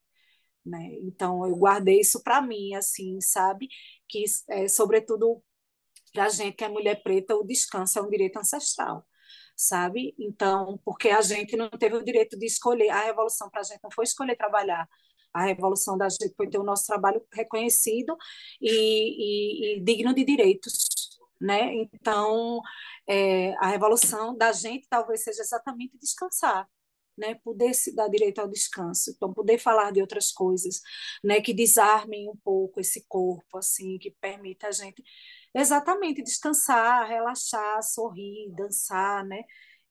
né? 0.64 0.94
Então 1.02 1.46
eu 1.46 1.56
guardei 1.56 2.00
isso 2.00 2.22
para 2.22 2.42
mim, 2.42 2.74
assim, 2.74 3.20
sabe? 3.20 3.68
Que 4.08 4.24
é, 4.48 4.68
sobretudo 4.68 5.42
para 6.12 6.24
a 6.26 6.28
gente 6.28 6.56
que 6.56 6.64
é 6.64 6.68
mulher 6.68 7.02
preta, 7.02 7.36
o 7.36 7.44
descanso 7.44 7.98
é 7.98 8.02
um 8.02 8.10
direito 8.10 8.38
ancestral, 8.38 9.06
sabe? 9.56 10.14
Então, 10.18 10.80
porque 10.84 11.08
a 11.10 11.20
gente 11.22 11.56
não 11.56 11.70
teve 11.70 11.96
o 11.96 12.04
direito 12.04 12.38
de 12.38 12.46
escolher, 12.46 12.90
a 12.90 13.04
revolução 13.04 13.48
para 13.50 13.60
a 13.60 13.64
gente 13.64 13.80
não 13.82 13.90
foi 13.90 14.04
escolher 14.04 14.36
trabalhar, 14.36 14.88
a 15.32 15.44
revolução 15.44 15.96
da 15.96 16.08
gente 16.08 16.34
foi 16.36 16.48
ter 16.48 16.58
o 16.58 16.64
nosso 16.64 16.86
trabalho 16.86 17.24
reconhecido 17.32 18.16
e, 18.60 19.76
e, 19.76 19.76
e 19.78 19.80
digno 19.84 20.12
de 20.14 20.24
direitos, 20.24 20.88
né? 21.40 21.74
Então, 21.74 22.60
é, 23.08 23.54
a 23.58 23.68
revolução 23.68 24.36
da 24.36 24.52
gente 24.52 24.86
talvez 24.88 25.22
seja 25.22 25.42
exatamente 25.42 25.96
descansar, 25.98 26.68
né, 27.20 27.36
poder 27.44 27.74
se 27.74 27.94
dar 27.94 28.08
direito 28.08 28.40
ao 28.40 28.48
descanso, 28.48 29.10
então 29.10 29.32
poder 29.32 29.58
falar 29.58 29.92
de 29.92 30.00
outras 30.00 30.32
coisas, 30.32 30.80
né, 31.22 31.40
que 31.40 31.54
desarmem 31.54 32.28
um 32.28 32.36
pouco 32.36 32.80
esse 32.80 33.06
corpo, 33.06 33.58
assim, 33.58 33.98
que 33.98 34.10
permita 34.20 34.68
a 34.68 34.72
gente 34.72 35.02
exatamente 35.54 36.22
descansar, 36.22 37.06
relaxar, 37.08 37.82
sorrir, 37.82 38.50
dançar, 38.56 39.24
né? 39.24 39.42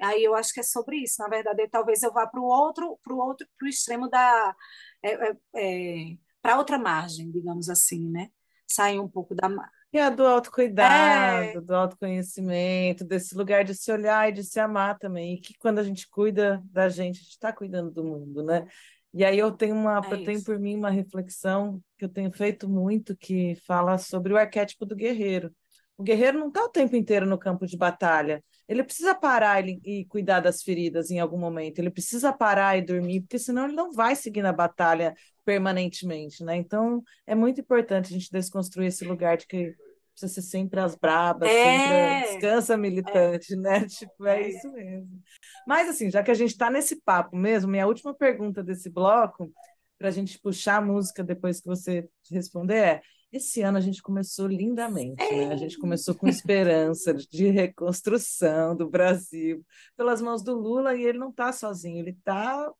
Aí 0.02 0.24
eu 0.24 0.34
acho 0.36 0.54
que 0.54 0.62
é 0.62 0.64
sobre 0.64 0.98
isso. 0.98 1.22
Na 1.22 1.28
verdade, 1.28 1.68
talvez 1.70 2.04
eu 2.04 2.14
vá 2.14 2.26
para 2.26 2.40
o 2.40 2.46
outro, 2.46 2.98
para 3.04 3.14
o 3.14 3.18
outro, 3.18 3.48
para 3.58 3.66
o 3.66 3.70
extremo 3.70 4.10
da, 4.10 4.56
é, 5.04 5.30
é, 5.30 5.38
é 5.56 6.18
para 6.42 6.58
outra 6.58 6.80
margem, 6.80 7.30
digamos 7.32 7.70
assim, 7.70 8.10
né? 8.10 8.32
Sair 8.68 9.00
um 9.00 9.10
pouco 9.10 9.36
da 9.36 9.50
e 9.92 10.00
a 10.00 10.10
do 10.10 10.26
autocuidado, 10.26 11.58
é. 11.58 11.62
do 11.62 11.76
autoconhecimento, 11.76 13.04
desse 13.04 13.36
lugar 13.36 13.64
de 13.64 13.74
se 13.74 13.92
olhar 13.92 14.30
e 14.30 14.34
de 14.34 14.44
se 14.44 14.60
amar 14.60 14.98
também. 15.00 15.34
E 15.36 15.40
que 15.40 15.56
quando 15.58 15.80
a 15.80 15.84
gente 15.84 16.08
cuida 16.08 16.62
da 16.66 16.90
gente, 16.90 17.18
a 17.18 17.24
gente 17.24 17.32
está 17.32 17.52
cuidando 17.52 17.92
do 17.92 18.04
mundo, 18.04 18.44
né? 18.44 18.68
E 19.14 19.26
aí 19.26 19.40
eu 19.40 19.52
tenho 19.52 19.76
uma, 19.76 20.00
é 20.06 20.14
eu 20.14 20.24
tenho 20.24 20.44
por 20.44 20.60
mim 20.60 20.76
uma 20.76 20.92
reflexão 20.92 21.82
que 21.98 22.06
eu 22.06 22.10
tenho 22.10 22.32
feito 22.32 22.70
muito 22.70 23.18
que 23.18 23.56
fala 23.66 23.98
sobre 23.98 24.32
o 24.32 24.38
arquétipo 24.38 24.86
do 24.86 24.96
guerreiro. 24.96 25.52
O 26.00 26.04
guerreiro 26.04 26.40
não 26.40 26.48
está 26.48 26.64
o 26.64 26.70
tempo 26.70 26.96
inteiro 26.96 27.26
no 27.26 27.38
campo 27.38 27.66
de 27.66 27.76
batalha. 27.76 28.42
Ele 28.70 28.86
precisa 28.86 29.14
parar 29.14 29.68
e 29.68 30.06
cuidar 30.06 30.40
das 30.40 30.64
feridas 30.64 31.12
em 31.12 31.20
algum 31.20 31.38
momento. 31.38 31.80
Ele 31.80 31.90
precisa 31.90 32.32
parar 32.32 32.78
e 32.78 32.82
dormir, 32.82 33.20
porque 33.20 33.38
senão 33.38 33.66
ele 33.66 33.76
não 33.76 33.92
vai 33.92 34.16
seguir 34.16 34.42
na 34.42 34.54
batalha 34.54 35.14
permanentemente, 35.44 36.42
né? 36.42 36.56
Então 36.56 37.04
é 37.28 37.36
muito 37.36 37.60
importante 37.60 38.14
a 38.14 38.18
gente 38.18 38.32
desconstruir 38.32 38.88
esse 38.88 39.04
lugar 39.04 39.36
de 39.36 39.46
que 39.46 39.76
precisa 40.14 40.36
ser 40.36 40.42
sempre 40.42 40.80
as 40.80 40.96
brabas, 40.96 41.50
é. 41.50 41.66
sempre 41.66 42.32
descansa 42.32 42.78
militante, 42.78 43.54
é. 43.54 43.58
né? 43.58 43.80
Tipo, 43.90 44.26
é, 44.26 44.42
é, 44.42 44.50
isso 44.52 44.72
mesmo. 44.72 45.22
Mas 45.68 45.90
assim, 45.90 46.10
já 46.10 46.24
que 46.24 46.32
a 46.32 46.36
gente 46.36 46.52
está 46.52 46.70
nesse 46.70 47.02
papo 47.02 47.36
mesmo, 47.36 47.70
minha 47.70 47.86
última 47.86 48.14
pergunta 48.14 48.64
desse 48.64 48.90
bloco, 48.90 49.52
para 49.98 50.08
a 50.08 50.12
gente 50.12 50.40
puxar 50.40 50.78
a 50.78 50.82
música 50.82 51.22
depois 51.22 51.60
que 51.60 51.68
você 51.68 52.08
responder 52.32 52.78
é 52.78 53.02
esse 53.32 53.62
ano 53.62 53.78
a 53.78 53.82
gente 53.82 54.02
começou 54.02 54.48
lindamente, 54.48 55.24
né? 55.34 55.52
A 55.52 55.56
gente 55.56 55.78
começou 55.78 56.16
com 56.16 56.28
esperança 56.28 57.14
de 57.14 57.50
reconstrução 57.50 58.76
do 58.76 58.90
Brasil 58.90 59.64
pelas 59.96 60.22
mãos 60.22 60.44
do 60.44 60.56
Lula 60.56 60.96
e 60.96 61.04
ele 61.04 61.18
não 61.18 61.30
está 61.30 61.52
sozinho, 61.54 62.00
ele 62.00 62.12
está 62.12 62.72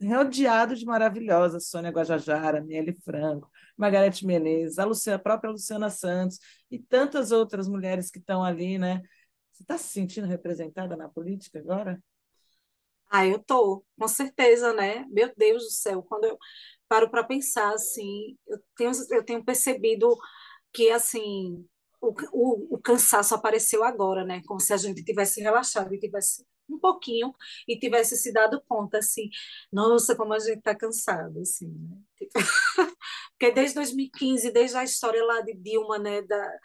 rodeado 0.00 0.74
de 0.74 0.86
maravilhosas, 0.86 1.68
Sônia 1.68 1.90
Guajajara, 1.90 2.62
Miele 2.62 2.94
Franco, 3.04 3.50
Margarete 3.76 4.24
Menezes, 4.24 4.78
a, 4.78 4.84
Luciana, 4.84 5.16
a 5.16 5.22
própria 5.22 5.50
Luciana 5.50 5.90
Santos 5.90 6.38
e 6.70 6.78
tantas 6.78 7.32
outras 7.32 7.68
mulheres 7.68 8.10
que 8.10 8.18
estão 8.18 8.42
ali, 8.42 8.78
né? 8.78 9.02
Você 9.52 9.64
está 9.64 9.76
se 9.76 9.88
sentindo 9.88 10.26
representada 10.26 10.96
na 10.96 11.08
política 11.08 11.58
agora? 11.58 12.00
Ah, 13.10 13.26
eu 13.26 13.38
tô, 13.38 13.84
com 13.98 14.06
certeza, 14.06 14.72
né? 14.72 15.04
Meu 15.08 15.32
Deus 15.36 15.64
do 15.64 15.70
céu, 15.70 16.02
quando 16.02 16.24
eu 16.24 16.38
paro 16.88 17.10
para 17.10 17.24
pensar 17.24 17.72
assim, 17.74 18.36
eu 18.46 18.58
tenho, 18.76 18.92
eu 19.10 19.24
tenho 19.24 19.44
percebido 19.44 20.16
que 20.72 20.90
assim 20.90 21.66
o, 22.00 22.14
o, 22.32 22.76
o, 22.76 22.78
cansaço 22.80 23.34
apareceu 23.34 23.82
agora, 23.84 24.24
né? 24.24 24.42
Como 24.46 24.60
se 24.60 24.72
a 24.72 24.76
gente 24.76 25.04
tivesse 25.04 25.40
relaxado 25.40 25.92
e 25.94 25.98
tivesse 25.98 26.44
um 26.68 26.78
pouquinho 26.78 27.34
e 27.66 27.78
tivesse 27.78 28.16
se 28.16 28.32
dado 28.32 28.62
conta 28.68 28.98
assim, 28.98 29.30
nossa, 29.72 30.14
como 30.14 30.34
a 30.34 30.38
gente 30.38 30.58
está 30.58 30.74
cansado, 30.74 31.40
assim, 31.40 31.66
né? 31.66 31.98
Tipo, 32.16 32.32
porque 33.38 33.52
desde 33.52 33.74
2015, 33.76 34.50
desde 34.52 34.76
a 34.76 34.84
história 34.84 35.24
lá 35.24 35.40
de 35.40 35.54
Dilma, 35.54 35.98
né, 35.98 36.22
da, 36.22 36.58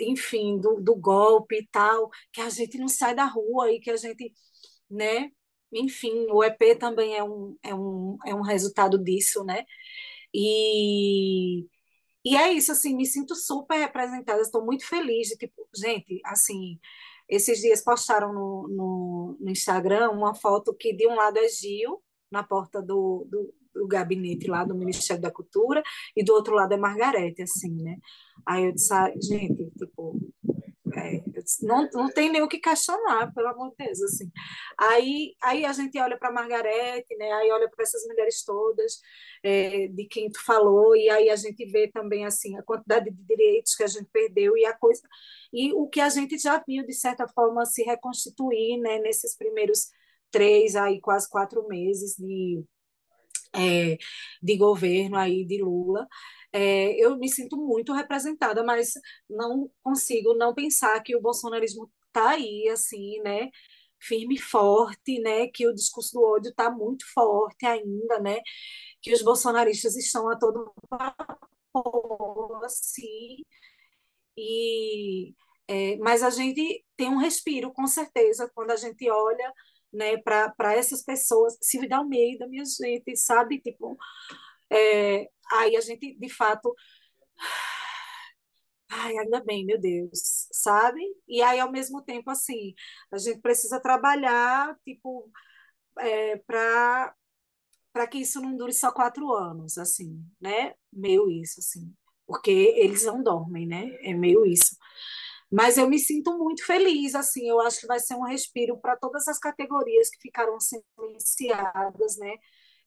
enfim, 0.00 0.58
do, 0.60 0.80
do 0.80 0.96
golpe 0.96 1.56
e 1.56 1.66
tal, 1.68 2.10
que 2.32 2.40
a 2.40 2.50
gente 2.50 2.78
não 2.78 2.88
sai 2.88 3.14
da 3.14 3.24
rua 3.24 3.70
e 3.72 3.80
que 3.80 3.90
a 3.90 3.96
gente, 3.96 4.32
né, 4.90 5.30
enfim, 5.72 6.26
o 6.30 6.42
EP 6.44 6.78
também 6.78 7.16
é 7.16 7.24
um, 7.24 7.56
é 7.62 7.74
um, 7.74 8.18
é 8.26 8.34
um 8.34 8.42
resultado 8.42 8.98
disso, 9.02 9.44
né? 9.44 9.64
E, 10.34 11.66
e 12.24 12.36
é 12.36 12.52
isso, 12.52 12.72
assim, 12.72 12.94
me 12.96 13.06
sinto 13.06 13.34
super 13.34 13.78
representada, 13.78 14.40
estou 14.42 14.64
muito 14.64 14.86
feliz 14.86 15.28
de, 15.28 15.36
tipo, 15.36 15.68
gente, 15.74 16.20
assim, 16.24 16.78
esses 17.28 17.60
dias 17.60 17.82
postaram 17.82 18.32
no, 18.32 18.68
no, 18.68 19.36
no, 19.40 19.50
Instagram 19.50 20.10
uma 20.10 20.34
foto 20.34 20.74
que 20.74 20.92
de 20.92 21.06
um 21.08 21.14
lado 21.14 21.38
é 21.38 21.48
Gil, 21.48 22.02
na 22.30 22.42
porta 22.42 22.82
do, 22.82 23.26
do, 23.30 23.54
do, 23.74 23.86
gabinete 23.88 24.48
lá 24.48 24.64
do 24.64 24.74
Ministério 24.74 25.22
da 25.22 25.30
Cultura, 25.30 25.82
e 26.16 26.24
do 26.24 26.32
outro 26.34 26.54
lado 26.54 26.74
é 26.74 26.76
Margarete, 26.76 27.42
assim, 27.42 27.74
né? 27.82 27.96
Aí 28.46 28.64
eu 28.66 28.72
disse, 28.72 28.92
ah, 28.92 29.12
gente, 29.20 29.70
tipo, 29.78 30.18
é, 30.94 31.22
não, 31.62 31.88
não 31.92 32.08
tem 32.08 32.30
nem 32.30 32.42
o 32.42 32.48
que 32.48 32.58
questionar, 32.58 33.32
pelo 33.34 33.48
amor 33.48 33.70
de 33.70 33.86
Deus, 33.86 34.02
assim. 34.02 34.30
Aí, 34.78 35.34
aí 35.42 35.64
a 35.64 35.72
gente 35.72 35.98
olha 35.98 36.16
para 36.16 36.32
Margarete, 36.32 37.16
né? 37.16 37.32
Aí 37.32 37.50
olha 37.50 37.68
para 37.68 37.82
essas 37.82 38.06
mulheres 38.06 38.44
todas 38.44 39.00
é, 39.42 39.88
de 39.88 40.04
quem 40.06 40.30
tu 40.30 40.42
falou, 40.44 40.94
e 40.94 41.08
aí 41.10 41.28
a 41.28 41.36
gente 41.36 41.64
vê 41.66 41.88
também 41.88 42.24
assim 42.24 42.56
a 42.56 42.62
quantidade 42.62 43.10
de 43.10 43.22
direitos 43.24 43.74
que 43.74 43.82
a 43.82 43.88
gente 43.88 44.08
perdeu 44.12 44.56
e 44.56 44.64
a 44.64 44.72
coisa 44.72 45.02
e 45.52 45.72
o 45.72 45.88
que 45.88 46.00
a 46.00 46.08
gente 46.08 46.38
já 46.38 46.62
viu 46.66 46.86
de 46.86 46.92
certa 46.94 47.26
forma 47.28 47.64
se 47.64 47.82
reconstituir, 47.82 48.78
né? 48.78 48.98
Nesses 49.00 49.36
primeiros 49.36 49.88
três 50.30 50.76
aí 50.76 51.00
quase 51.00 51.28
quatro 51.28 51.66
meses 51.68 52.16
de 52.16 52.62
é, 53.54 53.96
de 54.42 54.56
governo 54.56 55.16
aí 55.16 55.44
de 55.44 55.62
Lula 55.62 56.06
é, 56.56 56.94
eu 57.04 57.16
me 57.18 57.28
sinto 57.28 57.56
muito 57.56 57.92
representada, 57.92 58.64
mas 58.64 58.92
não 59.28 59.70
consigo 59.82 60.34
não 60.34 60.54
pensar 60.54 61.00
que 61.02 61.16
o 61.16 61.20
bolsonarismo 61.20 61.90
está 62.08 62.30
aí, 62.30 62.68
assim, 62.70 63.20
né? 63.22 63.50
firme 64.00 64.36
e 64.36 64.40
forte, 64.40 65.20
né? 65.20 65.48
Que 65.48 65.66
o 65.66 65.74
discurso 65.74 66.12
do 66.14 66.22
ódio 66.22 66.50
está 66.50 66.70
muito 66.70 67.04
forte 67.12 67.66
ainda, 67.66 68.20
né? 68.20 68.40
Que 69.02 69.12
os 69.12 69.22
bolsonaristas 69.22 69.96
estão 69.96 70.28
a 70.30 70.36
todo 70.38 70.72
vapor, 70.90 72.64
assim. 72.64 73.44
E, 74.36 75.34
é, 75.68 75.96
mas 75.98 76.22
a 76.22 76.30
gente 76.30 76.84
tem 76.96 77.08
um 77.08 77.18
respiro, 77.18 77.72
com 77.72 77.86
certeza, 77.86 78.50
quando 78.54 78.70
a 78.72 78.76
gente 78.76 79.08
olha 79.10 79.52
né, 79.92 80.16
para 80.18 80.74
essas 80.74 81.02
pessoas. 81.02 81.56
Silvia 81.62 81.98
Almeida, 81.98 82.46
minha 82.48 82.64
gente, 82.64 83.16
sabe? 83.16 83.60
Tipo, 83.60 83.96
é, 84.70 85.28
aí 85.52 85.76
a 85.76 85.80
gente, 85.80 86.16
de 86.18 86.28
fato. 86.28 86.74
Ai, 88.88 89.16
ainda 89.18 89.42
bem, 89.44 89.64
meu 89.66 89.80
Deus, 89.80 90.48
sabe? 90.52 91.00
E 91.28 91.42
aí, 91.42 91.58
ao 91.60 91.70
mesmo 91.72 92.02
tempo, 92.02 92.30
assim, 92.30 92.74
a 93.12 93.18
gente 93.18 93.40
precisa 93.40 93.80
trabalhar, 93.80 94.76
tipo, 94.84 95.30
é, 96.00 96.36
para 96.38 97.14
para 97.92 98.06
que 98.08 98.18
isso 98.18 98.40
não 98.40 98.56
dure 98.56 98.72
só 98.74 98.92
quatro 98.92 99.32
anos, 99.32 99.78
assim, 99.78 100.24
né? 100.40 100.74
Meio 100.92 101.30
isso, 101.30 101.60
assim, 101.60 101.94
porque 102.26 102.50
eles 102.50 103.04
não 103.04 103.22
dormem, 103.22 103.66
né? 103.66 103.90
É 104.02 104.14
meio 104.14 104.46
isso. 104.46 104.76
Mas 105.50 105.78
eu 105.78 105.88
me 105.88 105.98
sinto 105.98 106.36
muito 106.38 106.64
feliz, 106.66 107.14
assim, 107.14 107.48
eu 107.48 107.60
acho 107.60 107.80
que 107.80 107.86
vai 107.86 108.00
ser 108.00 108.14
um 108.16 108.24
respiro 108.24 108.78
para 108.78 108.96
todas 108.96 109.28
as 109.28 109.38
categorias 109.38 110.10
que 110.10 110.20
ficaram 110.20 110.58
silenciadas, 110.60 112.16
né? 112.18 112.34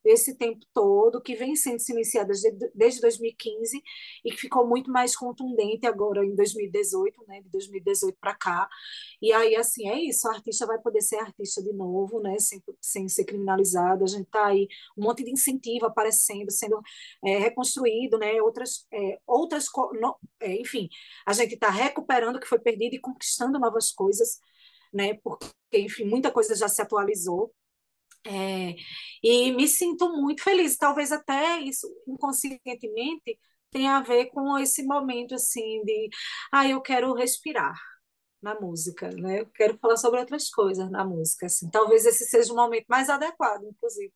Esse 0.04 0.34
tempo 0.36 0.64
todo, 0.72 1.20
que 1.20 1.34
vem 1.34 1.54
sendo 1.54 1.78
silenciada 1.78 2.32
desde 2.74 3.00
2015 3.00 3.82
e 4.24 4.30
que 4.30 4.36
ficou 4.36 4.66
muito 4.66 4.90
mais 4.90 5.14
contundente 5.14 5.86
agora 5.86 6.24
em 6.24 6.34
2018, 6.34 7.24
né, 7.28 7.42
de 7.42 7.48
2018 7.50 8.16
para 8.20 8.34
cá. 8.34 8.68
E 9.20 9.32
aí, 9.32 9.54
assim, 9.56 9.88
é 9.88 9.98
isso, 10.00 10.28
a 10.28 10.32
artista 10.32 10.66
vai 10.66 10.78
poder 10.78 11.02
ser 11.02 11.16
artista 11.16 11.62
de 11.62 11.72
novo, 11.72 12.20
né, 12.20 12.38
sem, 12.38 12.62
sem 12.80 13.08
ser 13.08 13.24
criminalizada. 13.24 14.04
A 14.04 14.08
gente 14.08 14.26
está 14.26 14.46
aí, 14.46 14.68
um 14.96 15.04
monte 15.04 15.22
de 15.24 15.30
incentivo 15.30 15.86
aparecendo, 15.86 16.50
sendo 16.50 16.80
é, 17.24 17.38
reconstruído, 17.38 18.18
né, 18.18 18.40
outras, 18.42 18.86
é, 18.92 19.20
outras 19.26 19.66
no, 20.00 20.16
é, 20.40 20.54
enfim, 20.60 20.88
a 21.26 21.32
gente 21.32 21.54
está 21.54 21.70
recuperando 21.70 22.36
o 22.36 22.40
que 22.40 22.46
foi 22.48 22.58
perdido 22.58 22.94
e 22.94 23.00
conquistando 23.00 23.58
novas 23.58 23.92
coisas, 23.92 24.40
né, 24.92 25.14
porque, 25.22 25.46
enfim, 25.74 26.04
muita 26.04 26.30
coisa 26.30 26.54
já 26.54 26.68
se 26.68 26.82
atualizou. 26.82 27.52
É, 28.26 28.74
e 29.22 29.52
me 29.52 29.66
sinto 29.68 30.10
muito 30.12 30.42
feliz. 30.42 30.76
Talvez 30.76 31.12
até 31.12 31.58
isso, 31.60 31.88
inconscientemente, 32.06 33.38
tenha 33.70 33.96
a 33.96 34.02
ver 34.02 34.26
com 34.26 34.58
esse 34.58 34.82
momento 34.84 35.34
assim 35.34 35.82
de, 35.84 36.08
ah, 36.52 36.68
eu 36.68 36.80
quero 36.80 37.14
respirar 37.14 37.74
na 38.42 38.58
música, 38.60 39.10
né? 39.10 39.40
Eu 39.40 39.46
quero 39.46 39.78
falar 39.78 39.96
sobre 39.96 40.20
outras 40.20 40.50
coisas 40.50 40.90
na 40.90 41.04
música, 41.04 41.46
assim. 41.46 41.70
Talvez 41.70 42.06
esse 42.06 42.24
seja 42.26 42.52
o 42.52 42.56
momento 42.56 42.86
mais 42.88 43.08
adequado, 43.10 43.64
inclusive, 43.64 44.12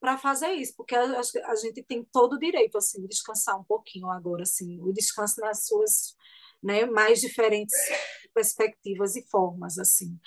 para 0.00 0.16
fazer 0.18 0.52
isso, 0.52 0.74
porque 0.76 0.94
a, 0.94 1.20
a, 1.20 1.56
gente 1.56 1.82
tem 1.82 2.04
todo 2.12 2.34
o 2.34 2.38
direito 2.38 2.78
assim 2.78 3.00
de 3.02 3.08
descansar 3.08 3.58
um 3.60 3.64
pouquinho 3.64 4.08
agora, 4.10 4.42
assim, 4.42 4.80
o 4.80 4.92
descanso 4.92 5.40
nas 5.40 5.66
suas 5.66 6.14
né, 6.62 6.86
mais 6.86 7.20
diferentes 7.20 7.74
perspectivas 8.32 9.16
e 9.16 9.26
formas 9.28 9.78
assim. 9.78 10.18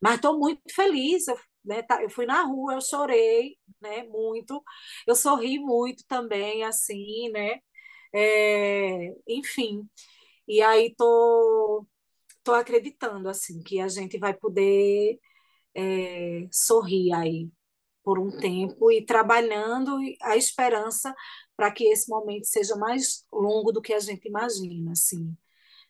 Mas 0.00 0.16
estou 0.16 0.38
muito 0.38 0.62
feliz, 0.74 1.26
eu 1.28 1.38
né? 1.64 1.82
Tá, 1.82 2.02
eu 2.02 2.10
fui 2.10 2.26
na 2.26 2.42
rua, 2.42 2.74
eu 2.74 2.80
chorei, 2.80 3.56
né? 3.80 4.04
Muito, 4.04 4.62
eu 5.06 5.14
sorri 5.16 5.58
muito 5.58 6.04
também, 6.06 6.64
assim, 6.64 7.30
né? 7.30 7.60
É, 8.14 9.14
enfim, 9.28 9.88
e 10.48 10.62
aí 10.62 10.94
tô, 10.96 11.86
tô 12.44 12.54
acreditando, 12.54 13.28
assim, 13.28 13.62
que 13.62 13.80
a 13.80 13.88
gente 13.88 14.18
vai 14.18 14.34
poder 14.34 15.18
é, 15.74 16.48
sorrir 16.52 17.12
aí 17.14 17.50
por 18.04 18.18
um 18.18 18.30
tempo 18.38 18.90
e 18.92 19.04
trabalhando 19.04 19.98
a 20.22 20.36
esperança 20.36 21.14
para 21.56 21.72
que 21.72 21.84
esse 21.86 22.08
momento 22.10 22.46
seja 22.46 22.76
mais 22.76 23.26
longo 23.32 23.72
do 23.72 23.82
que 23.82 23.94
a 23.94 24.00
gente 24.00 24.28
imagina, 24.28 24.92
assim 24.92 25.36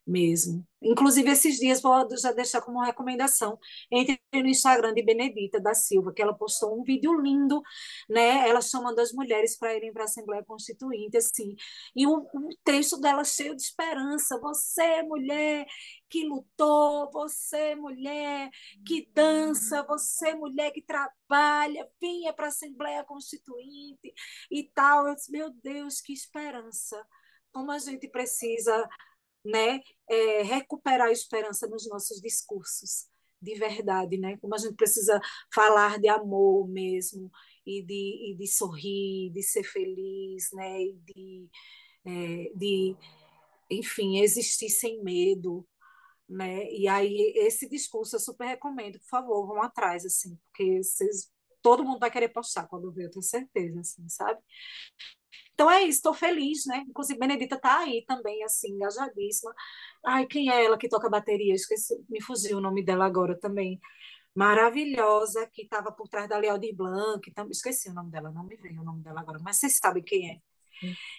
mesmo. 0.07 0.67
Inclusive, 0.83 1.31
esses 1.31 1.57
dias, 1.57 1.81
vou 1.81 2.07
já 2.19 2.31
deixar 2.33 2.61
como 2.61 2.83
recomendação, 2.83 3.59
entre 3.91 4.21
no 4.35 4.47
Instagram 4.47 4.93
de 4.93 5.03
Benedita 5.03 5.59
da 5.59 5.75
Silva, 5.75 6.13
que 6.13 6.21
ela 6.21 6.35
postou 6.35 6.79
um 6.79 6.85
vídeo 6.85 7.19
lindo, 7.19 7.63
né? 8.09 8.47
Ela 8.49 8.61
chamando 8.61 8.99
as 8.99 9.13
mulheres 9.13 9.57
para 9.57 9.75
irem 9.75 9.93
para 9.93 10.03
a 10.03 10.05
Assembleia 10.05 10.45
Constituinte, 10.45 11.17
assim, 11.17 11.57
e 11.97 12.07
o, 12.07 12.19
o 12.19 12.49
texto 12.63 13.01
dela 13.01 13.25
cheio 13.25 13.57
de 13.57 13.63
esperança. 13.63 14.39
Você, 14.41 15.03
mulher 15.05 15.67
que 16.11 16.25
lutou, 16.27 17.11
você, 17.11 17.75
mulher 17.75 18.51
que 18.87 19.09
dança, 19.15 19.83
você, 19.85 20.35
mulher 20.35 20.71
que 20.71 20.83
trabalha, 20.83 21.89
vinha 22.01 22.33
para 22.33 22.47
a 22.47 22.49
Assembleia 22.49 23.05
Constituinte 23.05 24.13
e 24.51 24.65
tal. 24.75 25.09
Eu 25.09 25.15
disse, 25.15 25.33
meu 25.33 25.51
Deus, 25.51 26.01
que 26.01 26.13
esperança! 26.13 27.05
Como 27.53 27.71
a 27.71 27.79
gente 27.79 28.09
precisa 28.09 28.89
né, 29.45 29.81
é, 30.09 30.43
recuperar 30.43 31.09
a 31.09 31.13
esperança 31.13 31.67
nos 31.67 31.89
nossos 31.89 32.21
discursos 32.21 33.07
de 33.45 33.55
verdade, 33.57 34.17
né? 34.17 34.39
Como 34.39 34.55
a 34.55 34.59
gente 34.59 34.75
precisa 34.75 35.21
falar 35.53 35.99
de 36.01 36.09
amor 36.09 36.67
mesmo 36.67 37.31
e 37.67 37.83
de, 37.83 38.31
e 38.31 38.37
de 38.37 38.47
sorrir, 38.47 39.31
de 39.33 39.43
ser 39.43 39.63
feliz, 39.65 40.49
né? 40.53 40.83
E 40.83 40.95
de, 41.05 41.49
é, 42.07 42.53
de, 42.55 42.97
enfim, 43.71 44.19
existir 44.21 44.71
sem 44.71 45.03
medo, 45.03 45.67
né? 46.29 46.71
E 46.73 46.89
aí 46.89 47.35
esse 47.37 47.69
discurso 47.69 48.17
eu 48.17 48.21
super 48.21 48.47
recomendo, 48.47 48.99
por 49.01 49.09
favor, 49.09 49.47
vão 49.47 49.63
atrás, 49.63 50.05
assim, 50.07 50.37
porque 50.45 50.83
vocês, 50.83 51.31
todo 51.63 51.85
mundo 51.85 51.99
vai 52.01 52.11
querer 52.11 52.29
postar 52.31 52.67
quando 52.67 52.93
ver, 52.93 53.07
eu 53.07 53.11
tenho 53.11 53.23
certeza, 53.23 53.81
assim, 53.81 54.09
sabe? 54.09 54.41
Então 55.55 55.71
é 55.71 55.83
isso, 55.83 55.99
estou 55.99 56.13
feliz, 56.13 56.67
né? 56.67 56.85
Inclusive, 56.89 57.19
Benedita 57.19 57.55
está 57.55 57.79
aí 57.79 58.05
também, 58.07 58.43
assim, 58.43 58.73
engajadíssima. 58.73 59.55
Ai, 60.05 60.27
quem 60.27 60.51
é 60.51 60.65
ela 60.65 60.77
que 60.77 60.89
toca 60.89 61.09
bateria? 61.09 61.55
Esqueci, 61.55 61.95
me 62.09 62.21
fugiu 62.21 62.59
o 62.59 62.61
nome 62.61 62.85
dela 62.85 63.07
agora 63.07 63.39
também. 63.39 63.81
Maravilhosa, 64.35 65.49
que 65.53 65.63
estava 65.63 65.93
por 65.93 66.09
trás 66.09 66.29
da 66.29 66.37
Lealdir 66.37 66.75
Blanc, 66.75 67.31
também, 67.33 67.53
esqueci 67.53 67.89
o 67.89 67.95
nome 67.95 68.11
dela, 68.11 68.33
não 68.33 68.45
me 68.45 68.57
vem 68.57 68.79
o 68.81 68.85
nome 68.85 69.01
dela 69.01 69.21
agora, 69.21 69.39
mas 69.41 69.59
vocês 69.59 69.79
sabem 69.79 70.03
quem 70.03 70.29
é. 70.29 70.39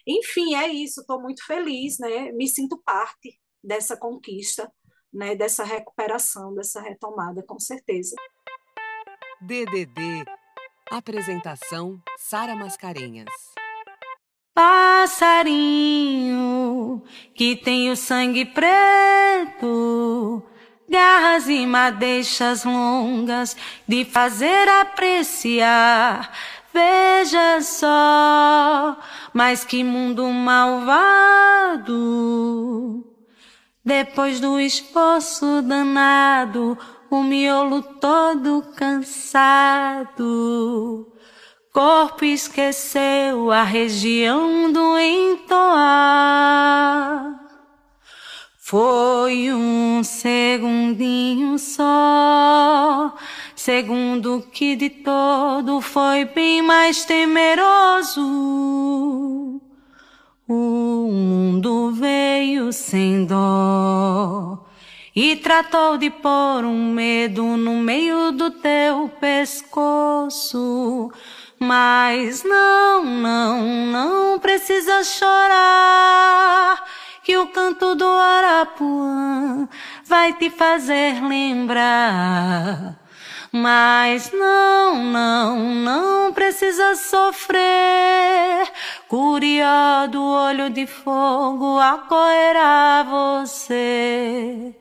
Enfim, 0.05 0.53
é 0.53 0.67
isso, 0.67 0.99
estou 0.99 1.21
muito 1.21 1.45
feliz, 1.45 1.97
né? 1.97 2.31
Me 2.33 2.47
sinto 2.47 2.77
parte 2.83 3.39
dessa 3.63 3.95
conquista, 3.95 4.69
né? 5.13 5.33
Dessa 5.33 5.63
recuperação, 5.63 6.53
dessa 6.53 6.81
retomada, 6.81 7.41
com 7.41 7.57
certeza. 7.57 8.15
DDD. 9.41 10.25
Apresentação: 10.91 12.01
Sara 12.17 12.53
Mascarenhas. 12.53 13.33
Passarinho 14.55 17.03
que 17.33 17.57
tem 17.57 17.91
o 17.91 17.95
sangue 17.97 18.45
preto, 18.45 20.41
garras 20.89 21.49
e 21.49 21.67
madeixas 21.67 22.63
longas 22.63 23.57
de 23.85 24.05
fazer 24.05 24.69
apreciar. 24.69 26.31
Veja 26.73 27.59
só, 27.61 28.97
mas 29.33 29.65
que 29.65 29.83
mundo 29.83 30.25
malvado. 30.29 31.83
Depois 33.83 34.39
do 34.39 34.57
esforço 34.57 35.61
danado, 35.61 36.77
o 37.09 37.21
miolo 37.21 37.81
todo 37.81 38.63
cansado 38.73 40.15
corpo 41.75 42.23
esqueceu 42.23 43.51
a 43.51 43.63
região 43.63 44.71
do 44.71 44.97
entoar. 44.97 45.75
Foi 48.57 49.51
um 49.51 50.01
segundinho 50.01 51.59
só, 51.59 53.13
segundo 53.53 54.41
que 54.53 54.77
de 54.77 54.89
todo 54.89 55.81
foi 55.81 56.23
bem 56.23 56.61
mais 56.61 57.03
temeroso. 57.03 58.21
O 60.47 61.09
mundo 61.11 61.91
veio 61.91 62.71
sem 62.71 63.25
dó 63.25 64.65
e 65.13 65.35
tratou 65.35 65.97
de 65.97 66.09
pôr 66.09 66.63
um 66.63 66.93
medo 66.93 67.43
no 67.57 67.73
meio 67.79 68.31
do 68.31 68.49
teu 68.49 69.09
pescoço 69.19 71.11
mas 71.59 72.43
não, 72.43 73.03
não, 73.03 73.61
não 73.87 74.39
precisa 74.39 75.03
chorar, 75.03 76.83
que 77.23 77.37
o 77.37 77.47
canto 77.47 77.95
do 77.95 78.07
Arapuã 78.07 79.67
vai 80.03 80.33
te 80.33 80.49
fazer 80.49 81.23
lembrar. 81.23 82.99
Mas 83.51 84.31
não, 84.33 85.01
não, 85.01 85.57
não 85.75 86.33
precisa 86.33 86.95
sofrer. 86.95 88.69
Curió 89.07 90.07
do 90.09 90.21
olho 90.21 90.69
de 90.69 90.85
fogo 90.85 91.79
acorrerá 91.79 93.03
você. 93.03 94.75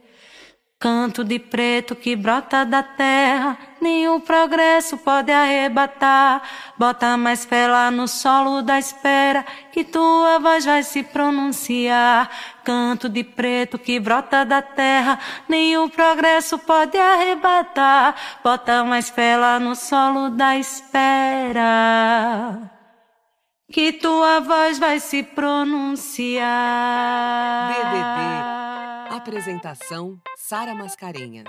Canto 0.85 1.25
de 1.25 1.39
preto 1.39 1.97
que 1.97 2.15
brota 2.15 2.63
da 2.63 2.83
terra, 2.83 3.57
nenhum 3.81 4.21
progresso 4.21 4.99
pode 4.99 5.33
arrebatar. 5.33 6.43
Bota 6.77 7.17
mais 7.17 7.47
fé 7.47 7.67
lá 7.67 7.91
no 7.91 8.07
solo 8.07 8.61
da 8.61 8.79
espera, 8.79 9.47
que 9.73 9.83
tua 9.83 10.39
voz 10.39 10.67
vai 10.67 10.83
se 10.83 11.03
pronunciar. 11.03 12.29
Canto 12.63 13.09
de 13.09 13.25
preto 13.25 13.79
que 13.79 13.99
brota 13.99 14.45
da 14.45 14.61
terra, 14.61 15.19
nenhum 15.49 15.89
progresso 15.89 16.59
pode 16.59 16.99
arrebatar. 16.99 18.15
Bota 18.45 18.85
mais 18.85 19.09
fé 19.09 19.39
lá 19.39 19.59
no 19.59 19.75
solo 19.75 20.29
da 20.29 20.59
espera 20.59 22.61
que 23.73 23.91
tua 23.91 24.41
voz 24.41 24.79
vai 24.79 25.01
se 25.01 25.23
pronunciar. 25.23 26.43
DDD. 27.73 28.94
Apresentação 29.15 30.21
Sara 30.37 30.75
Mascarenhas. 30.75 31.47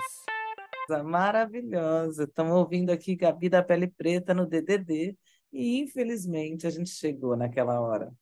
Maravilhosa. 1.04 2.22
Estamos 2.22 2.52
ouvindo 2.52 2.90
aqui 2.90 3.16
Gabi 3.16 3.48
da 3.48 3.60
Pele 3.60 3.88
Preta 3.88 4.32
no 4.32 4.46
DDD 4.46 5.18
e 5.52 5.80
infelizmente 5.80 6.64
a 6.64 6.70
gente 6.70 6.90
chegou 6.90 7.36
naquela 7.36 7.80
hora. 7.80 8.14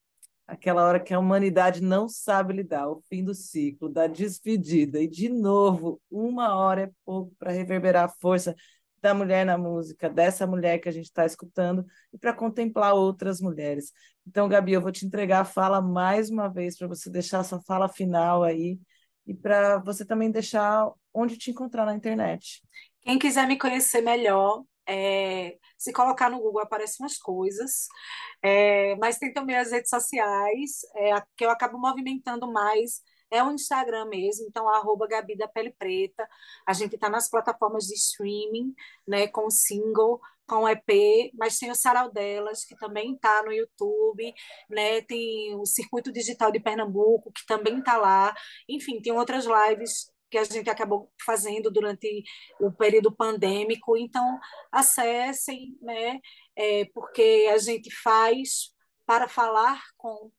Aquela 0.46 0.86
hora 0.86 0.98
que 0.98 1.12
a 1.12 1.18
humanidade 1.18 1.82
não 1.82 2.08
sabe 2.08 2.54
lidar, 2.54 2.88
o 2.88 3.02
fim 3.06 3.22
do 3.22 3.34
ciclo, 3.34 3.90
da 3.90 4.06
despedida. 4.06 4.98
E, 4.98 5.06
de 5.06 5.28
novo, 5.28 6.00
uma 6.10 6.56
hora 6.56 6.84
é 6.84 6.90
pouco 7.04 7.34
para 7.38 7.52
reverberar 7.52 8.04
a 8.04 8.08
força 8.08 8.56
da 9.02 9.12
mulher 9.12 9.44
na 9.44 9.58
música, 9.58 10.08
dessa 10.08 10.46
mulher 10.46 10.78
que 10.78 10.88
a 10.88 10.92
gente 10.92 11.04
está 11.04 11.26
escutando, 11.26 11.84
e 12.10 12.16
para 12.16 12.32
contemplar 12.32 12.94
outras 12.94 13.42
mulheres. 13.42 13.92
Então, 14.26 14.48
Gabi, 14.48 14.72
eu 14.72 14.80
vou 14.80 14.90
te 14.90 15.04
entregar 15.04 15.40
a 15.40 15.44
fala 15.44 15.82
mais 15.82 16.30
uma 16.30 16.48
vez 16.48 16.78
para 16.78 16.88
você 16.88 17.10
deixar 17.10 17.40
a 17.40 17.44
sua 17.44 17.60
fala 17.60 17.90
final 17.90 18.42
aí 18.42 18.78
e 19.26 19.34
para 19.34 19.78
você 19.78 20.04
também 20.04 20.30
deixar 20.30 20.90
onde 21.12 21.36
te 21.36 21.50
encontrar 21.50 21.84
na 21.86 21.94
internet. 21.94 22.62
Quem 23.02 23.18
quiser 23.18 23.46
me 23.46 23.58
conhecer 23.58 24.00
melhor, 24.00 24.64
é, 24.86 25.56
se 25.78 25.92
colocar 25.92 26.30
no 26.30 26.40
Google 26.40 26.62
aparecem 26.62 27.04
umas 27.04 27.16
coisas, 27.16 27.86
é, 28.42 28.96
mas 28.96 29.18
tem 29.18 29.32
também 29.32 29.56
as 29.56 29.70
redes 29.70 29.90
sociais, 29.90 30.80
é, 30.94 31.20
que 31.36 31.44
eu 31.44 31.50
acabo 31.50 31.78
movimentando 31.78 32.50
mais 32.50 33.02
é 33.30 33.42
o 33.42 33.50
Instagram 33.50 34.06
mesmo, 34.06 34.46
então 34.48 34.68
arroba 34.68 35.08
Gabi 35.08 35.36
da 35.36 35.48
Pele 35.48 35.72
Preta. 35.72 36.28
A 36.66 36.72
gente 36.72 36.94
está 36.94 37.08
nas 37.08 37.28
plataformas 37.28 37.84
de 37.84 37.94
streaming, 37.94 38.72
né, 39.06 39.26
com 39.26 39.46
o 39.46 39.50
single, 39.50 40.20
com 40.46 40.64
o 40.64 40.68
EP, 40.68 41.30
mas 41.34 41.58
tem 41.58 41.70
o 41.70 41.74
Sarau 41.74 42.12
Delas, 42.12 42.64
que 42.64 42.76
também 42.76 43.14
está 43.14 43.42
no 43.42 43.52
YouTube, 43.52 44.34
né? 44.68 45.00
Tem 45.02 45.54
o 45.54 45.64
Circuito 45.64 46.12
Digital 46.12 46.52
de 46.52 46.60
Pernambuco, 46.60 47.32
que 47.32 47.46
também 47.46 47.78
está 47.78 47.96
lá. 47.96 48.34
Enfim, 48.68 49.00
tem 49.00 49.12
outras 49.12 49.46
lives 49.46 50.12
que 50.30 50.38
a 50.38 50.44
gente 50.44 50.68
acabou 50.68 51.12
fazendo 51.24 51.70
durante 51.70 52.24
o 52.60 52.72
período 52.72 53.14
pandêmico. 53.14 53.96
Então, 53.96 54.38
acessem, 54.72 55.76
né? 55.80 56.18
É, 56.56 56.84
porque 56.92 57.48
a 57.52 57.58
gente 57.58 57.90
faz 58.02 58.72
para 59.06 59.28
falar 59.28 59.80
com 59.96 60.30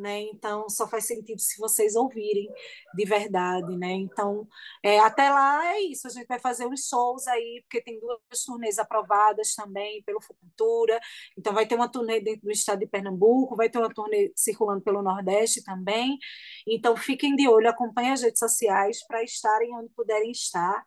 né? 0.00 0.20
Então 0.22 0.68
só 0.68 0.88
faz 0.88 1.06
sentido 1.06 1.38
se 1.40 1.58
vocês 1.58 1.94
ouvirem 1.94 2.48
de 2.94 3.04
verdade, 3.04 3.76
né? 3.76 3.92
Então 3.92 4.46
é, 4.82 4.98
até 5.00 5.30
lá 5.30 5.74
é 5.74 5.80
isso, 5.82 6.06
a 6.06 6.10
gente 6.10 6.26
vai 6.26 6.38
fazer 6.38 6.66
uns 6.66 6.88
shows 6.88 7.26
aí, 7.28 7.62
porque 7.62 7.82
tem 7.82 8.00
duas 8.00 8.44
turnês 8.44 8.78
aprovadas 8.78 9.54
também 9.54 10.02
pelo 10.04 10.20
Futura, 10.20 11.00
então 11.38 11.52
vai 11.52 11.66
ter 11.66 11.74
uma 11.74 11.88
turnê 11.90 12.20
dentro 12.20 12.42
do 12.42 12.50
estado 12.50 12.80
de 12.80 12.86
Pernambuco, 12.86 13.56
vai 13.56 13.68
ter 13.70 13.78
uma 13.78 13.92
turnê 13.92 14.32
circulando 14.36 14.82
pelo 14.82 15.02
Nordeste 15.02 15.62
também. 15.62 16.18
Então 16.66 16.96
fiquem 16.96 17.36
de 17.36 17.48
olho, 17.48 17.68
acompanhem 17.68 18.12
as 18.12 18.22
redes 18.22 18.38
sociais 18.38 19.04
para 19.06 19.22
estarem 19.22 19.74
onde 19.74 19.90
puderem 19.94 20.30
estar, 20.30 20.84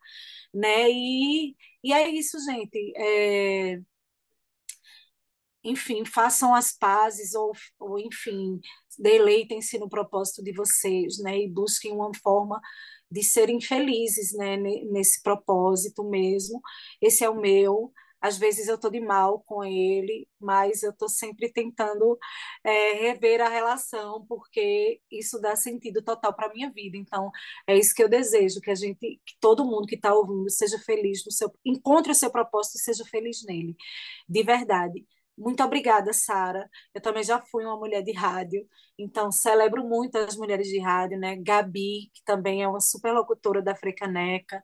né? 0.53 0.89
E, 0.89 1.55
e 1.83 1.93
é 1.93 2.09
isso, 2.09 2.37
gente. 2.45 2.93
É, 2.97 3.79
enfim, 5.63 6.03
façam 6.05 6.53
as 6.53 6.73
pazes 6.73 7.33
ou, 7.33 7.53
ou 7.79 7.97
enfim, 7.99 8.59
deleitem-se 8.97 9.77
no 9.79 9.89
propósito 9.89 10.43
de 10.43 10.53
vocês, 10.53 11.17
né, 11.19 11.37
e 11.39 11.49
busquem 11.49 11.91
uma 11.91 12.11
forma 12.21 12.59
de 13.09 13.23
serem 13.23 13.61
felizes, 13.61 14.33
né, 14.33 14.57
nesse 14.57 15.21
propósito 15.21 16.03
mesmo. 16.03 16.61
Esse 17.01 17.23
é 17.23 17.29
o 17.29 17.39
meu. 17.39 17.91
Às 18.23 18.37
vezes 18.37 18.69
eu 18.69 18.75
estou 18.75 18.89
de 18.89 19.01
mal 19.01 19.43
com 19.45 19.63
ele, 19.65 20.27
mas 20.39 20.81
eu 20.81 20.91
estou 20.91 21.09
sempre 21.09 21.51
tentando 21.51 22.17
é, 22.63 22.93
rever 22.93 23.41
a 23.41 23.49
relação, 23.49 24.25
porque 24.27 25.01
isso 25.11 25.39
dá 25.41 25.55
sentido 25.57 26.01
total 26.01 26.33
para 26.33 26.47
a 26.47 26.53
minha 26.53 26.71
vida. 26.71 26.97
Então, 26.97 27.29
é 27.67 27.77
isso 27.77 27.93
que 27.93 28.01
eu 28.01 28.07
desejo, 28.09 28.61
que 28.61 28.71
a 28.71 28.75
gente, 28.75 28.97
que 29.25 29.35
todo 29.41 29.65
mundo 29.65 29.85
que 29.85 29.95
está 29.95 30.13
ouvindo 30.13 30.49
seja 30.49 30.79
feliz 30.79 31.23
no 31.25 31.31
seu, 31.33 31.51
encontre 31.65 32.13
o 32.13 32.15
seu 32.15 32.31
propósito 32.31 32.77
e 32.77 32.81
seja 32.81 33.03
feliz 33.05 33.43
nele, 33.45 33.75
de 34.27 34.43
verdade. 34.43 35.05
Muito 35.37 35.63
obrigada, 35.63 36.13
Sara. 36.13 36.69
Eu 36.93 37.01
também 37.01 37.23
já 37.23 37.41
fui 37.41 37.65
uma 37.65 37.75
mulher 37.77 38.03
de 38.03 38.11
rádio, 38.13 38.67
então 38.99 39.31
celebro 39.31 39.83
muito 39.83 40.15
as 40.17 40.35
mulheres 40.37 40.67
de 40.67 40.79
rádio, 40.79 41.17
né? 41.19 41.35
Gabi, 41.37 42.11
que 42.13 42.23
também 42.23 42.61
é 42.61 42.67
uma 42.67 42.79
super 42.79 43.11
locutora 43.13 43.59
da 43.61 43.75
Frecaneca, 43.75 44.61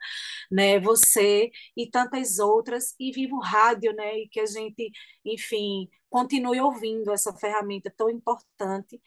né? 0.51 0.79
Você 0.79 1.49
e 1.75 1.89
tantas 1.89 2.37
outras, 2.37 2.93
e 2.99 3.11
vivo 3.11 3.39
rádio, 3.39 3.93
né? 3.95 4.19
E 4.19 4.29
que 4.29 4.39
a 4.39 4.45
gente, 4.45 4.91
enfim, 5.25 5.89
continue 6.09 6.61
ouvindo 6.61 7.11
essa 7.11 7.33
ferramenta 7.33 7.91
tão 7.97 8.09
importante, 8.09 9.01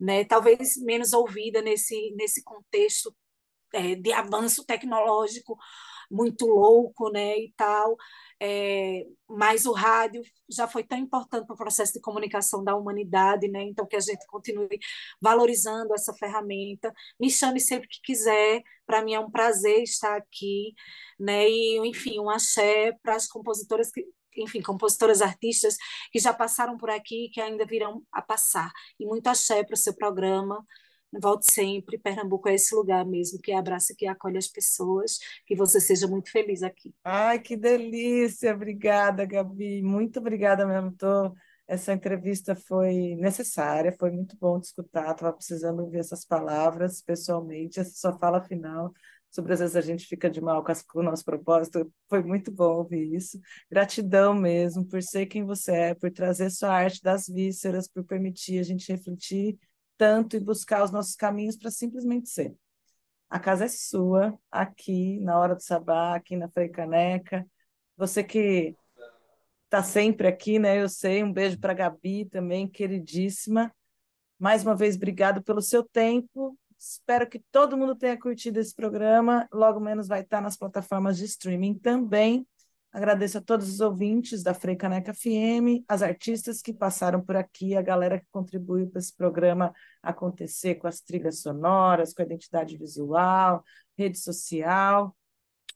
né? 0.00 0.24
Talvez 0.24 0.76
menos 0.78 1.12
ouvida 1.12 1.62
nesse, 1.62 2.12
nesse 2.16 2.42
contexto 2.42 3.14
é, 3.72 3.94
de 3.96 4.12
avanço 4.12 4.64
tecnológico 4.64 5.56
muito 6.10 6.46
louco, 6.46 7.10
né, 7.10 7.38
e 7.38 7.52
tal, 7.56 7.96
é, 8.40 9.06
mas 9.28 9.66
o 9.66 9.72
rádio 9.72 10.22
já 10.48 10.68
foi 10.68 10.84
tão 10.84 10.98
importante 10.98 11.46
para 11.46 11.54
o 11.54 11.58
processo 11.58 11.92
de 11.94 12.00
comunicação 12.00 12.62
da 12.62 12.76
humanidade, 12.76 13.48
né, 13.48 13.62
então 13.62 13.86
que 13.86 13.96
a 13.96 14.00
gente 14.00 14.26
continue 14.26 14.78
valorizando 15.20 15.94
essa 15.94 16.12
ferramenta, 16.14 16.92
me 17.18 17.30
chame 17.30 17.60
sempre 17.60 17.88
que 17.88 18.00
quiser, 18.02 18.62
para 18.86 19.02
mim 19.02 19.14
é 19.14 19.20
um 19.20 19.30
prazer 19.30 19.82
estar 19.82 20.16
aqui, 20.16 20.74
né, 21.18 21.48
e 21.48 21.78
enfim, 21.88 22.18
um 22.20 22.30
axé 22.30 22.92
para 23.02 23.16
as 23.16 23.26
compositoras 23.26 23.90
que 23.90 24.04
enfim, 24.36 24.60
compositoras, 24.60 25.22
artistas 25.22 25.76
que 26.10 26.18
já 26.18 26.32
passaram 26.34 26.76
por 26.76 26.90
aqui 26.90 27.26
e 27.26 27.30
que 27.30 27.40
ainda 27.40 27.64
virão 27.64 28.02
a 28.12 28.20
passar. 28.20 28.72
E 28.98 29.06
muito 29.06 29.26
axé 29.28 29.62
para 29.62 29.74
o 29.74 29.76
seu 29.76 29.94
programa, 29.94 30.64
Volte 31.20 31.52
sempre. 31.52 31.98
Pernambuco 31.98 32.48
é 32.48 32.54
esse 32.54 32.74
lugar 32.74 33.04
mesmo 33.04 33.38
que 33.40 33.52
abraça, 33.52 33.94
que 33.96 34.06
acolhe 34.06 34.38
as 34.38 34.48
pessoas. 34.48 35.18
Que 35.46 35.54
você 35.54 35.80
seja 35.80 36.06
muito 36.06 36.30
feliz 36.30 36.62
aqui. 36.62 36.94
Ai, 37.04 37.38
que 37.38 37.56
delícia! 37.56 38.54
Obrigada, 38.54 39.24
Gabi. 39.24 39.82
Muito 39.82 40.18
obrigada 40.18 40.66
mesmo. 40.66 40.92
Tô... 40.92 41.34
Essa 41.66 41.94
entrevista 41.94 42.54
foi 42.54 43.14
necessária, 43.16 43.96
foi 43.98 44.10
muito 44.10 44.36
bom 44.38 44.58
de 44.60 44.66
escutar. 44.66 45.12
Estava 45.12 45.32
precisando 45.32 45.80
ouvir 45.80 45.98
essas 45.98 46.24
palavras 46.24 47.00
pessoalmente, 47.00 47.80
essa 47.80 47.94
sua 47.94 48.18
fala 48.18 48.42
final 48.42 48.92
sobre 49.34 49.52
às 49.52 49.58
vezes 49.58 49.74
a 49.74 49.80
gente 49.80 50.06
fica 50.06 50.30
de 50.30 50.40
mal 50.40 50.64
com, 50.64 51.00
o 51.00 51.02
nosso 51.02 51.24
propósito. 51.24 51.92
Foi 52.08 52.22
muito 52.22 52.52
bom 52.52 52.76
ouvir 52.76 53.14
isso. 53.14 53.40
Gratidão 53.68 54.32
mesmo 54.32 54.86
por 54.86 55.02
ser 55.02 55.26
quem 55.26 55.44
você 55.44 55.72
é, 55.72 55.94
por 55.94 56.10
trazer 56.12 56.50
sua 56.50 56.70
arte 56.70 57.02
das 57.02 57.26
vísceras, 57.26 57.88
por 57.88 58.04
permitir 58.04 58.60
a 58.60 58.62
gente 58.62 58.90
refletir 58.92 59.58
tanto 59.96 60.36
e 60.36 60.40
buscar 60.40 60.82
os 60.82 60.90
nossos 60.90 61.16
caminhos 61.16 61.56
para 61.56 61.70
simplesmente 61.70 62.28
ser. 62.28 62.54
A 63.28 63.38
casa 63.40 63.64
é 63.64 63.68
sua, 63.68 64.38
aqui 64.50 65.18
na 65.20 65.38
hora 65.38 65.54
do 65.54 65.62
sabá, 65.62 66.14
aqui 66.14 66.36
na 66.36 66.48
Frei 66.48 66.68
Caneca. 66.68 67.46
Você 67.96 68.22
que 68.22 68.76
está 69.64 69.82
sempre 69.82 70.28
aqui, 70.28 70.58
né? 70.58 70.80
Eu 70.80 70.88
sei. 70.88 71.24
Um 71.24 71.32
beijo 71.32 71.58
para 71.58 71.74
Gabi 71.74 72.26
também, 72.26 72.68
queridíssima. 72.68 73.74
Mais 74.38 74.62
uma 74.62 74.76
vez, 74.76 74.96
obrigado 74.96 75.42
pelo 75.42 75.60
seu 75.60 75.82
tempo. 75.82 76.56
Espero 76.78 77.28
que 77.28 77.42
todo 77.50 77.76
mundo 77.76 77.96
tenha 77.96 78.18
curtido 78.18 78.60
esse 78.60 78.74
programa. 78.74 79.48
Logo 79.52 79.80
menos 79.80 80.06
vai 80.06 80.20
estar 80.20 80.40
nas 80.40 80.56
plataformas 80.56 81.16
de 81.16 81.24
streaming 81.24 81.74
também. 81.74 82.46
Agradeço 82.94 83.38
a 83.38 83.40
todos 83.40 83.68
os 83.68 83.80
ouvintes 83.80 84.44
da 84.44 84.54
Frei 84.54 84.76
Caneca 84.76 85.12
FM, 85.12 85.82
as 85.88 86.00
artistas 86.00 86.62
que 86.62 86.72
passaram 86.72 87.20
por 87.20 87.34
aqui, 87.34 87.74
a 87.74 87.82
galera 87.82 88.20
que 88.20 88.26
contribuiu 88.30 88.86
para 88.88 89.00
esse 89.00 89.12
programa 89.12 89.74
acontecer 90.00 90.76
com 90.76 90.86
as 90.86 91.00
trilhas 91.00 91.40
sonoras, 91.40 92.14
com 92.14 92.22
a 92.22 92.24
identidade 92.24 92.78
visual, 92.78 93.64
rede 93.98 94.16
social. 94.16 95.12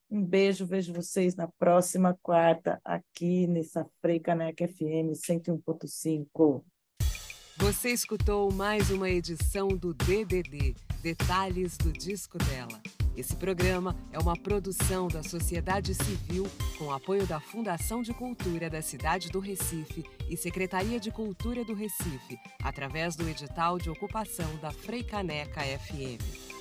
Um 0.09 0.25
beijo, 0.25 0.65
vejo 0.65 0.93
vocês 0.93 1.35
na 1.35 1.49
próxima 1.59 2.17
quarta 2.23 2.81
aqui 2.85 3.49
nessa 3.49 3.85
Frei 4.01 4.21
Caneca 4.21 4.69
FM 4.69 5.11
101.5. 5.13 6.63
Você 7.57 7.91
escutou 7.91 8.53
mais 8.53 8.91
uma 8.91 9.11
edição 9.11 9.67
do 9.67 9.93
DDD, 9.93 10.77
Detalhes 11.03 11.77
do 11.77 11.93
Disco 11.93 12.39
dela. 12.39 12.81
Esse 13.19 13.35
programa 13.35 13.97
é 14.13 14.19
uma 14.21 14.37
produção 14.37 15.09
da 15.09 15.25
sociedade 15.25 15.93
civil 15.93 16.47
com 16.79 16.93
apoio 16.93 17.27
da 17.27 17.41
Fundação 17.41 18.01
de 18.01 18.15
Cultura 18.15 18.71
da 18.71 18.81
cidade 18.81 19.29
do 19.29 19.41
Recife 19.41 20.05
e 20.31 20.37
Secretaria 20.37 21.01
de 21.01 21.11
Cultura 21.11 21.65
do 21.65 21.75
Recife, 21.75 22.39
através 22.63 23.17
do 23.17 23.29
edital 23.29 23.77
de 23.77 23.91
ocupação 23.91 24.55
da 24.59 24.71
Freicaneca 24.71 25.63
FM. 25.63 26.58